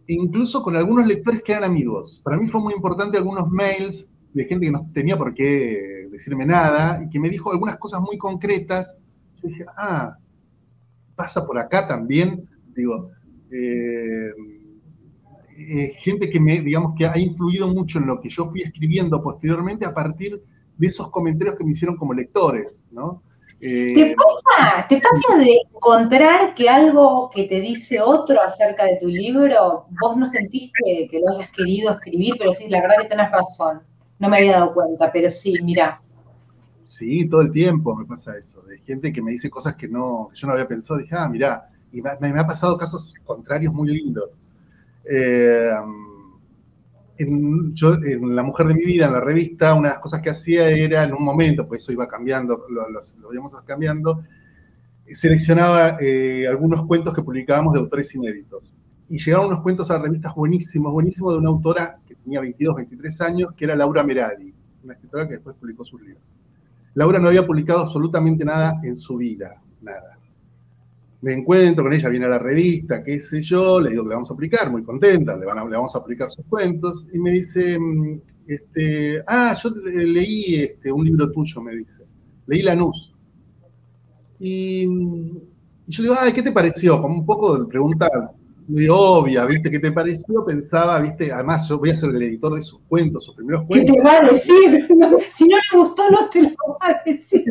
Incluso 0.07 0.61
con 0.63 0.75
algunos 0.75 1.05
lectores 1.05 1.41
que 1.43 1.51
eran 1.51 1.65
amigos. 1.65 2.21
Para 2.23 2.37
mí 2.37 2.47
fue 2.47 2.61
muy 2.61 2.73
importante 2.73 3.17
algunos 3.17 3.49
mails 3.49 4.13
de 4.33 4.45
gente 4.45 4.67
que 4.67 4.71
no 4.71 4.89
tenía 4.93 5.17
por 5.17 5.33
qué 5.33 6.07
decirme 6.11 6.45
nada 6.45 7.03
y 7.03 7.09
que 7.09 7.19
me 7.19 7.29
dijo 7.29 7.51
algunas 7.51 7.77
cosas 7.77 7.99
muy 8.01 8.17
concretas. 8.17 8.95
Yo 9.41 9.49
dije, 9.49 9.65
ah, 9.75 10.17
pasa 11.15 11.45
por 11.45 11.57
acá 11.59 11.87
también. 11.87 12.47
Digo, 12.73 13.09
eh, 13.51 14.31
eh, 15.59 15.93
gente 15.97 16.29
que 16.29 16.39
me, 16.39 16.61
digamos, 16.61 16.93
que 16.95 17.07
ha 17.07 17.17
influido 17.17 17.67
mucho 17.67 17.97
en 17.97 18.05
lo 18.05 18.21
que 18.21 18.29
yo 18.29 18.47
fui 18.51 18.61
escribiendo 18.61 19.23
posteriormente 19.23 19.85
a 19.85 19.93
partir 19.93 20.39
de 20.77 20.87
esos 20.87 21.09
comentarios 21.09 21.57
que 21.57 21.63
me 21.63 21.71
hicieron 21.71 21.97
como 21.97 22.13
lectores, 22.13 22.83
¿no? 22.91 23.23
Eh, 23.59 23.93
¿Te, 23.95 24.15
pasa, 24.15 24.87
¿Te 24.87 25.01
pasa 25.01 25.37
de 25.39 25.61
encontrar 25.73 26.53
que 26.53 26.69
algo 26.69 27.31
que 27.33 27.45
te 27.45 27.59
dice 27.59 27.99
otro 27.99 28.39
acerca 28.39 28.85
de 28.85 28.97
tu 28.97 29.07
libro, 29.07 29.87
vos 29.99 30.15
no 30.15 30.27
sentís 30.27 30.71
que, 30.73 31.09
lo 31.19 31.33
hayas 31.33 31.49
querido 31.49 31.93
escribir, 31.93 32.35
pero 32.37 32.53
sí, 32.53 32.67
la 32.69 32.81
verdad 32.81 32.97
que 33.01 33.07
tenés 33.07 33.31
razón. 33.31 33.81
No 34.19 34.29
me 34.29 34.37
había 34.37 34.59
dado 34.59 34.75
cuenta, 34.75 35.11
pero 35.11 35.31
sí, 35.31 35.55
mira. 35.63 35.99
Sí, 36.85 37.27
todo 37.27 37.41
el 37.41 37.51
tiempo 37.51 37.95
me 37.95 38.05
pasa 38.05 38.37
eso, 38.37 38.61
de 38.61 38.77
gente 38.81 39.11
que 39.11 39.23
me 39.23 39.31
dice 39.31 39.49
cosas 39.49 39.75
que, 39.75 39.87
no, 39.87 40.29
yo 40.35 40.45
no 40.45 40.53
había 40.53 40.67
pensado. 40.67 40.99
Dije, 40.99 41.15
ah, 41.17 41.27
mira, 41.27 41.67
y 41.91 41.99
me, 42.03 42.11
me, 42.19 42.39
ha 42.39 42.45
pasado 42.45 42.77
casos 42.77 43.15
contrarios 43.25 43.73
muy 43.73 43.87
lindos. 43.87 44.29
Eh, 45.09 45.71
en, 47.17 47.73
La 48.35 48.43
Mujer 48.43 48.67
de 48.67 48.75
mi 48.75 48.83
Vida, 48.83 49.07
en 49.07 49.13
la 49.13 49.21
revista, 49.21 49.73
una 49.73 49.89
de 49.89 49.93
las 49.95 50.01
cosas 50.01 50.21
que 50.21 50.29
hacía 50.29 50.69
era, 50.69 51.03
en 51.03 51.13
un 51.13 51.23
momento, 51.23 51.67
pues 51.67 51.81
eso 51.81 51.91
iba 51.91 52.07
cambiando, 52.07 52.65
lo, 52.69 52.89
lo, 52.89 53.33
íbamos 53.33 53.59
cambiando, 53.61 54.23
seleccionaba 55.11 55.97
eh, 55.99 56.45
algunos 56.47 56.85
cuentos 56.85 57.13
que 57.13 57.23
publicábamos 57.23 57.73
de 57.73 57.79
autores 57.79 58.13
inéditos. 58.13 58.73
Y 59.09 59.17
llegaban 59.17 59.47
unos 59.47 59.61
cuentos 59.61 59.89
a 59.89 59.97
revistas 59.97 60.35
buenísimos, 60.35 60.91
buenísimos, 60.91 61.33
de 61.33 61.39
una 61.39 61.49
autora 61.49 61.99
que 62.05 62.15
tenía 62.15 62.41
22, 62.41 62.75
23 62.75 63.21
años, 63.21 63.53
que 63.55 63.65
era 63.65 63.75
Laura 63.75 64.03
Merari, 64.03 64.53
una 64.83 64.93
escritora 64.93 65.27
que 65.27 65.35
después 65.35 65.55
publicó 65.55 65.85
sus 65.85 66.01
libros. 66.01 66.23
Laura 66.93 67.19
no 67.19 67.29
había 67.29 67.45
publicado 67.45 67.81
absolutamente 67.81 68.43
nada 68.43 68.79
en 68.83 68.97
su 68.97 69.17
vida, 69.17 69.61
nada 69.81 70.16
me 71.22 71.34
encuentro 71.34 71.84
con 71.84 71.93
ella, 71.93 72.09
viene 72.09 72.26
a 72.26 72.30
la 72.30 72.39
revista, 72.39 73.03
qué 73.03 73.20
sé 73.20 73.41
yo, 73.41 73.80
le 73.80 73.91
digo 73.91 74.03
que 74.03 74.09
le 74.09 74.15
vamos 74.15 74.30
a 74.30 74.34
aplicar, 74.34 74.72
muy 74.72 74.84
contenta, 74.84 75.36
le, 75.36 75.45
van 75.45 75.57
a, 75.57 75.65
le 75.65 75.76
vamos 75.76 75.95
a 75.95 75.99
aplicar 75.99 76.30
sus 76.30 76.45
cuentos, 76.45 77.07
y 77.11 77.18
me 77.18 77.32
dice, 77.32 77.78
mm, 77.80 78.22
este, 78.47 79.24
ah, 79.26 79.55
yo 79.61 79.70
leí 79.70 80.55
este, 80.55 80.91
un 80.91 81.05
libro 81.05 81.32
tuyo, 81.32 81.61
me 81.61 81.76
dice, 81.76 81.91
leí 82.45 82.61
Lanús. 82.61 83.13
Y, 84.39 84.84
y 84.84 85.91
yo 85.91 86.03
le 86.03 86.09
digo, 86.09 86.15
ay, 86.20 86.34
¿qué 86.34 86.43
te 86.43 86.51
pareció? 86.51 87.01
Como 87.01 87.15
un 87.15 87.26
poco 87.26 87.57
de 87.57 87.65
pregunta 87.65 88.09
muy 88.68 88.88
obvia, 88.89 89.45
¿viste? 89.45 89.72
¿Qué 89.72 89.80
te 89.80 89.91
pareció? 89.91 90.45
Pensaba, 90.45 90.99
¿viste? 90.99 91.32
Además, 91.32 91.68
yo 91.68 91.80
voy 91.80 91.89
a 91.89 91.95
ser 91.95 92.09
el 92.09 92.22
editor 92.22 92.53
de 92.53 92.61
sus 92.61 92.80
cuentos, 92.88 93.26
sus 93.26 93.36
primeros 93.36 93.65
cuentos. 93.65 93.95
¿Qué 93.95 94.01
te 94.01 94.07
va 94.07 94.18
a 94.18 94.30
decir? 94.30 94.88
si 95.34 95.47
no 95.47 95.57
le 95.57 95.80
gustó, 95.80 96.09
no 96.11 96.30
te 96.30 96.41
lo 96.41 96.49
va 96.82 96.88
a 96.88 97.01
decir. 97.05 97.45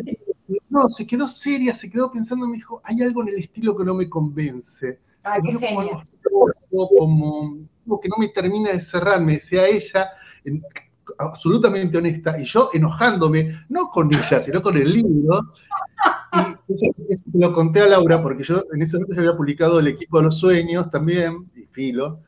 No, 0.69 0.83
se 0.83 1.05
quedó 1.05 1.27
seria, 1.27 1.73
se 1.73 1.89
quedó 1.89 2.11
pensando, 2.11 2.47
me 2.47 2.55
dijo, 2.55 2.81
hay 2.83 3.01
algo 3.01 3.21
en 3.23 3.29
el 3.29 3.35
estilo 3.35 3.75
que 3.75 3.83
no 3.83 3.93
me 3.93 4.09
convence. 4.09 4.99
Ay, 5.23 5.41
qué 5.43 5.53
genial. 5.53 6.03
Como, 6.69 6.87
como, 7.85 7.99
que 7.99 8.09
no 8.09 8.15
me 8.17 8.29
termina 8.29 8.71
de 8.71 8.81
cerrar, 8.81 9.21
me 9.21 9.33
decía 9.33 9.67
ella, 9.67 10.09
absolutamente 11.17 11.97
honesta, 11.97 12.39
y 12.39 12.45
yo 12.45 12.69
enojándome, 12.73 13.65
no 13.69 13.89
con 13.89 14.13
ella, 14.13 14.39
sino 14.39 14.61
con 14.61 14.77
el 14.77 14.93
libro. 14.93 15.53
Y 16.67 16.73
eso, 16.73 17.23
lo 17.33 17.53
conté 17.53 17.81
a 17.81 17.87
Laura, 17.87 18.21
porque 18.21 18.43
yo 18.43 18.63
en 18.73 18.81
ese 18.81 18.97
momento 18.97 19.15
ya 19.15 19.21
había 19.21 19.37
publicado 19.37 19.79
El 19.79 19.87
equipo 19.87 20.17
de 20.17 20.25
los 20.25 20.39
sueños 20.39 20.89
también, 20.89 21.49
y 21.55 21.63
Filo. 21.65 22.21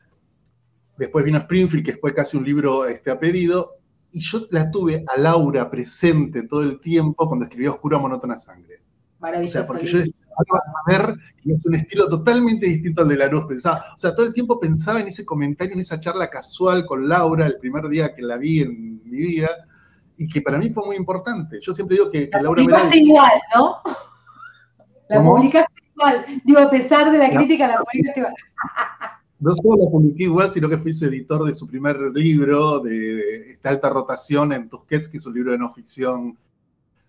Después 0.98 1.24
vino 1.24 1.38
Springfield, 1.38 1.86
que 1.86 1.96
fue 1.96 2.14
casi 2.14 2.36
un 2.36 2.44
libro 2.44 2.86
este, 2.86 3.10
a 3.10 3.18
pedido, 3.18 3.79
y 4.12 4.20
yo 4.20 4.46
la 4.50 4.70
tuve 4.70 5.04
a 5.06 5.18
Laura 5.18 5.70
presente 5.70 6.42
todo 6.44 6.62
el 6.62 6.80
tiempo 6.80 7.26
cuando 7.28 7.44
escribía 7.44 7.70
Oscura 7.70 7.98
Monótona 7.98 8.38
Sangre. 8.38 8.82
Maravilloso. 9.18 9.58
O 9.58 9.62
sea, 9.62 9.66
porque 9.66 9.86
yo 9.86 9.98
decía, 9.98 10.14
vas 10.36 10.72
a 10.86 10.90
ver, 10.90 11.16
y 11.44 11.52
es 11.52 11.64
un 11.64 11.74
estilo 11.74 12.08
totalmente 12.08 12.66
distinto 12.66 13.02
al 13.02 13.08
de 13.08 13.16
la 13.16 13.26
luz, 13.28 13.44
pensaba. 13.46 13.84
O 13.94 13.98
sea, 13.98 14.14
todo 14.14 14.26
el 14.26 14.34
tiempo 14.34 14.58
pensaba 14.58 15.00
en 15.00 15.08
ese 15.08 15.24
comentario, 15.24 15.74
en 15.74 15.80
esa 15.80 16.00
charla 16.00 16.28
casual 16.28 16.86
con 16.86 17.08
Laura, 17.08 17.46
el 17.46 17.58
primer 17.58 17.88
día 17.88 18.14
que 18.14 18.22
la 18.22 18.36
vi 18.36 18.60
en 18.60 19.02
mi 19.04 19.18
vida, 19.18 19.50
y 20.16 20.26
que 20.26 20.40
para 20.42 20.58
mí 20.58 20.70
fue 20.70 20.84
muy 20.84 20.96
importante. 20.96 21.58
Yo 21.62 21.72
siempre 21.72 21.96
digo 21.96 22.10
que, 22.10 22.28
la 22.32 22.42
Laura 22.42 22.62
publicaste 22.62 22.98
igual, 22.98 23.32
¿no? 23.56 23.76
La 25.08 25.22
publicaste 25.22 25.82
igual. 25.94 26.26
Digo, 26.44 26.58
a 26.60 26.70
pesar 26.70 27.10
de 27.10 27.18
la 27.18 27.30
crítica, 27.30 27.68
la 27.68 27.78
publicaste 27.78 28.20
igual. 28.20 28.34
No 29.40 29.54
solo 29.54 29.84
la 29.84 29.90
publiqué 29.90 30.24
igual, 30.24 30.50
sino 30.50 30.68
que 30.68 30.76
fui 30.76 30.92
su 30.92 31.06
editor 31.06 31.44
de 31.44 31.54
su 31.54 31.66
primer 31.66 31.96
libro, 32.14 32.80
de 32.80 33.50
esta 33.50 33.70
alta 33.70 33.88
rotación 33.88 34.52
en 34.52 34.68
Tusquets, 34.68 35.08
que 35.08 35.16
es 35.16 35.26
un 35.26 35.34
libro 35.34 35.52
de 35.52 35.58
no 35.58 35.72
ficción, 35.72 36.38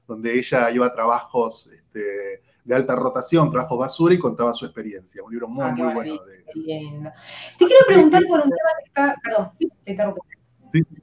donde 0.08 0.38
ella 0.38 0.70
lleva 0.70 0.94
trabajos 0.94 1.70
este, 1.74 2.42
de 2.64 2.76
alta 2.76 2.96
rotación, 2.96 3.52
trabajos 3.52 3.78
basura 3.78 4.14
y 4.14 4.20
contaba 4.20 4.54
su 4.54 4.66
experiencia. 4.66 5.22
Un 5.24 5.32
libro 5.32 5.50
muy, 5.50 5.64
ah, 5.64 5.72
muy 5.72 5.94
bueno. 5.94 6.16
Te 6.26 7.66
quiero 7.66 7.86
preguntar 7.86 8.24
por 8.28 8.40
un 8.40 8.50
tema 8.50 8.70
que 8.80 8.88
está. 8.88 9.16
Perdón, 9.24 9.52
te 9.84 9.92
interrumpo. 9.92 10.26
Sí, 10.72 10.84
sí. 10.84 10.96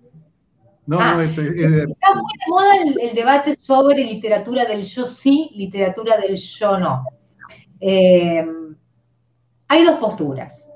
No, 0.86 0.98
ah, 0.98 1.14
no, 1.14 1.20
este, 1.20 1.42
está 1.42 2.14
muy 2.14 2.32
de 2.38 2.46
moda 2.48 3.02
el, 3.02 3.14
debate 3.14 3.54
sobre 3.54 4.02
literatura 4.02 4.64
del 4.64 4.84
yo 4.84 5.06
sí, 5.06 5.50
literatura 5.54 6.16
del 6.16 6.36
yo 6.36 6.78
no. 6.78 7.04
Eh, 7.80 8.46
hay 9.68 9.84
dos 9.84 9.98
posturas 10.00 10.67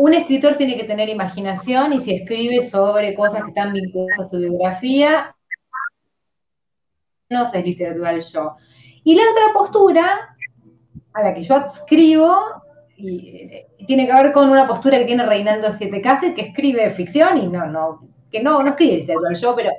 un 0.00 0.14
escritor 0.14 0.56
tiene 0.56 0.78
que 0.78 0.84
tener 0.84 1.10
imaginación 1.10 1.92
y 1.92 2.00
si 2.00 2.14
escribe 2.14 2.62
sobre 2.62 3.14
cosas 3.14 3.42
que 3.42 3.48
están 3.48 3.74
vinculadas 3.74 4.20
a 4.20 4.30
su 4.30 4.38
biografía, 4.38 5.36
no 7.28 7.46
es 7.46 7.64
literatura 7.64 8.12
del 8.12 8.22
yo. 8.22 8.56
Y 9.04 9.14
la 9.14 9.24
otra 9.30 9.52
postura, 9.52 10.36
a 11.12 11.22
la 11.22 11.34
que 11.34 11.44
yo 11.44 11.54
adscribo, 11.54 12.34
eh, 12.96 13.66
tiene 13.86 14.06
que 14.06 14.14
ver 14.14 14.32
con 14.32 14.48
una 14.48 14.66
postura 14.66 14.98
que 14.98 15.04
tiene 15.04 15.26
Reinaldo 15.26 15.70
Siete 15.70 16.00
Cases, 16.00 16.34
que 16.34 16.46
escribe 16.48 16.88
ficción 16.92 17.36
y 17.36 17.48
no, 17.48 17.66
no, 17.66 18.00
que 18.30 18.42
no, 18.42 18.66
escribe 18.66 19.00
literatura 19.00 19.28
del 19.28 19.38
yo, 19.38 19.54
pero 19.54 19.70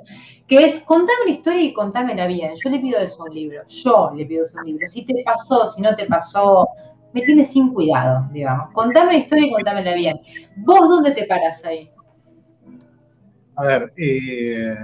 que 0.46 0.64
es 0.64 0.82
contame 0.82 1.24
la 1.26 1.32
historia 1.32 1.62
y 1.62 1.72
contámela 1.72 2.28
bien. 2.28 2.52
Yo 2.62 2.70
le 2.70 2.78
pido 2.78 3.00
eso 3.00 3.24
a 3.24 3.26
un 3.26 3.34
libro, 3.34 3.62
yo 3.66 4.12
le 4.14 4.24
pido 4.24 4.44
eso 4.44 4.56
a 4.56 4.62
un 4.62 4.68
libro. 4.68 4.86
Si 4.86 5.04
te 5.04 5.20
pasó, 5.24 5.66
si 5.66 5.82
no 5.82 5.96
te 5.96 6.06
pasó, 6.06 6.68
me 7.12 7.22
tiene 7.22 7.44
sin 7.44 7.72
cuidado, 7.72 8.28
digamos. 8.32 8.72
Contame 8.72 9.12
la 9.12 9.18
historia 9.18 9.46
y 9.46 9.52
contámela 9.52 9.94
bien. 9.94 10.16
¿Vos 10.56 10.88
dónde 10.88 11.12
te 11.12 11.24
paras 11.24 11.64
ahí? 11.64 11.90
A 13.56 13.66
ver, 13.66 13.92
eh, 13.96 14.74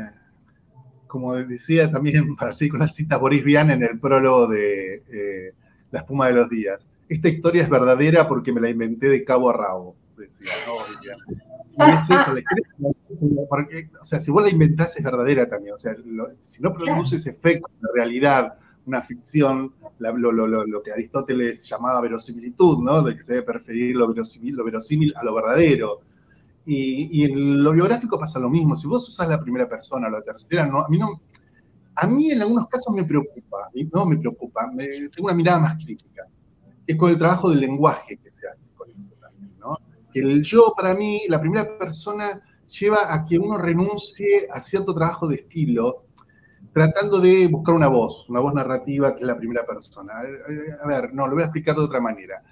como 1.06 1.34
decía 1.34 1.90
también, 1.90 2.36
así 2.40 2.68
con 2.68 2.80
la 2.80 2.88
cita 2.88 3.16
Boris 3.16 3.44
Vian 3.44 3.70
en 3.70 3.82
el 3.82 3.98
prólogo 3.98 4.46
de 4.46 5.02
eh, 5.10 5.54
La 5.90 6.00
espuma 6.00 6.28
de 6.28 6.34
los 6.34 6.50
días, 6.50 6.80
esta 7.08 7.28
historia 7.28 7.62
es 7.62 7.70
verdadera 7.70 8.28
porque 8.28 8.52
me 8.52 8.60
la 8.60 8.68
inventé 8.68 9.08
de 9.08 9.24
cabo 9.24 9.48
a 9.48 9.54
rabo, 9.54 9.96
decía, 10.16 10.52
¿no? 10.66 11.86
Y 11.86 11.90
es 11.90 12.10
eso, 12.10 12.34
la 12.34 12.40
historia, 12.40 13.42
porque, 13.48 13.88
o 14.00 14.04
sea, 14.04 14.20
si 14.20 14.30
vos 14.30 14.42
la 14.42 14.50
inventás 14.50 14.96
es 14.96 15.02
verdadera 15.02 15.48
también, 15.48 15.74
o 15.74 15.78
sea, 15.78 15.94
si 16.40 16.62
no 16.62 16.74
produces 16.74 17.26
efecto 17.26 17.70
de 17.80 17.88
realidad, 17.94 18.58
una 18.88 19.02
ficción, 19.02 19.74
lo, 19.98 20.82
que 20.82 20.92
Aristóteles 20.92 21.68
llamaba 21.68 22.00
verosimilitud, 22.00 22.78
¿no? 22.78 23.02
De 23.02 23.16
que 23.16 23.22
se 23.22 23.34
debe 23.34 23.46
preferir 23.46 23.94
lo 23.94 24.08
verosímil, 24.08 24.56
lo 24.56 24.64
verosímil 24.64 25.14
a 25.14 25.22
lo 25.22 25.34
verdadero. 25.34 26.00
Y, 26.64 27.24
en 27.24 27.62
lo 27.62 27.72
biográfico 27.72 28.18
pasa 28.18 28.38
lo 28.38 28.50
mismo. 28.50 28.76
Si 28.76 28.86
vos 28.86 29.08
usás 29.08 29.28
la 29.28 29.40
primera 29.40 29.68
persona, 29.68 30.08
la 30.08 30.22
tercera, 30.22 30.66
no, 30.66 30.80
a 30.80 30.88
mí 30.88 30.98
no. 30.98 31.20
A 31.94 32.06
mí 32.06 32.30
en 32.30 32.42
algunos 32.42 32.66
casos 32.68 32.94
me 32.94 33.04
preocupa, 33.04 33.70
no 33.92 34.06
me 34.06 34.18
preocupa, 34.18 34.70
tengo 34.76 35.26
una 35.26 35.34
mirada 35.34 35.60
más 35.60 35.84
crítica. 35.84 36.26
Es 36.86 36.96
con 36.96 37.10
el 37.10 37.18
trabajo 37.18 37.50
del 37.50 37.60
lenguaje 37.60 38.16
que 38.16 38.30
se 38.30 38.48
hace 38.48 38.68
con 38.76 38.88
eso 38.90 39.14
también, 39.20 39.52
¿no? 39.58 39.76
Que 40.12 40.20
el 40.20 40.42
yo, 40.42 40.72
para 40.76 40.94
mí, 40.94 41.22
la 41.28 41.40
primera 41.40 41.76
persona 41.76 42.40
lleva 42.68 43.12
a 43.12 43.24
que 43.26 43.38
uno 43.38 43.58
renuncie 43.58 44.46
a 44.52 44.60
cierto 44.60 44.94
trabajo 44.94 45.26
de 45.26 45.36
estilo 45.36 46.04
tratando 46.72 47.20
de 47.20 47.46
buscar 47.48 47.74
una 47.74 47.88
voz, 47.88 48.28
una 48.28 48.40
voz 48.40 48.54
narrativa 48.54 49.14
que 49.14 49.22
es 49.22 49.26
la 49.26 49.36
primera 49.36 49.64
persona. 49.66 50.14
A 50.82 50.86
ver, 50.86 51.12
no, 51.14 51.26
lo 51.26 51.34
voy 51.34 51.42
a 51.42 51.46
explicar 51.46 51.76
de 51.76 51.82
otra 51.82 52.00
manera. 52.00 52.42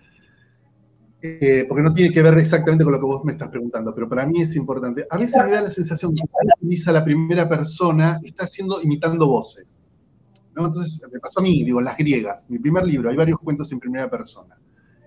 Eh, 1.22 1.64
porque 1.66 1.82
no 1.82 1.94
tiene 1.94 2.12
que 2.12 2.22
ver 2.22 2.38
exactamente 2.38 2.84
con 2.84 2.92
lo 2.92 3.00
que 3.00 3.06
vos 3.06 3.24
me 3.24 3.32
estás 3.32 3.48
preguntando, 3.48 3.94
pero 3.94 4.08
para 4.08 4.26
mí 4.26 4.42
es 4.42 4.54
importante. 4.54 5.06
A 5.10 5.18
veces 5.18 5.42
me 5.44 5.50
da 5.50 5.62
la 5.62 5.70
sensación 5.70 6.14
que 6.14 6.22
utiliza 6.60 6.92
la 6.92 7.04
primera 7.04 7.48
persona, 7.48 8.20
está 8.22 8.44
haciendo, 8.44 8.80
imitando 8.82 9.26
voces. 9.26 9.66
Entonces, 10.56 11.02
me 11.12 11.18
pasó 11.18 11.40
a 11.40 11.42
mí, 11.42 11.64
digo, 11.64 11.80
las 11.80 11.96
griegas, 11.96 12.48
mi 12.48 12.58
primer 12.58 12.86
libro, 12.86 13.10
hay 13.10 13.16
varios 13.16 13.38
cuentos 13.40 13.70
en 13.72 13.80
primera 13.80 14.08
persona. 14.08 14.56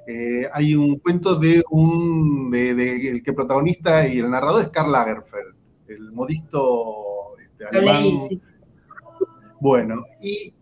Eh, 0.08 0.48
hay 0.52 0.76
un 0.76 0.98
cuento 1.00 1.36
de 1.36 1.64
un, 1.70 2.50
de, 2.52 3.10
el 3.10 3.24
que 3.24 3.34
protagonista 3.34 4.08
y 4.08 4.20
el 4.20 4.30
narrador 4.30 4.64
es 4.64 4.70
Karl 4.70 4.92
Lagerfeld, 4.92 5.56
el 5.88 6.12
modisto 6.12 7.38
este, 7.40 7.66
alemán. 7.66 8.28
Bueno, 9.62 10.04
y 10.22 10.54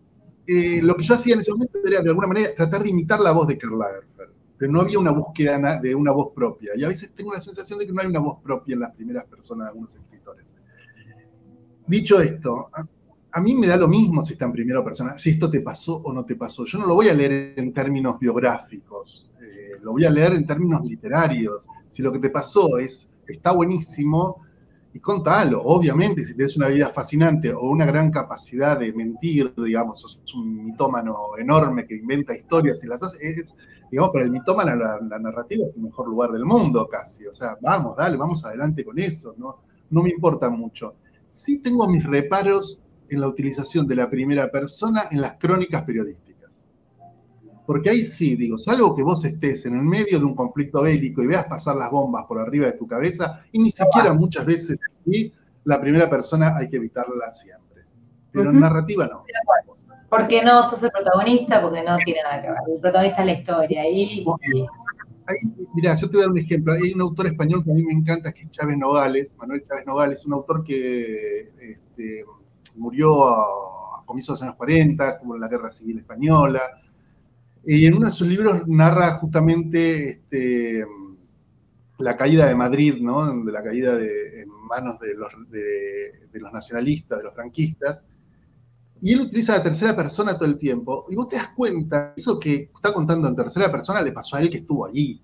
eh, 0.46 0.80
lo 0.82 0.96
que 0.96 1.02
yo 1.02 1.14
hacía 1.14 1.34
en 1.34 1.40
ese 1.40 1.52
momento 1.52 1.78
era 1.86 2.02
de 2.02 2.08
alguna 2.08 2.26
manera 2.26 2.54
tratar 2.56 2.82
de 2.82 2.90
imitar 2.90 3.20
la 3.20 3.32
voz 3.32 3.48
de 3.48 3.58
Karl 3.58 3.78
Lagerfeld, 3.78 4.32
pero 4.56 4.72
no 4.72 4.80
había 4.80 4.98
una 4.98 5.12
búsqueda 5.12 5.78
de 5.80 5.94
una 5.94 6.12
voz 6.12 6.32
propia. 6.34 6.72
Y 6.76 6.84
a 6.84 6.88
veces 6.88 7.14
tengo 7.14 7.32
la 7.32 7.40
sensación 7.40 7.78
de 7.78 7.86
que 7.86 7.92
no 7.92 8.00
hay 8.00 8.08
una 8.08 8.20
voz 8.20 8.42
propia 8.42 8.74
en 8.74 8.80
las 8.80 8.94
primeras 8.94 9.24
personas 9.26 9.66
de 9.66 9.70
algunos 9.70 9.94
escritores. 9.94 10.46
Dicho 11.86 12.20
esto, 12.20 12.70
a, 13.30 13.40
mí 13.40 13.54
me 13.54 13.66
da 13.66 13.76
lo 13.76 13.88
mismo 13.88 14.22
si 14.22 14.32
está 14.32 14.46
en 14.46 14.52
primera 14.52 14.82
persona, 14.84 15.18
si 15.18 15.30
esto 15.30 15.50
te 15.50 15.60
pasó 15.60 15.96
o 15.96 16.12
no 16.12 16.24
te 16.24 16.34
pasó. 16.34 16.64
Yo 16.64 16.78
no 16.78 16.86
lo 16.86 16.94
voy 16.94 17.08
a 17.08 17.14
leer 17.14 17.54
en 17.56 17.72
términos 17.72 18.18
biográficos, 18.18 19.30
eh, 19.40 19.78
lo 19.80 19.92
voy 19.92 20.04
a 20.06 20.10
leer 20.10 20.32
en 20.32 20.46
términos 20.46 20.84
literarios. 20.84 21.66
Si 21.90 22.02
lo 22.02 22.12
que 22.12 22.18
te 22.18 22.30
pasó 22.30 22.78
es 22.78 23.10
está 23.26 23.52
buenísimo, 23.52 24.42
y 24.98 25.00
contalo. 25.00 25.62
Obviamente, 25.62 26.24
si 26.24 26.34
tienes 26.34 26.56
una 26.56 26.66
vida 26.66 26.88
fascinante 26.88 27.52
o 27.52 27.70
una 27.70 27.86
gran 27.86 28.10
capacidad 28.10 28.78
de 28.78 28.92
mentir, 28.92 29.54
digamos, 29.56 30.00
sos 30.00 30.20
un 30.34 30.64
mitómano 30.66 31.14
enorme 31.38 31.86
que 31.86 31.94
inventa 31.94 32.36
historias 32.36 32.82
y 32.82 32.88
las 32.88 33.02
hace, 33.04 33.16
es, 33.20 33.56
digamos, 33.90 34.12
para 34.12 34.24
el 34.24 34.32
mitómano 34.32 34.74
la, 34.74 34.98
la, 35.00 35.18
narrativa 35.20 35.66
es 35.66 35.76
el 35.76 35.82
mejor 35.82 36.08
lugar 36.08 36.32
del 36.32 36.44
mundo 36.44 36.88
casi. 36.88 37.26
O 37.26 37.32
sea, 37.32 37.56
vamos, 37.62 37.96
dale, 37.96 38.16
vamos 38.16 38.44
adelante 38.44 38.84
con 38.84 38.98
eso, 38.98 39.34
¿no? 39.38 39.58
No 39.90 40.02
me 40.02 40.10
importa 40.10 40.50
mucho. 40.50 40.96
Sí 41.30 41.62
tengo 41.62 41.88
mis 41.88 42.04
reparos 42.04 42.82
en 43.08 43.20
la 43.20 43.28
utilización 43.28 43.86
de 43.86 43.94
la 43.94 44.10
primera 44.10 44.50
persona 44.50 45.04
en 45.12 45.20
las 45.20 45.34
crónicas 45.38 45.84
periodísticas. 45.84 46.27
Porque 47.68 47.90
ahí 47.90 48.02
sí, 48.02 48.34
digo, 48.34 48.56
salvo 48.56 48.96
que 48.96 49.02
vos 49.02 49.22
estés 49.26 49.66
en 49.66 49.76
el 49.76 49.82
medio 49.82 50.18
de 50.18 50.24
un 50.24 50.34
conflicto 50.34 50.80
bélico 50.80 51.22
y 51.22 51.26
veas 51.26 51.44
pasar 51.44 51.76
las 51.76 51.90
bombas 51.90 52.24
por 52.24 52.38
arriba 52.38 52.64
de 52.64 52.72
tu 52.72 52.86
cabeza, 52.86 53.42
y 53.52 53.58
ni 53.58 53.70
siquiera 53.70 54.14
muchas 54.14 54.46
veces 54.46 54.78
la 55.64 55.78
primera 55.78 56.08
persona 56.08 56.56
hay 56.56 56.70
que 56.70 56.76
evitarla 56.76 57.30
siempre. 57.30 57.82
Pero 58.32 58.52
en 58.52 58.60
narrativa 58.60 59.06
no. 59.06 59.22
Porque 60.08 60.42
no 60.42 60.62
sos 60.62 60.82
el 60.82 60.90
protagonista, 60.90 61.60
porque 61.60 61.82
no 61.82 61.98
tiene 61.98 62.22
nada 62.22 62.40
que 62.40 62.48
ver. 62.48 62.58
El 62.74 62.80
protagonista 62.80 63.20
es 63.20 63.26
la 63.26 63.32
historia. 63.32 63.86
Y, 63.86 64.24
mira, 65.74 65.94
yo 65.94 66.08
te 66.08 66.16
voy 66.16 66.22
a 66.22 66.24
dar 66.24 66.32
un 66.32 66.38
ejemplo. 66.38 66.72
Hay 66.72 66.94
un 66.94 67.02
autor 67.02 67.26
español 67.26 67.62
que 67.62 67.70
a 67.70 67.74
mí 67.74 67.82
me 67.82 67.92
encanta, 67.92 68.32
que 68.32 68.44
es 68.44 68.50
Chávez 68.50 68.78
Nogales, 68.78 69.28
Manuel 69.36 69.62
Chávez 69.68 69.84
Nogales, 69.84 70.24
un 70.24 70.32
autor 70.32 70.64
que 70.64 71.52
este, 71.60 72.24
murió 72.76 73.28
a, 73.28 74.06
comienzos 74.06 74.40
de 74.40 74.46
los 74.46 74.52
años 74.52 74.56
40, 74.56 75.10
estuvo 75.10 75.34
en 75.34 75.40
la 75.42 75.48
Guerra 75.48 75.68
Civil 75.68 75.98
Española, 75.98 76.62
y 77.70 77.84
en 77.84 77.96
uno 77.96 78.06
de 78.06 78.12
sus 78.12 78.26
libros 78.26 78.66
narra 78.66 79.18
justamente 79.18 80.08
este, 80.08 80.86
la 81.98 82.16
caída 82.16 82.46
de 82.46 82.54
Madrid, 82.54 82.94
¿no? 82.98 83.44
De 83.44 83.52
la 83.52 83.62
caída 83.62 83.94
de, 83.94 84.40
en 84.40 84.48
manos 84.48 84.98
de 84.98 85.14
los, 85.14 85.30
de, 85.50 86.40
los 86.40 86.50
nacionalistas, 86.50 87.18
de 87.18 87.24
los 87.24 87.34
franquistas. 87.34 87.98
Y 89.02 89.12
él 89.12 89.20
utiliza 89.20 89.58
la 89.58 89.62
tercera 89.62 89.94
persona 89.94 90.38
todo 90.38 90.46
el 90.46 90.58
tiempo. 90.58 91.04
Y 91.10 91.16
vos 91.16 91.28
te 91.28 91.36
das 91.36 91.50
cuenta, 91.54 92.14
eso 92.16 92.40
que 92.40 92.70
está 92.74 92.90
contando 92.94 93.28
en 93.28 93.36
tercera 93.36 93.70
persona 93.70 94.00
le 94.00 94.12
pasó 94.12 94.36
a 94.36 94.40
él 94.40 94.48
que 94.48 94.58
estuvo 94.58 94.86
allí. 94.86 95.20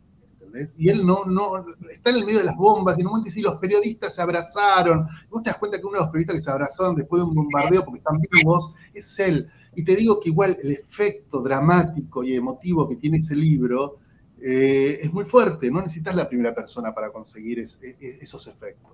Y 0.77 0.91
él 0.91 1.05
no, 1.07 1.25
no, 1.25 1.65
está 1.91 2.11
en 2.11 2.17
el 2.17 2.27
medio 2.27 2.41
de 2.41 2.45
las 2.45 2.57
bombas, 2.57 2.99
y 2.99 3.01
en 3.01 3.07
un 3.07 3.13
momento 3.13 3.31
dice, 3.31 3.41
los 3.41 3.59
periodistas 3.59 4.15
se 4.15 4.21
abrazaron. 4.21 5.09
Y 5.25 5.31
vos 5.31 5.43
te 5.43 5.49
das 5.49 5.59
cuenta 5.59 5.79
que 5.79 5.87
uno 5.87 5.95
de 5.95 6.05
los 6.05 6.11
periodistas 6.11 6.37
que 6.37 6.43
se 6.43 6.51
abrazaron 6.51 6.95
después 6.95 7.21
de 7.23 7.27
un 7.27 7.35
bombardeo 7.35 7.87
porque 7.87 8.01
están 8.01 8.21
vivos 8.31 8.75
es 8.93 9.19
él. 9.19 9.51
Y 9.77 9.85
te 9.85 9.97
digo 9.97 10.21
que 10.21 10.31
igual 10.31 10.57
el 10.63 10.73
efecto 10.73 11.43
dramático 11.43 12.23
y 12.23 12.35
emotivo 12.35 12.89
que 12.89 12.97
tiene 12.97 13.19
ese 13.19 13.37
libro 13.37 13.99
eh, 14.41 14.99
es 15.03 15.13
muy 15.13 15.25
fuerte. 15.25 15.71
No 15.71 15.81
necesitas 15.81 16.15
la 16.15 16.29
primera 16.29 16.55
persona 16.55 16.95
para 16.95 17.11
conseguir 17.11 17.61
esos 17.61 18.47
efectos. 18.47 18.93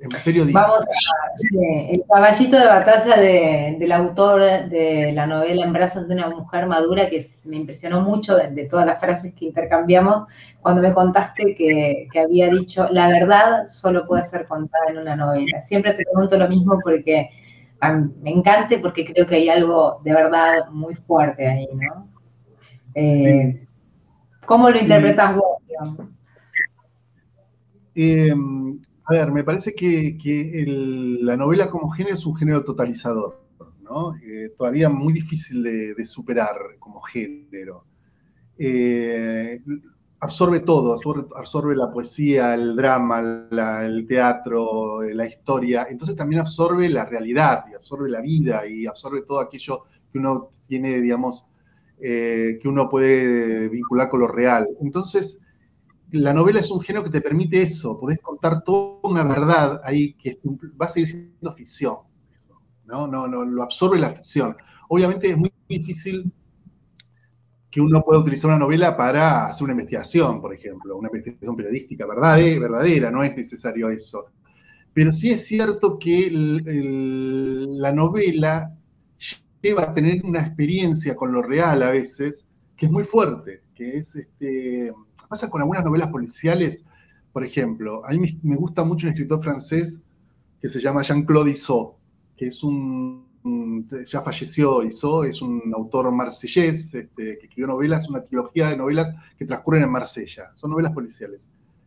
En 0.00 0.08
periodismo. 0.24 0.60
Vamos 0.60 0.84
a 0.84 1.24
el 1.90 2.02
caballito 2.08 2.58
de 2.58 2.66
batalla 2.66 3.16
del 3.16 3.92
autor 3.92 4.68
de 4.68 5.12
la 5.12 5.26
novela 5.26 5.64
En 5.64 5.72
brazos 5.72 6.08
de 6.08 6.14
una 6.14 6.28
mujer 6.28 6.66
madura, 6.66 7.08
que 7.08 7.26
me 7.44 7.56
impresionó 7.56 8.00
mucho 8.00 8.36
de, 8.36 8.66
todas 8.66 8.86
las 8.86 8.98
frases 8.98 9.34
que 9.34 9.46
intercambiamos, 9.46 10.24
cuando 10.60 10.82
me 10.82 10.92
contaste 10.92 11.54
que, 11.54 12.08
que 12.12 12.20
había 12.20 12.48
dicho, 12.48 12.88
la 12.90 13.08
verdad 13.08 13.66
solo 13.66 14.06
puede 14.06 14.26
ser 14.26 14.46
contada 14.46 14.86
en 14.88 14.98
una 14.98 15.14
novela. 15.16 15.62
Siempre 15.62 15.94
te 15.94 16.04
pregunto 16.04 16.36
lo 16.36 16.48
mismo 16.48 16.78
porque 16.82 17.30
me 17.92 18.30
encante 18.30 18.78
porque 18.78 19.04
creo 19.04 19.26
que 19.26 19.36
hay 19.36 19.48
algo 19.48 20.00
de 20.04 20.12
verdad 20.12 20.68
muy 20.70 20.94
fuerte 20.94 21.46
ahí, 21.46 21.68
¿no? 21.74 22.08
Eh, 22.94 23.66
¿Cómo 24.46 24.70
lo 24.70 24.78
interpretas 24.78 25.34
vos? 25.34 25.58
Em, 27.94 28.80
a 29.04 29.12
ver, 29.12 29.32
me 29.32 29.44
parece 29.44 29.74
que, 29.74 30.64
la 31.20 31.36
novela 31.36 31.70
como 31.70 31.90
género 31.90 32.14
es 32.14 32.26
un 32.26 32.36
género 32.36 32.64
totalizador, 32.64 33.40
¿no? 33.82 34.14
Eh, 34.16 34.52
todavía 34.56 34.88
muy 34.88 35.12
difícil 35.12 35.62
de, 35.62 36.06
superar 36.06 36.56
como 36.78 37.00
género. 37.00 37.84
Eh, 38.58 39.60
absorbe 40.24 40.60
todo, 40.60 40.98
absorbe, 41.36 41.76
la 41.76 41.92
poesía, 41.92 42.54
el 42.54 42.74
drama, 42.74 43.20
el 43.84 44.06
teatro, 44.06 45.02
la 45.02 45.26
historia, 45.26 45.86
entonces 45.90 46.16
también 46.16 46.40
absorbe 46.40 46.88
la 46.88 47.04
realidad 47.04 47.64
y 47.70 47.74
absorbe 47.74 48.08
la 48.08 48.22
vida 48.22 48.66
y 48.66 48.86
absorbe 48.86 49.22
todo 49.22 49.40
aquello 49.40 49.84
que 50.10 50.18
uno 50.18 50.48
tiene, 50.66 51.00
digamos, 51.00 51.46
eh, 52.00 52.58
que 52.60 52.68
uno 52.68 52.88
puede 52.88 53.68
vincular 53.68 54.08
con 54.08 54.20
lo 54.20 54.28
real. 54.28 54.66
Entonces, 54.80 55.40
la 56.10 56.32
novela 56.32 56.60
es 56.60 56.70
un 56.70 56.80
género 56.80 57.04
que 57.04 57.10
te 57.10 57.20
permite 57.20 57.60
eso, 57.60 58.00
podés 58.00 58.18
contar 58.20 58.64
toda 58.64 59.00
una 59.02 59.24
verdad 59.24 59.82
ahí 59.84 60.14
que 60.14 60.38
va 60.80 60.86
a 60.86 60.88
seguir 60.88 61.08
siendo 61.08 61.52
ficción, 61.52 61.96
¿no? 62.86 63.06
No, 63.06 63.28
no, 63.28 63.44
lo 63.44 63.62
absorbe 63.62 63.98
la 63.98 64.10
ficción. 64.10 64.56
Obviamente 64.88 65.28
es 65.28 65.36
muy 65.36 65.52
difícil 65.68 66.32
que 67.74 67.80
uno 67.80 68.04
pueda 68.04 68.20
utilizar 68.20 68.50
una 68.50 68.60
novela 68.60 68.96
para 68.96 69.48
hacer 69.48 69.64
una 69.64 69.72
investigación, 69.72 70.40
por 70.40 70.54
ejemplo, 70.54 70.96
una 70.96 71.08
investigación 71.08 71.56
periodística 71.56 72.06
verdadera, 72.06 72.60
verdadera 72.60 73.10
no 73.10 73.24
es 73.24 73.36
necesario 73.36 73.90
eso. 73.90 74.26
Pero 74.92 75.10
sí 75.10 75.32
es 75.32 75.44
cierto 75.44 75.98
que 75.98 76.30
la 76.30 77.90
novela 77.90 78.72
lleva 79.60 79.82
a 79.82 79.92
tener 79.92 80.24
una 80.24 80.38
experiencia 80.42 81.16
con 81.16 81.32
lo 81.32 81.42
real 81.42 81.82
a 81.82 81.90
veces, 81.90 82.46
que 82.76 82.86
es 82.86 82.92
muy 82.92 83.02
fuerte, 83.02 83.62
que 83.74 83.96
es, 83.96 84.14
este, 84.14 84.92
pasa 85.28 85.50
con 85.50 85.60
algunas 85.60 85.84
novelas 85.84 86.12
policiales, 86.12 86.86
por 87.32 87.44
ejemplo, 87.44 88.06
a 88.06 88.12
mí 88.12 88.38
me 88.44 88.54
gusta 88.54 88.84
mucho 88.84 89.08
un 89.08 89.14
escritor 89.14 89.42
francés 89.42 90.00
que 90.60 90.68
se 90.68 90.80
llama 90.80 91.02
Jean-Claude 91.02 91.50
Issot, 91.50 91.96
que 92.36 92.46
es 92.46 92.62
un 92.62 93.23
ya 94.06 94.22
falleció 94.22 94.82
hizo, 94.82 95.24
es 95.24 95.42
un 95.42 95.60
autor 95.74 96.10
marsellés 96.10 96.94
este, 96.94 97.38
que 97.38 97.46
escribió 97.46 97.66
novelas, 97.66 98.08
una 98.08 98.22
trilogía 98.22 98.70
de 98.70 98.76
novelas 98.76 99.14
que 99.38 99.44
transcurren 99.44 99.82
en 99.82 99.90
Marsella, 99.90 100.52
son 100.54 100.70
novelas 100.70 100.92
policiales. 100.92 101.42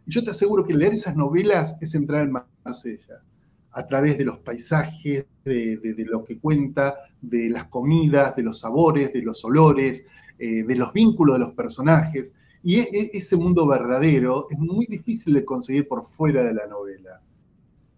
Y 0.05 0.11
yo 0.11 0.23
te 0.23 0.31
aseguro 0.31 0.65
que 0.65 0.75
leer 0.75 0.93
esas 0.93 1.15
novelas 1.15 1.75
es 1.81 1.95
entrar 1.95 2.25
en 2.25 2.33
Marsella, 2.63 3.23
a 3.71 3.87
través 3.87 4.17
de 4.17 4.25
los 4.25 4.37
paisajes, 4.39 5.25
de, 5.43 6.05
lo 6.07 6.23
que 6.23 6.37
cuenta, 6.37 6.95
de 7.21 7.49
las 7.49 7.65
comidas, 7.65 8.35
de 8.35 8.43
los 8.43 8.59
sabores, 8.59 9.13
de 9.13 9.21
los 9.23 9.43
olores, 9.43 10.05
eh, 10.37 10.63
de 10.63 10.75
los 10.75 10.93
vínculos 10.93 11.35
de 11.35 11.45
los 11.45 11.53
personajes. 11.53 12.33
Y 12.63 12.79
e, 12.79 12.87
e, 12.91 13.11
ese 13.13 13.35
mundo 13.35 13.65
verdadero 13.67 14.47
es 14.49 14.59
muy 14.59 14.85
difícil 14.85 15.33
de 15.35 15.45
conseguir 15.45 15.87
por 15.87 16.05
fuera 16.05 16.43
de 16.43 16.53
la 16.53 16.67
novela. 16.67 17.21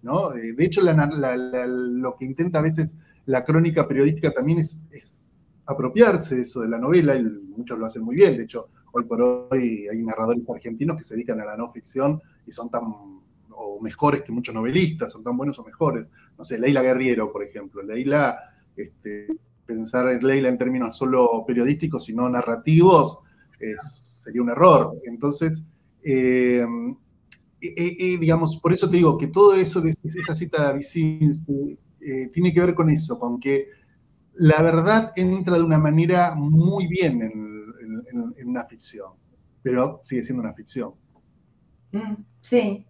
¿no? 0.01 0.33
Eh, 0.33 0.53
de 0.53 0.65
hecho, 0.65 0.81
lo 0.81 2.15
que 2.17 2.25
intenta 2.25 2.59
a 2.59 2.63
veces 2.63 2.97
la 3.25 3.43
crónica 3.43 3.87
periodística 3.87 4.31
también 4.31 4.59
es, 4.59 5.21
apropiarse 5.65 6.35
de 6.35 6.41
eso 6.41 6.61
de 6.61 6.69
la 6.69 6.79
novela, 6.79 7.15
y 7.15 7.23
muchos 7.23 7.77
lo 7.77 7.85
hacen 7.85 8.01
muy 8.01 8.15
bien, 8.15 8.37
de 8.37 8.43
hecho, 8.43 8.69
hoy 8.91 9.05
por 9.05 9.21
hoy 9.21 9.87
hay 9.87 10.01
narradores 10.01 10.41
argentinos 10.49 10.97
que 10.97 11.03
se 11.03 11.13
dedican 11.13 11.39
a 11.41 11.45
la 11.45 11.55
no 11.55 11.71
ficción 11.71 12.19
y 12.47 12.51
son 12.51 12.71
tan 12.71 12.81
o 13.61 13.79
mejores 13.81 14.23
que 14.23 14.31
muchos 14.31 14.55
novelistas, 14.55 15.11
son 15.11 15.23
tan 15.23 15.37
buenos 15.37 15.59
o 15.59 15.63
mejores. 15.63 16.07
No 16.37 16.45
sé, 16.45 16.57
Leila 16.57 16.81
Guerriero, 16.81 17.31
por 17.31 17.43
ejemplo. 17.43 17.83
Leila, 17.83 18.39
este, 18.75 19.27
pensar 19.65 20.09
en 20.09 20.25
Leila 20.25 20.49
en 20.49 20.57
términos 20.57 20.97
solo 20.97 21.43
periodísticos 21.45 22.07
y 22.09 22.13
no 22.13 22.29
narrativos 22.29 23.19
sería 24.13 24.41
un 24.41 24.49
error. 24.49 24.97
Entonces, 25.05 25.67
eh, 26.03 26.65
digamos, 27.59 28.59
por 28.61 28.73
eso 28.73 28.89
te 28.89 28.97
digo 28.97 29.17
que 29.17 29.27
todo 29.27 29.53
eso, 29.53 29.81
de 29.81 29.93
esa 30.03 30.33
cita 30.33 30.63
de 30.63 30.69
Avicinski, 30.69 31.77
eh, 32.01 32.27
tiene 32.33 32.53
que 32.53 32.61
ver 32.61 32.75
con 32.75 32.89
eso, 32.89 33.19
con 33.19 33.39
que 33.39 33.67
la 34.35 34.61
verdad 34.61 35.11
entra 35.15 35.57
de 35.57 35.63
una 35.63 35.77
manera 35.77 36.33
muy 36.35 36.87
bien 36.87 37.21
en, 37.21 37.49
una 38.45 38.65
ficción, 38.65 39.11
pero 39.61 40.01
sigue 40.03 40.23
siendo 40.23 40.41
una 40.41 40.53
ficción. 40.53 40.93
Mm, 41.91 42.15
sí. 42.41 42.85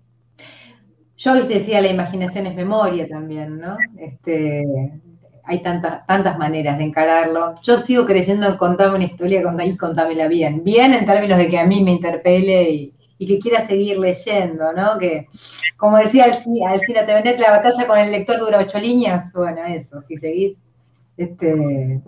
Joyce 1.18 1.48
decía 1.48 1.82
la 1.82 1.92
imaginación 1.92 2.48
es 2.48 2.56
memoria 2.56 3.08
también, 3.08 3.58
¿no? 3.58 3.78
Este, 3.98 4.64
hay 5.44 5.62
tantas, 5.62 6.06
tantas 6.06 6.38
maneras 6.38 6.78
de 6.78 6.86
encararlo. 6.86 7.56
Yo 7.62 7.78
sigo 7.78 8.06
creyendo 8.06 8.48
en 8.48 8.58
contarme 8.58 8.96
una 8.96 9.06
historia 9.06 9.42
y 9.66 9.78
contámela 9.78 10.28
bien. 10.28 10.64
Bien 10.64 10.94
en 10.94 11.06
términos 11.06 11.38
de 11.38 11.50
que 11.50 11.60
a 11.60 11.66
mí 11.66 11.84
me 11.84 11.92
interpele 11.92 12.70
y, 12.70 12.94
y 13.20 13.28
que 13.28 13.38
quiera 13.38 13.60
seguir 13.60 14.00
leyendo, 14.00 14.72
¿no? 14.74 14.98
Que, 14.98 15.28
como 15.78 15.98
decía 15.98 16.24
Alcina, 16.24 17.06
te 17.06 17.14
vendés 17.14 17.40
la 17.40 17.52
batalla 17.52 17.86
con 17.86 18.00
el 18.00 18.12
lector 18.12 18.40
dura 18.40 18.60
ocho 18.60 18.80
líneas, 18.80 19.32
bueno, 19.34 19.62
eso, 19.66 20.00
si 20.02 20.18
seguís, 20.18 20.60
este... 21.18 22.02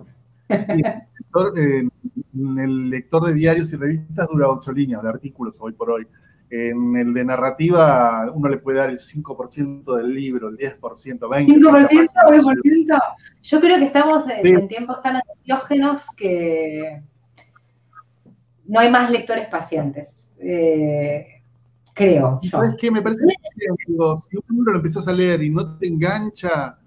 Eh, 1.55 1.87
el 2.35 2.89
lector 2.89 3.23
de 3.25 3.33
diarios 3.33 3.71
y 3.71 3.77
revistas 3.77 4.27
dura 4.29 4.49
ocho 4.49 4.71
líneas 4.71 5.03
de 5.03 5.09
artículos 5.09 5.57
hoy 5.59 5.73
por 5.73 5.91
hoy. 5.91 6.07
En 6.49 6.97
el 6.97 7.13
de 7.13 7.23
narrativa 7.23 8.29
uno 8.33 8.49
le 8.49 8.57
puede 8.57 8.79
dar 8.79 8.89
el 8.89 8.99
5% 8.99 9.95
del 9.95 10.13
libro, 10.13 10.49
el 10.49 10.57
10%, 10.57 10.79
20%. 10.81 11.19
¿5%? 11.19 12.09
10%? 12.25 13.01
Yo 13.43 13.61
creo 13.61 13.77
que 13.77 13.85
estamos 13.85 14.25
en 14.29 14.67
tiempos 14.67 15.01
tan 15.01 15.21
ansiógenos 15.25 16.03
que 16.17 17.01
no 18.65 18.79
hay 18.79 18.91
más 18.91 19.09
lectores 19.09 19.47
pacientes. 19.47 20.09
Eh, 20.41 21.27
creo 21.93 22.39
yo. 22.41 22.49
¿Sabes 22.49 22.75
qué? 22.79 22.91
Me 22.91 23.01
parece 23.01 23.25
que 23.27 23.33
si 23.55 24.37
un 24.37 24.43
libro 24.49 24.71
lo 24.71 24.77
empezás 24.77 25.07
a 25.07 25.13
leer 25.13 25.43
y 25.43 25.49
no 25.49 25.77
te 25.77 25.87
engancha, 25.87 26.77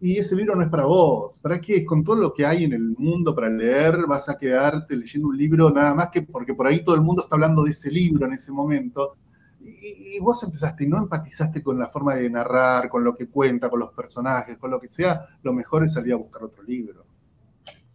y 0.00 0.18
ese 0.18 0.36
libro 0.36 0.54
no 0.54 0.62
es 0.62 0.68
para 0.68 0.84
vos. 0.84 1.40
¿Para 1.40 1.60
qué? 1.60 1.84
Con 1.84 2.04
todo 2.04 2.16
lo 2.16 2.34
que 2.34 2.44
hay 2.44 2.64
en 2.64 2.72
el 2.74 2.94
mundo 2.98 3.34
para 3.34 3.48
leer, 3.48 4.06
vas 4.06 4.28
a 4.28 4.38
quedarte 4.38 4.94
leyendo 4.94 5.28
un 5.28 5.36
libro 5.36 5.70
nada 5.70 5.94
más 5.94 6.10
que 6.10 6.22
porque 6.22 6.54
por 6.54 6.66
ahí 6.66 6.84
todo 6.84 6.94
el 6.94 7.00
mundo 7.00 7.22
está 7.22 7.36
hablando 7.36 7.64
de 7.64 7.70
ese 7.70 7.90
libro 7.90 8.26
en 8.26 8.34
ese 8.34 8.52
momento. 8.52 9.16
Y, 9.60 10.18
vos 10.20 10.42
empezaste 10.44 10.84
y 10.84 10.88
no 10.88 10.98
empatizaste 10.98 11.62
con 11.62 11.78
la 11.78 11.88
forma 11.88 12.14
de 12.14 12.30
narrar, 12.30 12.88
con 12.88 13.04
lo 13.04 13.16
que 13.16 13.28
cuenta, 13.28 13.68
con 13.68 13.80
los 13.80 13.92
personajes, 13.92 14.58
con 14.58 14.70
lo 14.70 14.80
que 14.80 14.88
sea, 14.88 15.26
lo 15.42 15.52
mejor 15.52 15.84
es 15.84 15.94
salir 15.94 16.12
a 16.12 16.16
buscar 16.16 16.44
otro 16.44 16.62
libro. 16.62 17.05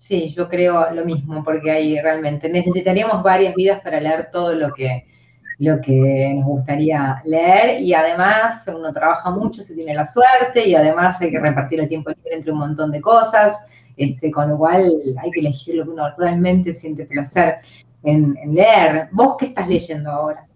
Sí, 0.02 0.30
yo 0.32 0.50
creo 0.50 0.92
lo 0.94 1.06
mismo, 1.06 1.44
porque 1.44 1.70
ahí 1.70 2.02
realmente 2.02 2.50
necesitaríamos 2.50 3.22
varias 3.22 3.54
vidas 3.54 3.82
para 3.82 4.02
leer 4.02 4.30
todo 4.32 4.56
lo 4.56 4.74
que, 4.74 5.06
lo 5.60 5.80
que 5.80 6.34
nos 6.36 6.46
gustaría 6.46 7.22
leer 7.24 7.82
y 7.82 7.94
además 7.94 8.68
uno 8.76 8.92
trabaja 8.92 9.30
mucho, 9.30 9.62
se 9.62 9.76
tiene 9.76 9.94
la 9.94 10.08
suerte 10.08 10.68
y 10.68 10.74
además 10.74 11.22
hay 11.22 11.30
que 11.30 11.40
repartir 11.40 11.82
el 11.82 11.88
tiempo 11.88 12.10
libre 12.10 12.34
entre 12.34 12.52
un 12.52 12.58
montón 12.58 12.92
de 12.92 13.00
cosas, 13.00 13.68
este, 13.96 14.32
con 14.32 14.50
lo 14.50 14.58
cual 14.58 14.92
hay 15.22 15.30
que 15.30 15.40
elegir 15.40 15.76
lo 15.76 15.84
que 15.84 15.92
uno 15.92 16.16
realmente 16.18 16.74
siente 16.74 17.06
placer 17.06 17.58
en, 18.02 18.34
leer. 18.56 19.08
¿Vos 19.12 19.36
qué 19.38 19.46
estás 19.46 19.68
leyendo 19.68 20.10
ahora? 20.10 20.48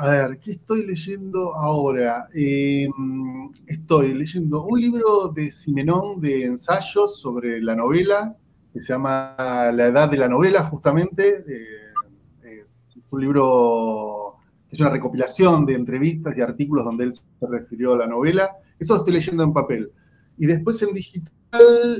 A 0.00 0.10
ver, 0.10 0.38
¿qué 0.38 0.52
estoy 0.52 0.86
leyendo 0.86 1.56
ahora? 1.56 2.28
Em, 2.32 3.50
estoy 3.66 4.14
leyendo 4.14 4.62
un 4.64 4.80
libro 4.80 5.32
de 5.34 5.50
Simenón 5.50 6.20
de 6.20 6.44
ensayos 6.44 7.18
sobre 7.20 7.60
la 7.60 7.74
novela, 7.74 8.36
que 8.72 8.80
se 8.80 8.92
llama 8.92 9.34
La 9.74 9.86
Edad 9.86 10.08
de 10.08 10.18
la 10.18 10.28
Novela, 10.28 10.62
justamente. 10.66 11.42
Eh, 11.48 12.64
un 13.10 13.20
libro, 13.20 14.36
es 14.70 14.78
una 14.78 14.90
recopilación 14.90 15.66
de 15.66 15.74
entrevistas 15.74 16.36
y 16.36 16.42
artículos 16.42 16.84
donde 16.84 17.02
él 17.02 17.14
se 17.14 17.24
refirió 17.40 17.94
a 17.94 17.98
la 17.98 18.06
novela. 18.06 18.52
Eso 18.78 18.94
estoy 18.94 19.14
leyendo 19.14 19.42
en 19.42 19.52
papel. 19.52 19.90
Y 20.36 20.46
después 20.46 20.80
en 20.80 20.94
digital 20.94 21.32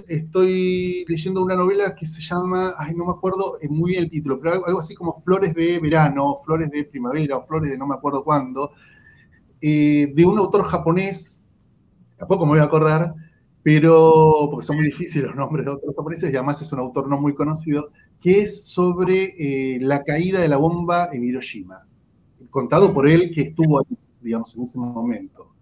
estoy 0.08 1.04
leyendo 1.08 1.42
una 1.42 1.56
novela 1.56 1.94
que 1.94 2.06
se 2.06 2.20
llama, 2.20 2.74
no 2.94 3.06
me 3.06 3.12
acuerdo 3.12 3.58
muy 3.70 3.92
bien 3.92 4.04
el 4.04 4.10
título, 4.10 4.38
pero 4.38 4.64
algo 4.64 4.80
así 4.80 4.94
como 4.94 5.22
Flores 5.22 5.54
de 5.54 5.78
Verano, 5.78 6.40
Flores 6.44 6.70
de 6.70 6.84
Primavera 6.84 7.40
Flores 7.42 7.70
de 7.70 7.78
no 7.78 7.86
me 7.86 7.94
acuerdo 7.94 8.24
cuándo, 8.24 8.72
eh, 9.60 10.12
de 10.14 10.26
un 10.26 10.38
autor 10.38 10.64
japonés, 10.64 11.44
tampoco 12.16 12.44
me 12.44 12.52
voy 12.52 12.60
a 12.60 12.64
acordar, 12.64 13.14
pero 13.62 14.48
porque 14.50 14.66
son 14.66 14.76
muy 14.76 14.86
difíciles 14.86 15.26
los 15.26 15.36
nombres 15.36 15.64
de 15.66 15.72
otros 15.72 15.94
japoneses 15.96 16.32
y 16.32 16.36
además 16.36 16.60
es 16.62 16.72
un 16.72 16.80
autor 16.80 17.08
no 17.08 17.18
muy 17.18 17.34
conocido, 17.34 17.90
que 18.20 18.40
es 18.40 18.66
sobre 18.66 19.34
eh, 19.38 19.78
la 19.80 20.04
caída 20.04 20.40
de 20.40 20.48
la 20.48 20.58
bomba 20.58 21.08
en 21.12 21.24
Hiroshima, 21.24 21.86
contado 22.50 22.92
por 22.92 23.08
él 23.08 23.32
que 23.34 23.42
estuvo, 23.42 23.84
digamos, 24.20 24.56
en 24.56 24.64
ese 24.64 24.78
momento. 24.78 25.52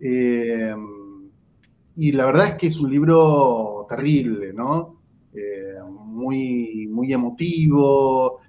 Eh, 0.00 0.74
y 1.96 2.12
la 2.12 2.26
verdad 2.26 2.48
es 2.48 2.54
que 2.54 2.66
es 2.68 2.78
un 2.78 2.90
libro 2.90 3.86
terrible, 3.88 4.52
¿no? 4.52 4.96
Eh, 5.34 5.78
muy, 6.04 6.88
muy 6.88 7.12
emotivo. 7.12 8.40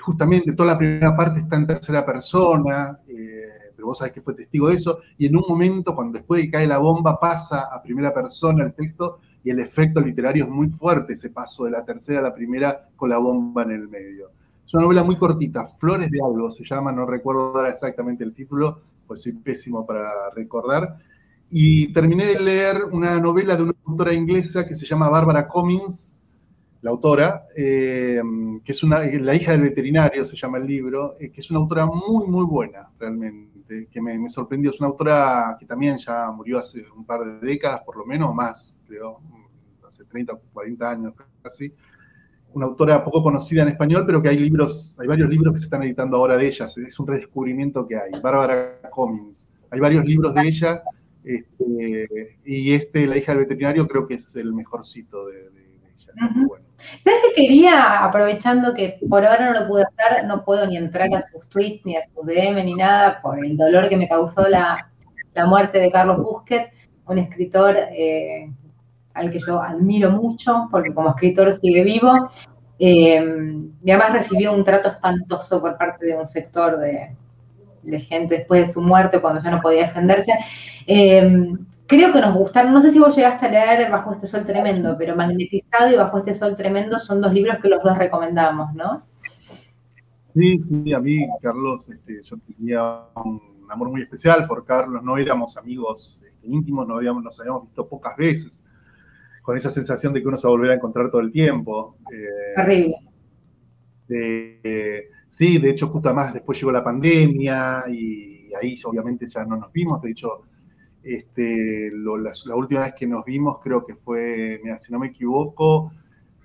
justamente 0.00 0.52
toda 0.52 0.72
la 0.72 0.78
primera 0.78 1.16
parte 1.16 1.40
está 1.40 1.56
en 1.56 1.66
tercera 1.66 2.04
persona, 2.04 2.98
pero 3.06 3.86
vos 3.86 3.98
sabés 3.98 4.12
que 4.12 4.22
fue 4.22 4.34
testigo 4.34 4.68
de 4.68 4.74
eso, 4.74 4.98
y 5.16 5.26
en 5.26 5.36
un 5.36 5.44
momento, 5.48 5.94
cuando 5.94 6.18
después 6.18 6.42
de 6.42 6.50
cae 6.50 6.66
la 6.66 6.78
bomba, 6.78 7.20
pasa 7.20 7.68
a 7.72 7.80
primera 7.80 8.12
persona 8.12 8.64
el 8.64 8.74
texto, 8.74 9.20
y 9.44 9.50
el 9.50 9.60
efecto 9.60 10.00
literario 10.00 10.44
es 10.44 10.50
muy 10.50 10.68
fuerte, 10.68 11.12
ese 11.12 11.30
paso 11.30 11.64
de 11.64 11.70
la 11.70 11.84
tercera 11.84 12.18
a 12.18 12.22
la 12.22 12.34
primera 12.34 12.88
con 12.96 13.08
la 13.08 13.18
bomba 13.18 13.62
en 13.62 13.70
el 13.70 13.88
medio. 13.88 14.30
Es 14.66 14.74
una 14.74 14.82
novela 14.82 15.04
muy 15.04 15.16
cortita, 15.16 15.66
Flores 15.78 16.10
de 16.10 16.20
algo 16.20 16.50
se 16.50 16.64
llama, 16.64 16.92
no 16.92 17.06
recuerdo 17.06 17.56
ahora 17.56 17.70
exactamente 17.70 18.24
el 18.24 18.34
título, 18.34 18.80
pues 19.06 19.22
soy 19.22 19.32
pésimo 19.32 19.86
para 19.86 20.10
recordar. 20.34 20.98
Y 21.50 21.92
terminé 21.92 22.26
de 22.26 22.40
leer 22.40 22.84
una 22.84 23.18
novela 23.18 23.56
de 23.56 23.62
una 23.64 23.74
autora 23.86 24.12
inglesa 24.12 24.66
que 24.66 24.74
se 24.74 24.84
llama 24.84 25.08
Barbara 25.08 25.48
Cummings, 25.48 26.14
la 26.82 26.90
autora, 26.90 27.46
eh, 27.56 28.20
que 28.64 28.72
es 28.72 28.82
una, 28.82 29.00
la 29.00 29.34
hija 29.34 29.52
del 29.52 29.62
veterinario, 29.62 30.24
se 30.24 30.36
llama 30.36 30.58
el 30.58 30.66
libro, 30.66 31.16
eh, 31.18 31.30
que 31.30 31.40
es 31.40 31.50
una 31.50 31.60
autora 31.60 31.86
muy, 31.86 32.26
muy 32.28 32.44
buena, 32.44 32.88
realmente, 32.98 33.88
que 33.90 34.00
me, 34.00 34.16
me, 34.18 34.28
sorprendió. 34.28 34.70
Es 34.70 34.78
una 34.78 34.88
autora 34.88 35.56
que 35.58 35.66
también 35.66 35.98
ya 35.98 36.30
murió 36.30 36.58
hace 36.58 36.84
un 36.96 37.04
par 37.04 37.24
de 37.24 37.46
décadas, 37.46 37.82
por 37.82 37.96
lo 37.96 38.06
menos, 38.06 38.32
más, 38.34 38.80
creo, 38.86 39.20
hace 39.86 40.04
30 40.04 40.34
o 40.34 40.40
40 40.52 40.90
años 40.90 41.14
casi. 41.42 41.72
Una 42.54 42.66
autora 42.66 43.04
poco 43.04 43.22
conocida 43.22 43.62
en 43.62 43.68
español, 43.68 44.04
pero 44.06 44.22
que 44.22 44.28
hay 44.28 44.38
libros, 44.38 44.94
hay 44.98 45.06
varios 45.06 45.28
libros 45.28 45.52
que 45.52 45.58
se 45.58 45.64
están 45.64 45.82
editando 45.82 46.16
ahora 46.16 46.36
de 46.36 46.46
ella, 46.46 46.66
es 46.66 46.98
un 46.98 47.06
redescubrimiento 47.06 47.86
que 47.86 47.96
hay. 47.96 48.12
Bárbara 48.22 48.80
Cummings. 48.90 49.50
Hay 49.70 49.80
varios 49.80 50.04
libros 50.04 50.34
de 50.34 50.48
ella, 50.48 50.82
este, 51.28 52.38
y 52.44 52.72
este, 52.72 53.06
La 53.06 53.18
hija 53.18 53.32
del 53.32 53.42
veterinario, 53.42 53.86
creo 53.86 54.06
que 54.06 54.14
es 54.14 54.34
el 54.34 54.54
mejorcito 54.54 55.26
de, 55.26 55.40
ella. 55.40 56.12
¿Sabes 57.04 57.20
qué 57.22 57.42
quería, 57.42 58.02
aprovechando 58.02 58.72
que 58.72 58.98
por 59.10 59.26
ahora 59.26 59.52
no 59.52 59.60
lo 59.60 59.68
pude 59.68 59.82
hacer, 59.82 60.24
no 60.26 60.42
puedo 60.42 60.66
ni 60.66 60.78
entrar 60.78 61.12
a 61.14 61.20
sus 61.20 61.46
tweets, 61.48 61.84
ni 61.84 61.96
a 61.96 62.02
sus 62.02 62.24
DM, 62.24 62.64
ni 62.64 62.74
nada, 62.74 63.20
por 63.20 63.44
el 63.44 63.58
dolor 63.58 63.90
que 63.90 63.98
me 63.98 64.08
causó 64.08 64.48
la, 64.48 64.90
la 65.34 65.44
muerte 65.44 65.80
de 65.80 65.90
Carlos 65.90 66.16
Busquet, 66.18 66.72
un 67.06 67.18
escritor 67.18 67.76
eh, 67.76 68.50
al 69.12 69.30
que 69.30 69.40
yo 69.40 69.60
admiro 69.60 70.10
mucho, 70.10 70.68
porque 70.70 70.94
como 70.94 71.10
escritor 71.10 71.52
sigue 71.52 71.84
vivo. 71.84 72.30
Eh, 72.78 73.22
y 73.84 73.90
además 73.90 74.12
recibió 74.12 74.54
un 74.54 74.64
trato 74.64 74.88
espantoso 74.88 75.60
por 75.60 75.76
parte 75.76 76.06
de 76.06 76.16
un 76.16 76.26
sector 76.26 76.78
de, 76.78 77.14
gente 78.00 78.38
después 78.38 78.66
de 78.66 78.72
su 78.72 78.82
muerte, 78.82 79.20
cuando 79.20 79.42
ya 79.42 79.50
no 79.50 79.60
podía 79.60 79.86
defenderse. 79.86 80.32
Eh, 80.86 81.52
creo 81.88 82.12
que 82.12 82.20
nos 82.20 82.34
gustaron, 82.34 82.72
no 82.72 82.82
sé 82.82 82.92
si 82.92 82.98
vos 82.98 83.16
llegaste 83.16 83.46
a 83.46 83.50
leer 83.50 83.90
Bajo 83.90 84.12
este 84.12 84.26
sol 84.26 84.46
tremendo, 84.46 84.96
pero 84.96 85.16
Magnetizado 85.16 85.90
y 85.90 85.96
Bajo 85.96 86.18
este 86.18 86.34
sol 86.34 86.56
tremendo 86.56 86.98
son 86.98 87.20
dos 87.20 87.32
libros 87.32 87.56
que 87.60 87.68
los 87.68 87.82
dos 87.82 87.96
recomendamos, 87.98 88.72
¿no? 88.74 89.02
Sí, 90.34 90.60
sí, 90.62 90.92
a 90.92 91.00
mí, 91.00 91.26
Carlos, 91.42 91.88
este, 91.88 92.22
yo 92.22 92.36
tenía 92.46 93.06
un 93.24 93.40
amor 93.70 93.90
muy 93.90 94.02
especial 94.02 94.46
por 94.46 94.64
Carlos, 94.64 95.02
no 95.02 95.16
éramos 95.16 95.56
amigos 95.56 96.18
este, 96.22 96.46
íntimos, 96.46 96.86
no 96.86 96.96
habíamos, 96.96 97.24
nos 97.24 97.40
habíamos 97.40 97.64
visto 97.64 97.88
pocas 97.88 98.16
veces, 98.16 98.64
con 99.42 99.56
esa 99.56 99.70
sensación 99.70 100.12
de 100.12 100.20
que 100.20 100.28
uno 100.28 100.36
se 100.36 100.46
va 100.46 100.54
a 100.70 100.74
encontrar 100.74 101.10
todo 101.10 101.22
el 101.22 101.32
tiempo. 101.32 101.96
Eh, 102.12 102.54
Terrible. 102.54 102.96
Sí, 105.28 105.58
de 105.58 105.70
hecho, 105.70 105.88
justo 105.88 106.08
además 106.08 106.34
después 106.34 106.58
llegó 106.58 106.72
la 106.72 106.84
pandemia 106.84 107.84
y 107.88 108.52
ahí 108.54 108.76
obviamente 108.84 109.26
ya 109.26 109.44
no 109.44 109.56
nos 109.56 109.72
vimos, 109.72 110.00
de 110.02 110.10
hecho, 110.10 110.42
este, 111.02 111.90
la, 111.92 112.56
última 112.56 112.80
vez 112.80 112.94
que 112.94 113.06
nos 113.06 113.24
vimos 113.24 113.60
creo 113.60 113.84
que 113.86 113.94
fue, 113.94 114.60
mira, 114.62 114.80
si 114.80 114.92
no 114.92 114.98
me 114.98 115.08
equivoco, 115.08 115.92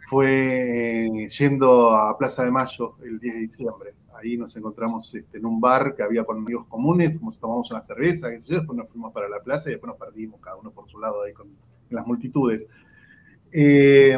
fue 0.08 1.28
yendo 1.38 1.90
a 1.90 2.18
Plaza 2.18 2.46
de 2.46 2.52
Mayo 2.52 2.96
el 3.04 3.20
10 3.20 3.34
de 3.34 3.40
diciembre. 3.42 3.94
Ahí 4.16 4.38
nos 4.38 4.56
encontramos 4.56 5.14
este, 5.16 5.40
en 5.40 5.46
un 5.46 5.60
bar 5.60 5.96
que 5.96 6.04
había 6.04 6.24
con 6.24 6.38
amigos 6.38 6.68
comunes, 6.68 7.20
tomamos 7.40 7.72
una 7.72 7.82
cerveza, 7.82 8.28
después 8.30 8.78
nos 8.78 8.88
fuimos 8.90 9.12
para 9.12 9.28
la 9.28 9.40
plaza 9.40 9.70
y 9.70 9.74
después 9.74 9.90
nos 9.90 9.98
perdimos, 9.98 10.40
cada 10.40 10.56
uno 10.56 10.72
por 10.72 10.88
su 10.88 11.00
lado 11.00 11.24
ahí 11.24 11.34
con 11.34 11.48
las 11.90 12.06
multitudes. 12.06 12.68
Eh, 13.56 14.18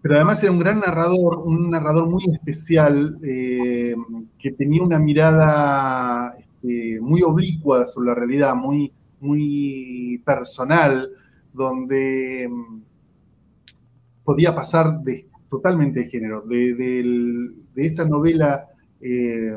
pero 0.00 0.14
además 0.14 0.40
era 0.44 0.52
un 0.52 0.60
gran 0.60 0.78
narrador, 0.78 1.38
un 1.38 1.70
narrador 1.70 2.08
muy 2.08 2.22
especial, 2.32 3.18
eh, 3.24 3.96
que 4.38 4.52
tenía 4.52 4.80
una 4.80 5.00
mirada 5.00 6.36
este, 6.38 7.00
muy 7.00 7.20
oblicua 7.22 7.88
sobre 7.88 8.10
la 8.10 8.14
realidad, 8.14 8.54
muy, 8.54 8.92
muy 9.20 10.22
personal, 10.24 11.10
donde 11.52 12.48
mm, 12.48 12.80
podía 14.22 14.54
pasar 14.54 15.00
de, 15.00 15.26
totalmente 15.50 16.00
de 16.00 16.06
género, 16.06 16.42
de, 16.42 17.50
esa 17.74 18.04
novela 18.04 18.68
eh, 19.00 19.56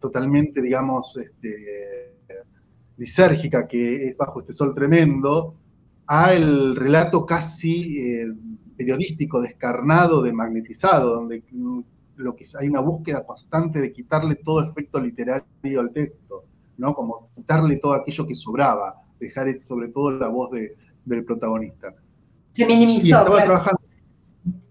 totalmente, 0.00 0.62
digamos, 0.62 1.14
este, 1.18 2.14
lisérgica 2.96 3.68
que 3.68 4.06
es 4.06 4.16
Bajo 4.16 4.40
este 4.40 4.54
sol 4.54 4.74
tremendo, 4.74 5.57
a 6.08 6.32
el 6.32 6.74
relato 6.74 7.26
casi 7.26 7.98
eh, 7.98 8.32
periodístico, 8.76 9.42
descarnado, 9.42 10.24
magnetizado, 10.32 11.14
donde 11.14 11.44
mm, 11.50 11.80
lo 12.16 12.34
que 12.34 12.46
hay 12.58 12.68
una 12.68 12.80
búsqueda 12.80 13.22
constante 13.24 13.78
de 13.78 13.92
quitarle 13.92 14.36
todo 14.36 14.64
efecto 14.64 15.00
literario 15.00 15.80
al 15.80 15.92
texto, 15.92 16.44
¿no? 16.78 16.94
Como 16.94 17.28
quitarle 17.36 17.76
todo 17.76 17.92
aquello 17.92 18.26
que 18.26 18.34
sobraba, 18.34 18.94
dejar 19.20 19.56
sobre 19.58 19.88
todo 19.88 20.12
la 20.12 20.28
voz 20.28 20.50
del 21.04 21.24
protagonista. 21.24 21.94
Se 22.52 22.66
minimizó. 22.66 23.06
Y 23.06 23.10
estaba, 23.10 23.44
trabajando, 23.44 23.80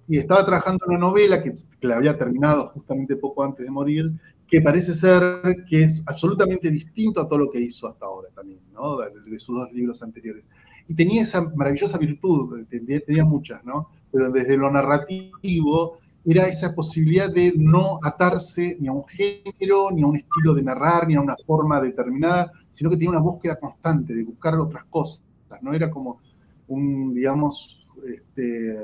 y 0.08 0.18
estaba 0.18 0.46
trabajando 0.46 0.86
en 0.86 0.92
una 0.92 1.00
novela 1.00 1.44
que, 1.44 1.54
que 1.80 1.88
la 1.88 1.98
había 1.98 2.18
terminado 2.18 2.70
justamente 2.70 3.16
poco 3.16 3.44
antes 3.44 3.64
de 3.64 3.72
morir, 3.72 4.12
que 4.48 4.62
parece 4.62 4.96
ser 4.96 5.42
que 5.70 5.84
es 5.84 6.04
absolutamente 6.08 6.72
distinto 6.72 7.22
a 7.22 7.28
todo 7.28 7.40
lo 7.40 7.52
que 7.52 7.60
hizo 7.60 7.88
hasta 7.88 8.06
ahora 8.06 8.30
también, 8.34 8.62
¿no? 8.74 8.98
de 8.98 9.40
sus 9.40 9.56
dos 9.56 9.72
libros 9.74 10.02
anteriores 10.02 10.44
y 10.88 10.96
tenía 10.96 11.24
esa 11.24 11.42
maravillosa 11.56 11.98
virtud, 11.98 12.66
tenía, 12.70 13.26
muchas, 13.26 13.64
¿no? 13.66 13.90
Pero 14.12 14.32
desde 14.32 14.58
lo 14.58 14.72
narrativo 14.72 15.98
era 16.26 16.48
esa 16.48 16.74
posibilidad 16.74 17.34
de 17.34 17.54
no 17.58 18.00
atarse 18.04 18.78
ni 18.80 18.88
a 18.88 18.92
un 18.92 19.06
género, 19.06 19.92
ni 19.92 20.04
a 20.04 20.08
un 20.08 20.16
estilo 20.18 20.54
de 20.54 20.64
narrar, 20.64 21.08
ni 21.08 21.16
a 21.16 21.22
una 21.22 21.36
forma 21.46 21.82
determinada, 21.82 22.52
sino 22.72 22.90
que 22.90 22.98
tenía 22.98 23.12
una 23.12 23.20
búsqueda 23.20 23.60
constante 23.60 24.14
de 24.14 24.24
buscar 24.24 24.58
otras 24.60 24.86
cosas, 24.86 25.22
¿no? 25.62 25.74
Era 25.74 25.90
como 25.90 26.20
un, 26.68 27.14
digamos, 27.14 27.86
este, 28.06 28.78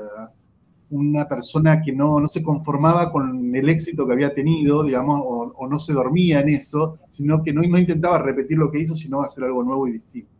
una 0.90 1.26
persona 1.26 1.82
que 1.82 1.92
no, 1.92 2.26
se 2.26 2.42
conformaba 2.42 3.10
con 3.10 3.54
el 3.54 3.68
éxito 3.68 4.06
que 4.06 4.12
había 4.12 4.34
tenido, 4.34 4.84
digamos, 4.84 5.20
o, 5.24 5.66
no 5.68 5.78
se 5.78 5.92
dormía 5.92 6.40
en 6.40 6.50
eso, 6.50 6.98
sino 7.10 7.42
que 7.42 7.52
no, 7.52 7.62
no, 7.62 7.78
intentaba 7.78 8.18
repetir 8.18 8.58
lo 8.58 8.70
que 8.70 8.80
hizo, 8.80 8.94
sino 8.94 9.22
hacer 9.22 9.44
algo 9.44 9.62
nuevo 9.62 9.88
y 9.88 9.92
distinto. 9.92 10.33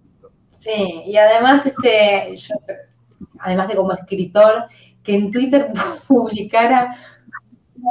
Sí, 0.60 1.02
y 1.06 1.16
además, 1.16 1.66
este, 1.66 2.36
además 3.38 3.68
de 3.68 3.76
como 3.76 3.92
escritor, 3.92 4.64
que 5.02 5.14
en 5.14 5.30
Twitter 5.30 5.72
publicara 6.08 6.96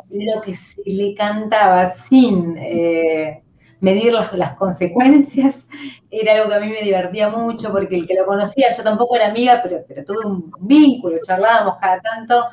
lo 0.10 0.42
que 0.42 0.56
se 0.56 0.82
le 0.86 1.14
cantaba 1.14 1.90
sin 1.90 2.58
eh, 2.58 3.44
medir 3.80 4.14
las, 4.14 4.56
consecuencias, 4.56 5.68
era 6.10 6.34
algo 6.34 6.50
que 6.50 6.56
a 6.56 6.60
mí 6.60 6.70
me 6.70 6.82
divertía 6.82 7.30
mucho, 7.30 7.72
porque 7.72 7.98
el 7.98 8.08
que 8.08 8.16
lo 8.16 8.26
conocía, 8.26 8.76
yo 8.76 8.84
tampoco 8.84 9.16
era 9.16 9.28
amiga, 9.28 9.60
pero, 9.62 9.84
pero 9.88 10.04
tuve 10.04 10.26
un 10.26 10.52
vínculo, 10.62 11.18
charlábamos 11.26 11.76
cada 11.80 12.00
tanto, 12.00 12.46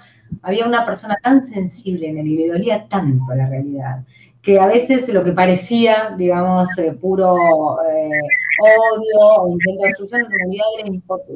había 0.43 0.67
una 0.67 0.85
persona 0.85 1.17
tan 1.23 1.43
sensible 1.45 2.09
en 2.09 2.19
él 2.19 2.27
y 2.27 2.37
le 2.37 2.53
dolía 2.53 2.87
tanto 2.89 3.35
la 3.35 3.49
realidad, 3.49 4.05
que 4.43 4.59
a 4.59 4.67
veces 4.67 5.09
lo 5.09 5.23
que 5.23 5.33
parecía, 5.33 6.15
digamos, 6.17 6.69
eh, 6.79 6.93
puro 6.93 7.79
eh, 7.89 8.21
odio 8.61 9.43
o 9.43 9.49
intento 9.49 9.83
de 9.83 9.89
destrucción, 9.89 10.23
en 10.23 10.31
realidad 10.31 10.65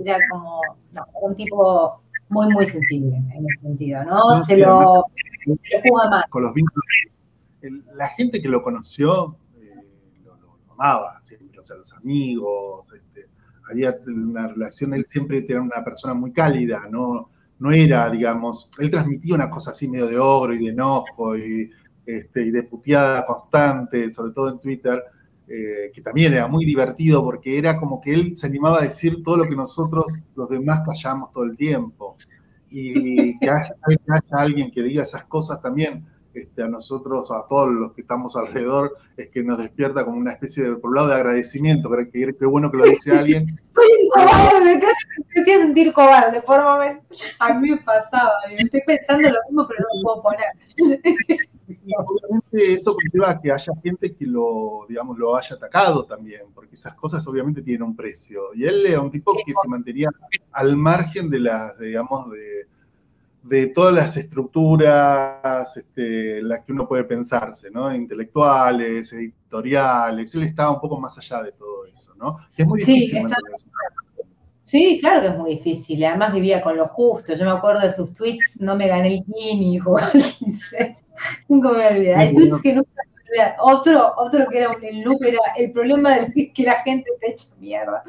era, 0.05 0.19
como 0.31 0.61
un 1.23 1.37
tipo 1.37 2.03
muy, 2.31 2.49
muy 2.49 2.67
sensible 2.67 3.17
en 3.17 3.47
ese 3.49 3.63
sentido, 3.63 4.05
¿no? 4.05 4.45
se, 4.45 4.57
lo, 4.57 5.05
juega 5.47 6.11
mal. 6.11 6.25
Con 6.31 6.43
los 6.43 6.55
vínculos, 6.55 6.85
la 7.95 8.09
gente 8.09 8.41
que 8.41 8.49
lo 8.49 8.63
conoció 8.63 9.37
amaba 10.71 11.21
siempre, 11.23 11.59
o 11.59 11.65
sea, 11.65 11.77
los 11.77 11.93
amigos, 11.95 12.87
este, 12.95 13.29
había 13.71 13.95
una 14.07 14.49
relación, 14.49 14.95
él 14.95 15.07
siempre 15.09 15.45
era 15.49 15.61
una 15.61 15.85
persona 15.85 16.15
muy 16.15 16.33
cálida, 16.33 16.87
no, 16.91 17.31
no 17.59 17.73
era, 17.73 18.11
digamos, 18.11 18.71
él 18.79 18.91
transmitía 18.91 19.35
una 19.35 19.51
cosa 19.51 19.71
así 19.71 19.89
medio 19.89 20.07
de 20.07 20.19
ogro 20.19 20.55
y 20.55 20.65
de 20.65 20.71
enojo 20.73 21.37
y, 21.37 21.71
este, 22.07 22.43
y 22.43 22.51
de 22.51 22.65
puteada 22.65 23.25
constante, 23.25 24.13
sobre 24.13 24.33
todo 24.33 24.51
en 24.51 24.59
Twitter, 24.59 25.03
eh, 25.47 25.91
que 25.95 26.01
también 26.01 26.33
era 26.33 26.49
muy 26.49 26.65
divertido 26.65 27.23
porque 27.23 27.59
era 27.59 27.79
como 27.79 28.01
que 28.01 28.15
él 28.15 28.37
se 28.37 28.47
animaba 28.47 28.79
a 28.79 28.83
decir 28.83 29.23
todo 29.23 29.37
lo 29.37 29.49
que 29.49 29.55
nosotros, 29.55 30.07
los 30.35 30.49
demás, 30.49 30.83
callamos 30.87 31.33
todo 31.33 31.45
el 31.45 31.57
tiempo. 31.57 32.17
Y 32.71 33.39
que 33.39 33.51
haya 33.51 33.75
alguien 34.31 34.71
que 34.71 34.83
diga 34.83 35.03
esas 35.03 35.25
cosas 35.25 35.61
también 35.61 36.07
este, 36.33 36.63
a 36.63 36.69
nosotros, 36.69 37.31
a 37.31 37.47
todos 37.49 37.73
los 37.73 37.93
que 37.93 38.01
estamos 38.01 38.37
alrededor, 38.37 38.97
es 39.17 39.29
que 39.29 39.45
nos 39.45 39.59
despierta 39.59 40.05
como 40.05 40.17
una 40.17 40.33
especie 40.33 40.65
de, 40.65 40.77
por 40.77 40.91
un 40.91 40.97
lado, 40.97 41.09
de 41.09 41.15
agradecimiento. 41.15 41.89
Qué 42.11 42.35
que, 42.37 42.47
bueno 42.47 42.71
que 42.71 42.79
lo 42.79 42.85
dice 42.85 43.13
alguien. 43.19 43.47
Soy 43.73 43.87
un 44.03 44.09
cobarde, 44.09 44.79
te 44.79 44.87
hace 44.87 45.45
sentir 45.45 45.93
cobarde 45.93 46.43
por 46.43 46.63
momento. 46.63 47.05
A 47.39 47.55
mí 47.55 47.71
me 47.71 47.77
pasaba, 47.77 48.33
estoy 48.51 48.81
pensando 48.87 49.29
lo 49.29 49.39
mismo, 49.49 49.69
pero 49.69 49.81
no 49.81 50.01
lo 50.01 50.23
puedo 50.23 50.23
poner. 50.23 51.39
obviamente 51.99 52.75
eso 52.75 52.95
conlleva 52.95 53.41
que 53.41 53.53
haya 53.53 53.73
gente 53.83 54.15
que 54.15 54.27
lo, 54.27 54.87
digamos, 54.89 55.19
lo 55.19 55.37
haya 55.37 55.57
atacado 55.57 56.05
también, 56.05 56.43
porque 56.55 56.75
esas 56.75 56.95
cosas 56.95 57.27
obviamente 57.27 57.63
tienen 57.63 57.83
un 57.83 57.97
precio. 57.97 58.55
Y 58.55 58.65
él 58.65 58.85
era 58.87 59.01
un 59.01 59.11
tipo 59.11 59.33
que 59.33 59.53
se 59.53 59.69
mantenía 59.69 60.09
al 60.53 60.77
margen 60.77 61.31
de 61.31 61.41
las, 61.41 61.79
digamos, 61.79 62.31
de 62.31 62.67
de 63.45 63.67
todas 63.67 63.95
las 63.95 64.17
estructuras 64.17 65.77
este, 65.77 66.43
las 66.43 66.65
que 66.65 66.73
uno 66.73 66.89
puede 66.89 67.05
pensarse, 67.05 67.71
¿no? 67.71 67.95
Intelectuales, 67.95 69.13
editoriales, 69.13 70.35
él 70.35 70.45
estaba 70.45 70.73
un 70.73 70.81
poco 70.81 70.99
más 70.99 71.17
allá 71.19 71.43
de 71.43 71.53
todo 71.53 71.85
eso, 71.85 72.15
¿no? 72.17 72.39
Que 72.57 72.63
es 72.63 72.69
muy 72.69 72.81
difícil. 72.81 73.27
Sí, 74.75 74.99
claro 74.99 75.21
que 75.21 75.29
es 75.29 75.37
muy 75.37 75.51
difícil. 75.51 76.05
Además 76.05 76.33
vivía 76.33 76.61
con 76.61 76.77
lo 76.77 76.89
justo. 76.89 77.37
Yo 77.37 77.45
me 77.45 77.53
acuerdo 77.53 77.83
de 77.83 77.93
sus 77.93 78.13
tweets, 78.13 78.57
no 78.59 78.75
me 78.75 78.89
gané 78.89 79.15
el 79.15 79.25
Kini, 79.25 79.79
Nunca 81.49 81.69
me 81.69 81.75
voy 81.77 81.85
a 81.85 81.89
olvidar. 81.91 82.19
Hay 82.19 82.35
tweets 82.35 82.61
que 82.61 82.73
nunca 82.73 82.91
otro, 83.61 84.15
otro 84.17 84.49
que 84.49 84.59
era 84.59 84.71
un, 84.71 84.85
el 84.85 85.03
loop 85.03 85.23
era 85.23 85.39
el 85.57 85.71
problema 85.71 86.19
de 86.19 86.53
que 86.55 86.65
la 86.65 86.83
gente 86.83 87.09
te 87.21 87.31
echa 87.31 87.47
mierda. 87.61 88.03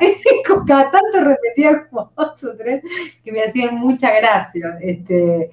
cada 0.66 0.90
tanto 0.90 1.20
repetía 1.20 1.86
como 1.88 2.10
dos 2.16 2.42
o 2.42 2.56
tres 2.56 2.82
que 3.22 3.30
me 3.30 3.42
hacían 3.42 3.76
mucha 3.76 4.12
gracia. 4.18 4.76
Este, 4.80 5.50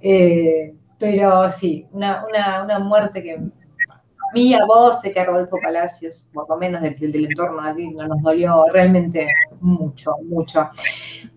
eh, 0.00 0.72
pero 0.98 1.50
sí, 1.50 1.86
una, 1.92 2.24
una, 2.26 2.62
una 2.64 2.78
muerte 2.78 3.22
que 3.22 3.38
mí, 4.34 4.54
a 4.54 4.64
vos, 4.64 5.00
sé 5.00 5.12
que 5.12 5.20
a 5.20 5.24
Rodolfo 5.24 5.58
Palacios, 5.62 6.24
por 6.32 6.48
lo 6.48 6.56
menos 6.56 6.82
del, 6.82 6.96
del 6.98 7.26
entorno 7.26 7.60
así, 7.60 7.88
nos 7.90 8.22
dolió 8.22 8.64
realmente 8.72 9.28
mucho, 9.60 10.12
mucho. 10.24 10.68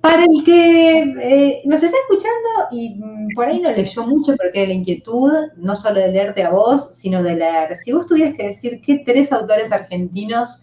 Para 0.01 0.23
el 0.23 0.43
que 0.43 0.99
eh, 0.99 1.61
nos 1.65 1.83
está 1.83 1.97
escuchando 1.97 2.47
y 2.71 2.95
mm, 2.99 3.35
por 3.35 3.45
ahí 3.45 3.59
no 3.59 3.71
leyó 3.71 4.05
mucho, 4.05 4.35
pero 4.37 4.51
tiene 4.51 4.67
la 4.67 4.73
inquietud, 4.73 5.31
no 5.57 5.75
solo 5.75 5.99
de 5.99 6.11
leerte 6.11 6.43
a 6.43 6.49
vos, 6.49 6.95
sino 6.95 7.23
de 7.23 7.35
leer. 7.35 7.77
Si 7.83 7.91
vos 7.91 8.07
tuvieras 8.07 8.35
que 8.35 8.47
decir 8.47 8.81
qué 8.85 9.03
tres 9.05 9.31
autores 9.31 9.71
argentinos 9.71 10.61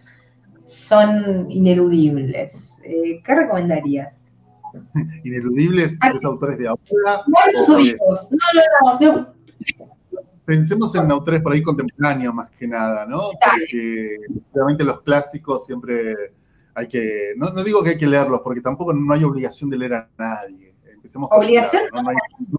son 0.65 1.51
ineludibles, 1.51 2.81
eh, 2.85 3.23
¿qué 3.25 3.35
recomendarías? 3.35 4.27
¿Ineludibles? 5.25 5.99
¿Tres 5.99 6.25
autores 6.25 6.59
de 6.59 6.69
ahora? 6.69 7.23
Muertos 7.27 7.69
o 7.69 7.77
vivos. 7.77 8.29
No, 8.31 8.99
no, 9.01 9.17
no 9.21 9.36
pensemos 10.47 10.95
en 10.95 11.11
autores 11.11 11.43
por 11.43 11.53
ahí 11.53 11.63
contemporáneos 11.63 12.33
más 12.33 12.49
que 12.53 12.67
nada, 12.67 13.05
¿no? 13.05 13.31
Porque 13.33 14.17
realmente 14.55 14.85
los 14.85 15.03
clásicos 15.03 15.67
siempre 15.67 16.15
hay 16.75 16.89
que, 16.89 17.35
no, 17.37 17.51
digo 17.63 17.83
que 17.83 17.91
hay 17.91 17.99
que 17.99 18.07
leerlos, 18.07 18.41
porque 18.41 18.61
tampoco 18.61 18.95
no 18.95 19.13
hay 19.13 19.25
obligación 19.25 19.69
de 19.69 19.79
leer 19.79 19.95
a 19.95 20.09
nadie. 20.17 20.75
Empecemos 20.95 21.29
obligación, 21.33 21.83
¿no? 21.93 22.11
hay, 22.11 22.17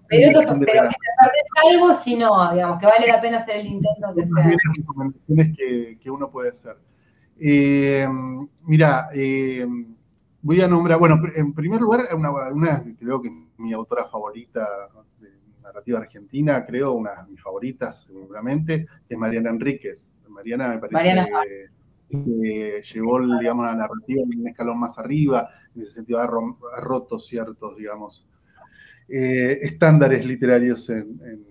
pero, 0.08 0.40
pero 0.40 0.58
que 0.58 0.66
te 0.66 1.68
algo 1.72 1.94
si 1.94 2.16
no, 2.16 2.52
digamos, 2.52 2.78
que 2.78 2.86
vale 2.86 3.06
la 3.06 3.20
pena 3.20 3.38
hacer 3.38 3.56
el 3.56 3.66
intento 3.66 4.14
que 4.14 4.26
sea. 4.26 4.44
Las 4.44 4.76
recomendaciones 4.76 5.56
que, 5.56 5.98
que 6.00 6.10
uno 6.10 6.30
puede 6.30 6.50
hacer. 6.50 6.76
Eh, 7.40 8.06
mira, 8.64 9.08
eh, 9.14 9.66
voy 10.42 10.60
a 10.60 10.68
nombrar, 10.68 10.98
bueno, 10.98 11.20
en 11.34 11.54
primer 11.54 11.80
lugar, 11.80 12.08
una, 12.14 12.30
una 12.50 12.84
creo 12.98 13.22
que 13.22 13.30
mi 13.56 13.72
autora 13.72 14.06
favorita 14.06 14.66
narrativa 15.68 15.98
argentina, 15.98 16.64
creo, 16.66 16.92
una 16.92 17.22
de 17.22 17.30
mis 17.30 17.42
favoritas 17.42 18.04
seguramente, 18.04 18.86
es 19.08 19.18
Mariana 19.18 19.50
Enríquez. 19.50 20.16
Mariana 20.28 20.68
me 20.68 20.78
parece 20.78 21.26
que, 22.10 22.82
llevó, 22.92 23.20
digamos, 23.38 23.66
la 23.66 23.74
narrativa 23.74 24.22
en 24.22 24.40
un 24.40 24.48
escalón 24.48 24.78
más 24.78 24.98
arriba, 24.98 25.48
en 25.74 25.82
ese 25.82 25.92
sentido 25.92 26.18
ha, 26.20 26.26
roto 26.80 27.18
ciertos, 27.18 27.76
digamos, 27.76 28.26
eh, 29.08 29.58
estándares 29.62 30.24
literarios 30.24 30.88
en, 30.90 31.46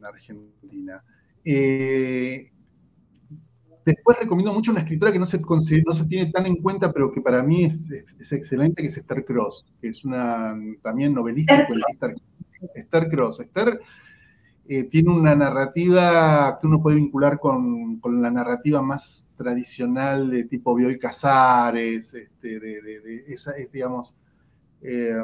Argentina. 0.00 1.04
Eh, 1.44 2.50
después 3.84 4.18
recomiendo 4.18 4.54
mucho 4.54 4.70
una 4.70 4.80
escritora 4.80 5.12
que 5.12 5.18
no 5.18 5.26
se, 5.26 5.38
no 5.40 5.92
se 5.92 6.06
tiene 6.06 6.30
tan 6.30 6.46
en 6.46 6.62
cuenta, 6.62 6.90
pero 6.92 7.12
que 7.12 7.20
para 7.20 7.42
mí 7.42 7.64
es, 7.64 7.90
excelente, 8.32 8.80
que 8.80 8.88
es 8.88 8.96
Esther 8.96 9.24
Cross, 9.26 9.66
que 9.82 9.88
es 9.88 10.02
una 10.04 10.56
también 10.82 11.12
novelista 11.12 11.62
y 11.62 11.66
poetista 11.66 12.06
argentina 12.06 12.27
Esther 12.74 13.08
Cross. 13.08 13.40
Esther 13.40 13.80
eh, 14.66 14.84
tiene 14.84 15.10
una 15.10 15.34
narrativa 15.34 16.58
que 16.60 16.66
uno 16.66 16.82
puede 16.82 16.96
vincular 16.96 17.38
con, 17.38 18.00
la 18.20 18.30
narrativa 18.30 18.82
más 18.82 19.28
tradicional 19.36 20.30
de 20.30 20.44
tipo 20.44 20.74
Bioy 20.74 20.98
Casares, 20.98 22.14
este, 22.14 22.60
de, 22.60 23.24
esa 23.28 23.52
es, 23.56 23.70
digamos, 23.70 24.16
eh, 24.82 25.14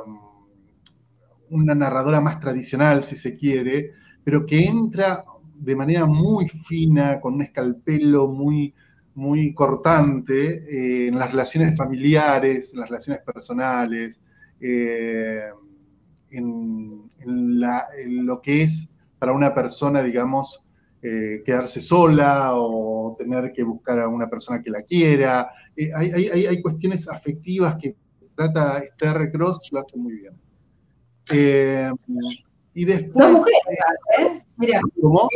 una 1.50 1.74
narradora 1.74 2.20
más 2.20 2.40
tradicional, 2.40 3.02
si 3.02 3.16
se 3.16 3.36
quiere, 3.36 3.92
pero 4.22 4.46
que 4.46 4.64
entra 4.64 5.24
de 5.54 5.76
manera 5.76 6.06
muy 6.06 6.48
fina, 6.48 7.20
con 7.20 7.34
un 7.34 7.42
escalpelo 7.42 8.26
muy, 8.28 8.74
muy 9.14 9.54
cortante 9.54 10.64
eh, 10.68 11.08
en 11.08 11.18
las 11.18 11.30
relaciones 11.30 11.76
familiares, 11.76 12.72
en 12.72 12.80
las 12.80 12.88
relaciones 12.88 13.22
personales 13.22 14.20
en, 16.30 17.03
lo 17.26 18.40
que 18.42 18.62
es 18.62 18.90
para 19.18 19.32
una 19.32 19.54
persona, 19.54 20.02
digamos, 20.02 20.64
eh, 21.02 21.42
quedarse 21.44 21.80
sola 21.80 22.52
o 22.54 23.14
tener 23.18 23.52
que 23.52 23.62
buscar 23.62 24.00
a 24.00 24.08
una 24.08 24.28
persona 24.28 24.62
que 24.62 24.70
la 24.70 24.82
quiera. 24.82 25.50
Eh, 25.76 25.90
hay, 25.94 26.62
cuestiones 26.62 27.08
afectivas 27.08 27.76
que 27.80 27.94
trata 28.34 28.78
Esther 28.78 29.30
Cross, 29.30 29.68
lo 29.70 29.80
hace 29.80 29.96
muy 29.96 30.14
bien. 30.14 30.34
Eh, 31.30 31.90
y 32.74 32.84
después... 32.84 33.14
Dos 33.14 33.32
mujeres, 33.32 33.62
¿eh? 34.18 34.44
Mira. 34.56 34.80
¿Cómo? 35.00 35.28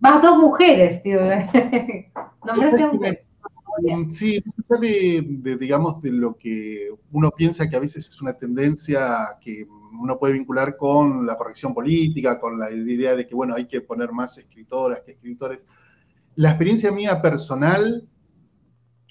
Vas 0.00 0.22
dos 0.22 0.38
mujeres, 0.38 1.02
tío. 1.02 1.20
Nombraste 2.46 2.82
a 2.82 2.92
mujeres. 2.92 3.22
Sí, 4.10 4.42
de, 4.80 5.56
digamos, 5.56 6.00
de 6.02 6.12
lo 6.12 6.36
que 6.36 6.90
uno 7.12 7.30
piensa 7.30 7.68
que 7.68 7.76
a 7.76 7.80
veces 7.80 8.08
es 8.08 8.20
una 8.20 8.32
tendencia 8.34 9.36
que 9.40 9.66
uno 9.92 10.18
puede 10.18 10.34
vincular 10.34 10.76
con 10.76 11.26
la 11.26 11.36
corrección 11.36 11.74
política, 11.74 12.40
con 12.40 12.58
la 12.58 12.70
idea 12.70 13.16
de 13.16 13.26
que, 13.26 13.34
bueno, 13.34 13.54
hay 13.54 13.66
que 13.66 13.80
poner 13.80 14.12
más 14.12 14.38
escritoras 14.38 15.00
que 15.00 15.12
escritores. 15.12 15.64
La 16.36 16.50
experiencia 16.50 16.92
mía 16.92 17.20
personal 17.20 18.08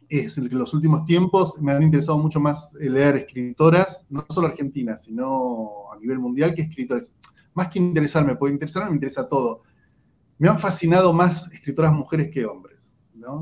es 0.09 0.35
que 0.35 0.41
en 0.41 0.57
los 0.57 0.73
últimos 0.73 1.05
tiempos 1.05 1.61
me 1.61 1.71
han 1.73 1.83
interesado 1.83 2.17
mucho 2.17 2.39
más 2.39 2.73
leer 2.75 3.17
escritoras, 3.17 4.05
no 4.09 4.25
solo 4.29 4.47
argentinas, 4.47 5.03
sino 5.03 5.91
a 5.91 5.99
nivel 5.99 6.19
mundial, 6.19 6.55
que 6.55 6.61
escritores. 6.61 7.15
Más 7.53 7.69
que 7.69 7.79
interesarme, 7.79 8.35
porque 8.35 8.53
interesarme 8.53 8.91
me 8.91 8.95
interesa 8.95 9.27
todo. 9.27 9.63
Me 10.37 10.47
han 10.47 10.59
fascinado 10.59 11.11
más 11.13 11.51
escritoras 11.51 11.91
mujeres 11.91 12.31
que 12.31 12.45
hombres. 12.45 12.77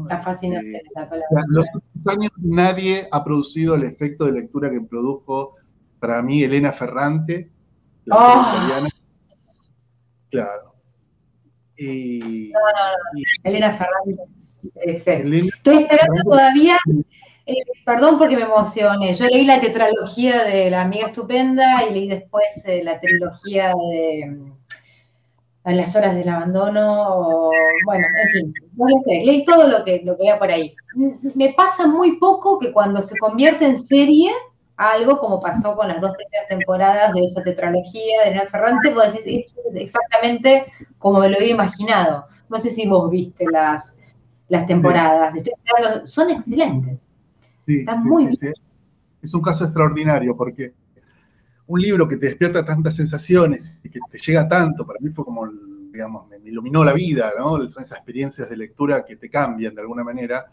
La 0.07 0.21
fascinación 0.21 0.77
es 0.77 0.91
la 0.95 1.07
palabra. 1.07 1.27
En 1.31 1.53
los 1.53 1.67
últimos 1.75 2.07
años 2.07 2.31
nadie 2.37 3.07
ha 3.11 3.23
producido 3.23 3.75
el 3.75 3.83
efecto 3.83 4.25
de 4.25 4.31
lectura 4.31 4.71
que 4.71 4.81
produjo 4.81 5.55
para 6.05 6.21
mí 6.21 6.43
Elena 6.43 6.71
Ferrante, 6.71 7.49
la 8.05 8.15
¡Oh! 8.15 8.57
italiana. 8.57 8.89
Claro. 10.29 10.75
Y, 11.77 12.51
No, 12.53 12.59
no, 12.59 12.91
no. 12.91 13.19
y 13.19 13.23
Elena 13.43 13.71
Ferrante. 13.73 14.23
eh. 14.85 15.01
Elena 15.05 15.47
Estoy 15.55 15.77
esperando 15.83 16.21
todavía, 16.23 16.77
eh, 17.47 17.53
perdón 17.85 18.17
porque 18.17 18.35
me 18.37 18.43
emocioné. 18.43 19.13
Yo 19.15 19.25
leí 19.25 19.45
la 19.45 19.59
tetralogía 19.59 20.43
de 20.43 20.69
La 20.69 20.81
Amiga 20.83 21.07
Estupenda 21.07 21.83
y 21.85 21.93
leí 21.93 22.07
después 22.07 22.45
eh, 22.65 22.83
la 22.83 22.99
trilogía 22.99 23.69
de 23.69 24.25
mm, 24.27 24.51
A 25.63 25.73
las 25.73 25.95
horas 25.95 26.15
del 26.15 26.29
abandono. 26.29 27.03
o- 27.09 27.51
bueno, 27.85 28.05
en 28.23 28.29
fin, 28.29 28.53
no 28.77 28.85
lo 28.87 28.99
sé. 29.03 29.23
Leí 29.25 29.43
todo 29.43 29.67
lo 29.67 29.83
que, 29.83 30.01
lo 30.03 30.15
que 30.15 30.23
había 30.29 30.39
por 30.39 30.51
ahí. 30.51 30.75
Mm, 30.95 31.29
Me 31.35 31.53
pasa 31.53 31.87
muy 31.87 32.17
poco 32.17 32.59
que 32.59 32.71
cuando 32.71 33.01
se 33.01 33.17
convierte 33.17 33.65
en 33.65 33.81
serie, 33.81 34.31
algo 34.77 35.19
como 35.19 35.39
pasó 35.39 35.75
con 35.75 35.87
las 35.87 36.01
dos 36.01 36.11
primeras 36.15 36.47
temporadas 36.49 37.13
de 37.13 37.21
esa 37.23 37.43
tetralogía 37.43 38.23
de 38.23 38.29
Elena 38.31 38.45
Ferrante, 38.49 38.93
vos 38.93 39.13
decís, 39.13 39.45
"Esto 39.47 39.61
es 39.73 39.75
exactamente 39.81 40.71
como 40.97 41.19
me 41.19 41.29
lo 41.29 41.37
había 41.37 41.51
imaginado. 41.51 42.25
No 42.49 42.59
sé 42.59 42.69
si 42.71 42.87
vos 42.87 43.09
viste 43.09 43.45
las, 43.51 43.99
las 44.49 44.67
temporadas. 44.67 45.35
Estoy 45.35 45.53
esperando- 45.57 46.07
son 46.07 46.29
excelentes. 46.29 46.99
Sí, 47.65 47.79
Está 47.79 47.99
sí, 48.01 48.07
muy 48.07 48.27
sí, 48.35 48.47
sí. 48.53 48.61
Es 49.21 49.33
un 49.33 49.41
caso 49.41 49.63
extraordinario 49.63 50.35
porque 50.37 50.73
un 51.67 51.81
libro 51.81 52.07
que 52.07 52.17
te 52.17 52.27
despierta 52.27 52.63
tantas 52.63 52.95
sensaciones 52.95 53.79
y 53.83 53.89
que 53.89 53.99
te 54.11 54.19
llega 54.19 54.47
tanto, 54.47 54.85
para 54.85 54.99
mí 54.99 55.09
fue 55.09 55.25
como, 55.25 55.47
digamos, 55.91 56.27
me 56.27 56.37
iluminó 56.47 56.83
la 56.83 56.93
vida, 56.93 57.31
¿no? 57.39 57.51
Son 57.69 57.81
esas 57.83 57.97
experiencias 57.97 58.49
de 58.49 58.57
lectura 58.57 59.03
que 59.03 59.15
te 59.15 59.29
cambian 59.29 59.73
de 59.73 59.81
alguna 59.81 60.03
manera. 60.03 60.45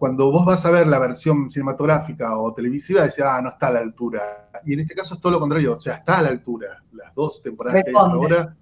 Cuando 0.00 0.30
vos 0.30 0.46
vas 0.46 0.64
a 0.64 0.70
ver 0.70 0.86
la 0.86 0.98
versión 0.98 1.50
cinematográfica 1.50 2.38
o 2.38 2.54
televisiva, 2.54 3.02
decís, 3.02 3.22
ah, 3.22 3.38
no 3.42 3.50
está 3.50 3.66
a 3.66 3.72
la 3.72 3.80
altura. 3.80 4.50
Y 4.64 4.72
en 4.72 4.80
este 4.80 4.94
caso 4.94 5.12
es 5.12 5.20
todo 5.20 5.30
lo 5.30 5.38
contrario, 5.38 5.74
o 5.74 5.78
sea, 5.78 5.96
está 5.96 6.20
a 6.20 6.22
la 6.22 6.30
altura. 6.30 6.82
Las 6.94 7.14
dos 7.14 7.42
temporadas 7.42 7.84
que 7.84 7.90
hay 7.90 7.94
ahora, 7.94 8.56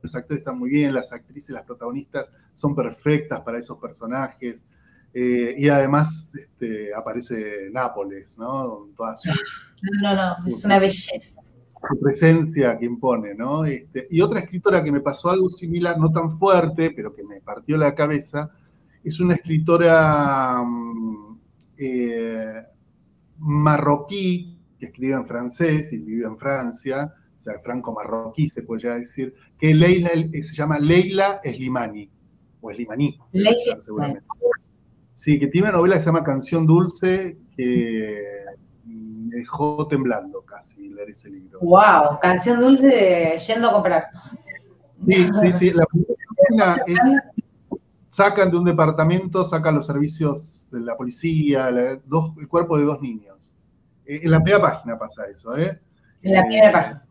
los 0.00 0.14
actores 0.14 0.38
están 0.38 0.60
muy 0.60 0.70
bien, 0.70 0.94
las 0.94 1.12
actrices, 1.12 1.50
las 1.50 1.64
protagonistas 1.64 2.28
son 2.54 2.72
perfectas 2.72 3.40
para 3.40 3.58
esos 3.58 3.78
personajes. 3.78 4.64
Eh, 5.12 5.56
y 5.58 5.68
además 5.68 6.30
este, 6.36 6.94
aparece 6.94 7.68
Nápoles, 7.72 8.38
¿no? 8.38 8.78
Con 8.78 8.94
toda 8.94 9.16
su, 9.16 9.28
No, 10.02 10.14
no, 10.14 10.38
no, 10.38 10.46
es 10.46 10.64
una 10.64 10.78
belleza. 10.78 11.34
su 11.90 12.00
presencia 12.00 12.78
que 12.78 12.84
impone, 12.84 13.34
¿no? 13.34 13.64
Este, 13.64 14.06
y 14.08 14.20
otra 14.20 14.38
escritora 14.38 14.84
que 14.84 14.92
me 14.92 15.00
pasó 15.00 15.30
algo 15.30 15.48
similar, 15.48 15.98
no 15.98 16.12
tan 16.12 16.38
fuerte, 16.38 16.92
pero 16.94 17.12
que 17.12 17.24
me 17.24 17.40
partió 17.40 17.76
la 17.76 17.92
cabeza, 17.96 18.52
es 19.04 19.20
una 19.20 19.34
escritora 19.34 20.62
mm, 20.62 21.38
eh, 21.78 22.62
marroquí 23.38 24.58
que 24.78 24.86
escribe 24.86 25.14
en 25.14 25.26
francés 25.26 25.92
y 25.92 26.00
vive 26.00 26.26
en 26.26 26.36
Francia, 26.36 27.14
o 27.38 27.42
sea, 27.42 27.58
franco-marroquí 27.60 28.48
se 28.48 28.62
podría 28.62 28.94
decir, 28.94 29.34
que 29.58 29.74
Leila, 29.74 30.10
eh, 30.12 30.42
se 30.42 30.54
llama 30.54 30.78
Leila 30.78 31.40
Slimani, 31.44 32.10
o 32.60 32.72
Slimani, 32.72 33.18
Leila 33.32 33.80
seguramente. 33.80 34.26
Sí, 35.14 35.38
que 35.38 35.46
tiene 35.48 35.68
una 35.68 35.76
novela 35.78 35.94
que 35.94 36.00
se 36.00 36.06
llama 36.06 36.24
Canción 36.24 36.66
Dulce, 36.66 37.38
que 37.56 38.42
me 39.32 39.36
dejó 39.38 39.86
temblando 39.88 40.42
casi 40.42 40.88
leer 40.88 41.10
ese 41.10 41.30
libro. 41.30 41.58
Wow, 41.60 42.18
canción 42.20 42.60
dulce 42.60 43.36
yendo 43.46 43.70
a 43.70 43.72
comprar. 43.72 44.06
Sí, 45.06 45.28
sí, 45.40 45.52
sí. 45.52 45.70
La 45.70 45.86
primera 45.86 46.82
es, 46.86 46.98
sacan 48.12 48.50
de 48.50 48.58
un 48.58 48.64
departamento, 48.64 49.46
sacan 49.46 49.74
los 49.74 49.86
servicios 49.86 50.68
de 50.70 50.80
la 50.80 50.96
policía, 50.98 51.70
la- 51.70 51.96
dos- 52.04 52.34
el 52.38 52.46
cuerpo 52.46 52.76
de 52.76 52.84
dos 52.84 53.00
niños. 53.00 53.50
Eh, 54.04 54.20
en 54.24 54.30
la 54.30 54.40
primera 54.42 54.60
página 54.62 54.98
pasa 54.98 55.24
eso, 55.32 55.56
¿eh? 55.56 55.80
En 56.20 56.32
la 56.34 56.40
Eh, 56.40 56.44
primera 56.44 56.72
página. 56.72 57.06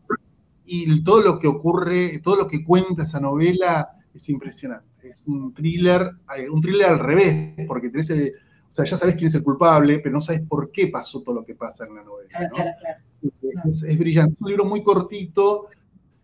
Y 0.64 1.04
todo 1.04 1.22
lo 1.22 1.40
que 1.40 1.48
ocurre, 1.48 2.20
todo 2.24 2.36
lo 2.36 2.48
que 2.48 2.64
cuenta 2.64 3.02
esa 3.02 3.20
novela 3.20 3.90
es 4.14 4.30
impresionante. 4.30 5.10
Es 5.10 5.24
un 5.26 5.54
thriller, 5.56 6.12
eh, 6.38 6.48
un 6.48 6.62
thriller 6.62 6.90
al 6.90 7.00
revés, 7.00 7.66
porque 7.68 7.90
tenés 7.90 8.12
el- 8.12 8.34
o 8.70 8.74
sea, 8.74 8.86
ya 8.86 8.96
sabes 8.96 9.16
quién 9.16 9.28
es 9.28 9.34
el 9.36 9.44
culpable, 9.44 10.00
pero 10.04 10.14
no 10.14 10.22
sabes 10.22 10.44
por 10.48 10.72
qué 10.72 10.88
pasó 10.88 11.24
todo 11.24 11.34
lo 11.36 11.44
que 11.46 11.56
pasa 11.56 11.86
en 11.88 11.96
la 11.96 12.04
novela. 12.04 12.30
Claro, 12.30 12.48
¿no? 12.50 12.56
claro, 12.56 12.72
claro. 12.80 13.70
Es, 13.72 13.82
es 13.84 13.98
brillante. 13.98 14.36
Es 14.36 14.42
un 14.42 14.48
libro 14.50 14.66
muy 14.66 14.84
cortito. 14.84 15.66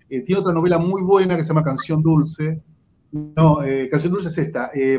eh, 0.10 0.22
tiene 0.22 0.40
otra 0.40 0.54
novela 0.54 0.78
muy 0.78 1.02
buena 1.02 1.36
que 1.36 1.42
se 1.42 1.50
llama 1.50 1.64
Canción 1.64 2.02
Dulce. 2.02 2.62
No, 3.12 3.64
eh, 3.64 3.90
Canción 3.90 4.14
Dulce 4.14 4.30
es 4.30 4.38
esta. 4.38 4.70
eh, 4.74 4.98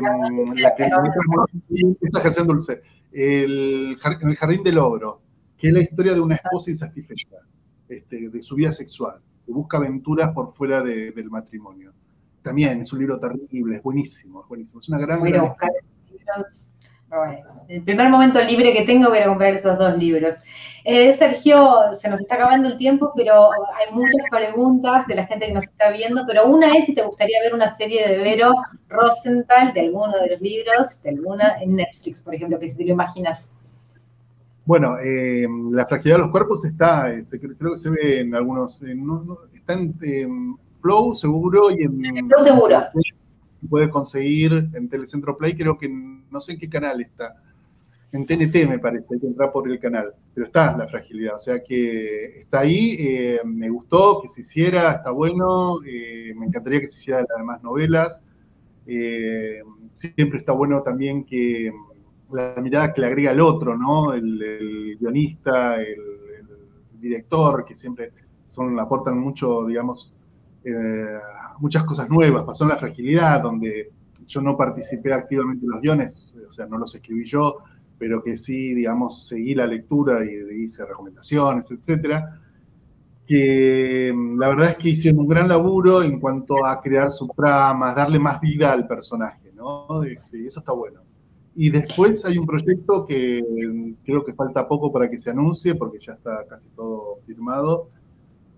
la 0.61 0.75
que 0.75 0.83
esta 0.83 2.19
es 2.19 2.23
Canción 2.23 2.47
Dulce. 2.47 2.81
El, 3.11 3.97
el 4.21 4.35
Jardín 4.35 4.63
del 4.63 4.77
Ogro, 4.77 5.21
que 5.57 5.67
es 5.69 5.73
la 5.73 5.81
historia 5.81 6.13
de 6.13 6.19
una 6.19 6.35
esposa 6.35 6.71
insatisfecha, 6.71 7.27
este, 7.87 8.29
de 8.29 8.43
su 8.43 8.55
vida 8.55 8.71
sexual, 8.71 9.19
que 9.45 9.51
busca 9.51 9.77
aventuras 9.77 10.33
por 10.33 10.53
fuera 10.53 10.83
de- 10.83 11.11
del 11.11 11.29
matrimonio. 11.29 11.91
También 12.41 12.81
es 12.81 12.91
un 12.93 12.99
libro 12.99 13.19
terrible, 13.19 13.77
es 13.77 13.83
buenísimo, 13.83 14.41
es 14.43 14.47
buenísimo. 14.47 14.79
Es 14.81 14.89
una 14.89 14.99
gran. 14.99 15.19
Voy 15.19 15.33
a 15.33 15.41
buscar 15.43 15.69
libros. 16.09 16.65
Bueno, 17.09 17.63
el 17.67 17.83
primer 17.83 18.09
momento 18.09 18.39
libre 18.41 18.71
que 18.73 18.83
tengo 18.83 19.09
voy 19.09 19.19
a 19.19 19.27
comprar 19.27 19.53
esos 19.53 19.77
dos 19.77 19.97
libros. 19.97 20.37
Eh, 20.85 21.13
Sergio, 21.17 21.93
se 21.93 22.09
nos 22.09 22.19
está 22.21 22.35
acabando 22.35 22.69
el 22.69 22.77
tiempo, 22.77 23.11
pero 23.15 23.49
hay 23.51 23.93
muchas 23.93 24.13
preguntas 24.31 25.05
de 25.07 25.15
la 25.15 25.25
gente 25.25 25.47
que 25.47 25.53
nos 25.53 25.63
está 25.65 25.91
viendo, 25.91 26.23
pero 26.27 26.45
una 26.47 26.71
es 26.77 26.85
si 26.85 26.95
te 26.95 27.01
gustaría 27.03 27.41
ver 27.41 27.53
una 27.53 27.73
serie 27.75 28.07
de 28.07 28.17
Vero 28.19 28.53
Rosenthal 28.87 29.73
de 29.73 29.81
alguno 29.81 30.13
de 30.19 30.29
los 30.31 30.41
libros, 30.41 31.01
de 31.03 31.09
alguna 31.09 31.61
en 31.61 31.75
Netflix, 31.75 32.21
por 32.21 32.33
ejemplo, 32.33 32.59
que 32.59 32.69
si 32.69 32.77
te 32.77 32.85
lo 32.85 32.93
imaginas. 32.93 33.49
Bueno, 34.65 34.97
eh, 35.03 35.47
la 35.71 35.85
fragilidad 35.85 36.17
de 36.17 36.21
los 36.23 36.31
cuerpos 36.31 36.63
está, 36.63 37.11
eh, 37.11 37.25
se- 37.25 37.39
creo 37.39 37.73
que 37.73 37.79
se 37.79 37.89
ve 37.89 38.21
en 38.21 38.35
algunos, 38.35 38.81
no- 38.81 39.23
no- 39.23 39.37
está 39.53 39.73
en 39.73 40.55
Flow 40.81 41.13
seguro 41.15 41.71
y 41.71 41.83
en... 41.83 42.27
Flow 42.29 42.43
seguro. 42.43 42.83
Puede 43.67 43.89
conseguir 43.89 44.69
en 44.73 44.89
Telecentro 44.89 45.37
Play, 45.37 45.55
creo 45.55 45.77
que 45.77 45.89
no 45.89 46.39
sé 46.39 46.53
en 46.53 46.59
qué 46.59 46.69
canal 46.69 47.01
está. 47.01 47.35
En 48.11 48.25
TNT 48.25 48.67
me 48.67 48.79
parece, 48.79 49.13
hay 49.13 49.19
que 49.19 49.27
entrar 49.27 49.51
por 49.51 49.69
el 49.69 49.79
canal, 49.79 50.13
pero 50.33 50.47
está 50.47 50.75
la 50.75 50.87
fragilidad, 50.87 51.35
o 51.35 51.39
sea 51.39 51.63
que 51.63 52.39
está 52.39 52.61
ahí, 52.61 52.95
eh, 52.99 53.39
me 53.45 53.69
gustó 53.69 54.21
que 54.21 54.27
se 54.27 54.41
hiciera, 54.41 54.93
está 54.93 55.11
bueno, 55.11 55.79
eh, 55.85 56.33
me 56.35 56.47
encantaría 56.47 56.79
que 56.79 56.87
se 56.87 56.97
hiciera 56.97 57.19
las 57.19 57.37
demás 57.37 57.61
novelas, 57.61 58.17
eh, 58.87 59.61
siempre 59.93 60.39
está 60.39 60.53
bueno 60.53 60.81
también 60.81 61.23
que 61.23 61.71
la 62.31 62.55
mirada 62.61 62.93
que 62.93 63.01
le 63.01 63.07
agrega 63.07 63.31
el 63.31 63.41
otro, 63.41 63.77
¿no? 63.77 64.13
El, 64.13 64.41
el 64.41 64.97
guionista, 64.99 65.75
el, 65.75 65.99
el 66.93 66.99
director, 67.01 67.63
que 67.65 67.75
siempre 67.75 68.11
son, 68.47 68.79
aportan 68.79 69.19
mucho, 69.19 69.67
digamos, 69.67 70.13
eh, 70.63 71.19
muchas 71.59 71.83
cosas 71.83 72.09
nuevas. 72.09 72.43
Pasó 72.43 72.63
en 72.63 72.69
La 72.69 72.77
Fragilidad, 72.77 73.41
donde 73.41 73.91
yo 74.27 74.41
no 74.41 74.55
participé 74.55 75.13
activamente 75.13 75.65
en 75.65 75.71
los 75.71 75.81
guiones, 75.81 76.35
o 76.47 76.51
sea, 76.51 76.67
no 76.67 76.77
los 76.77 76.93
escribí 76.93 77.25
yo, 77.25 77.57
pero 77.97 78.23
que 78.23 78.37
sí, 78.37 78.73
digamos, 78.73 79.27
seguí 79.27 79.55
la 79.55 79.67
lectura 79.67 80.23
y 80.23 80.63
hice 80.63 80.85
recomendaciones, 80.85 81.69
etcétera. 81.71 82.39
Que 83.25 84.11
mm, 84.15 84.39
la 84.39 84.49
verdad 84.49 84.69
es 84.69 84.77
que 84.77 84.89
hicieron 84.89 85.21
un 85.21 85.27
gran 85.27 85.47
laburo 85.47 86.01
en 86.01 86.19
cuanto 86.19 86.65
a 86.65 86.81
crear 86.81 87.11
subtramas, 87.11 87.95
darle 87.95 88.19
más 88.19 88.39
vida 88.39 88.71
al 88.71 88.87
personaje, 88.87 89.51
¿no? 89.53 90.03
Este, 90.03 90.47
eso 90.47 90.59
está 90.59 90.71
bueno. 90.71 91.01
Y 91.55 91.69
después 91.69 92.23
hay 92.25 92.37
un 92.37 92.45
proyecto 92.45 93.05
que 93.05 93.43
mm, 93.43 94.05
creo 94.05 94.23
que 94.23 94.33
falta 94.33 94.67
poco 94.67 94.91
para 94.91 95.09
que 95.09 95.17
se 95.17 95.31
anuncie, 95.31 95.75
porque 95.75 95.99
ya 95.99 96.13
está 96.13 96.45
casi 96.47 96.69
todo 96.69 97.19
firmado, 97.25 97.89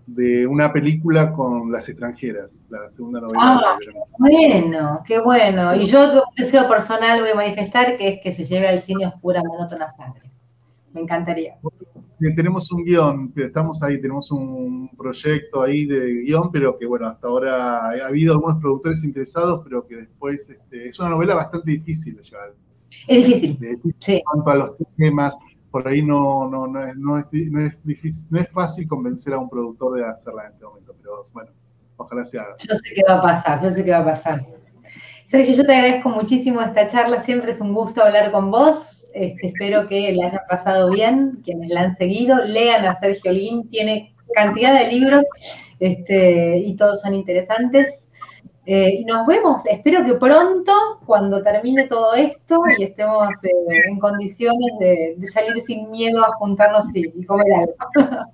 de 0.06 0.46
una 0.46 0.72
película 0.72 1.32
con 1.32 1.70
las 1.70 1.88
extranjeras, 1.88 2.50
la 2.68 2.90
segunda 2.90 3.20
novela. 3.20 3.40
Ah. 3.40 3.78
Bueno, 4.18 5.02
qué 5.06 5.20
bueno. 5.20 5.74
Y 5.74 5.86
yo 5.86 6.12
un 6.12 6.20
deseo 6.36 6.68
personal 6.68 7.20
voy 7.20 7.30
a 7.30 7.34
manifestar 7.34 7.96
que 7.96 8.08
es 8.08 8.20
que 8.22 8.32
se 8.32 8.44
lleve 8.44 8.68
al 8.68 8.80
cine 8.80 9.06
oscura 9.06 9.42
monótona 9.44 9.88
sangre. 9.88 10.30
Me 10.92 11.00
encantaría. 11.00 11.54
Eh, 12.20 12.34
Tenemos 12.36 12.70
un 12.70 12.84
guion, 12.84 13.32
estamos 13.36 13.82
ahí, 13.82 14.00
tenemos 14.00 14.30
un 14.30 14.90
proyecto 14.96 15.62
ahí 15.62 15.86
de 15.86 16.22
guion, 16.24 16.52
pero 16.52 16.78
que 16.78 16.86
bueno, 16.86 17.08
hasta 17.08 17.26
ahora 17.28 17.86
ha 17.90 18.06
habido 18.06 18.34
algunos 18.34 18.58
productores 18.58 19.02
interesados, 19.04 19.62
pero 19.64 19.86
que 19.86 19.96
después 19.96 20.50
este, 20.50 20.88
es 20.88 20.98
una 21.00 21.10
novela 21.10 21.34
bastante 21.34 21.70
difícil 21.70 22.16
de 22.16 22.22
llevar. 22.22 22.54
Es 23.08 23.26
difícil, 23.26 23.58
De, 23.58 23.78
sí. 24.00 24.22
cuanto 24.24 24.50
a 24.50 24.54
los 24.56 24.70
temas, 24.96 25.36
por 25.72 25.88
ahí 25.88 26.02
no, 26.02 26.48
no, 26.48 26.66
no, 26.66 26.86
es, 26.86 26.96
no, 26.96 27.18
es, 27.18 27.26
difícil, 27.82 28.28
no 28.30 28.40
es 28.40 28.48
fácil 28.50 28.86
convencer 28.86 29.32
a 29.32 29.38
un 29.38 29.48
productor 29.48 29.98
de 29.98 30.04
hacerla 30.04 30.44
en 30.44 30.52
este 30.52 30.64
momento, 30.66 30.94
pero 31.00 31.26
bueno, 31.32 31.50
ojalá 31.96 32.24
se 32.26 32.38
haga. 32.38 32.54
Yo 32.58 32.74
sé 32.74 32.94
qué 32.94 33.02
va 33.08 33.18
a 33.18 33.22
pasar, 33.22 33.62
yo 33.62 33.70
sé 33.70 33.84
qué 33.84 33.90
va 33.90 33.98
a 33.98 34.04
pasar. 34.04 34.46
Sergio, 35.26 35.54
yo 35.54 35.64
te 35.64 35.74
agradezco 35.74 36.10
muchísimo 36.10 36.60
esta 36.60 36.86
charla, 36.86 37.22
siempre 37.22 37.52
es 37.52 37.60
un 37.60 37.72
gusto 37.72 38.04
hablar 38.04 38.30
con 38.30 38.50
vos. 38.50 39.06
Este, 39.14 39.48
espero 39.48 39.88
que 39.88 40.12
la 40.12 40.26
hayan 40.26 40.42
pasado 40.48 40.90
bien, 40.90 41.40
quienes 41.42 41.70
la 41.70 41.82
han 41.82 41.96
seguido. 41.96 42.36
Lean 42.44 42.84
a 42.84 42.94
Sergio 42.94 43.32
Lin, 43.32 43.68
tiene 43.70 44.14
cantidad 44.34 44.78
de 44.78 44.88
libros 44.88 45.26
este, 45.80 46.58
y 46.58 46.76
todos 46.76 47.00
son 47.00 47.14
interesantes. 47.14 48.01
Eh, 48.64 49.00
y 49.00 49.04
nos 49.04 49.26
vemos, 49.26 49.66
espero 49.66 50.04
que 50.04 50.14
pronto, 50.14 50.72
cuando 51.04 51.42
termine 51.42 51.88
todo 51.88 52.14
esto 52.14 52.62
y 52.78 52.84
estemos 52.84 53.28
eh, 53.42 53.50
en 53.88 53.98
condiciones 53.98 54.78
de, 54.78 55.16
salir 55.26 55.60
sin 55.60 55.90
miedo 55.90 56.24
a 56.24 56.32
juntarnos 56.36 56.86
y, 56.94 57.24
comer 57.24 57.46
algo. 57.54 57.74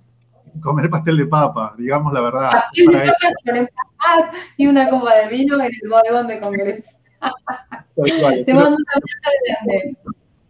Comer 0.62 0.91
pastel 0.91 1.18
de 1.18 1.26
papa, 1.26 1.72
digamos 1.79 2.12
la 2.12 2.20
verdad. 2.20 2.51
Pastel 2.51 2.87
de 2.87 2.99
papa 2.99 4.31
con 4.31 4.41
y 4.57 4.66
una 4.66 4.91
copa 4.91 5.14
de 5.14 5.29
vino 5.29 5.55
en 5.55 5.66
el 5.66 5.89
bodegón 5.89 6.26
de 6.26 6.41
Congreso. 6.41 6.91
Te 8.45 8.55
mando 8.55 8.76
un 8.76 8.85
abrazo 8.95 9.31
grande. 9.45 9.97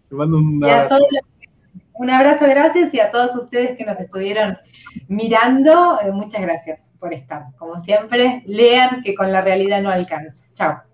Te 0.08 0.14
mando 0.14 0.36
un 0.38 0.64
abrazo. 0.64 0.98
un 1.94 2.10
abrazo, 2.10 2.46
gracias, 2.46 2.94
y 2.94 3.00
a 3.00 3.10
todos 3.10 3.36
ustedes 3.36 3.76
que 3.76 3.84
nos 3.84 4.00
estuvieron 4.00 4.56
mirando, 5.08 6.00
eh, 6.00 6.10
muchas 6.10 6.40
gracias 6.40 6.87
por 6.98 7.14
estar. 7.14 7.46
Como 7.56 7.78
siempre, 7.80 8.42
lean 8.46 9.02
que 9.02 9.14
con 9.14 9.32
la 9.32 9.40
realidad 9.40 9.82
no 9.82 9.90
alcanza. 9.90 10.44
Chao. 10.54 10.87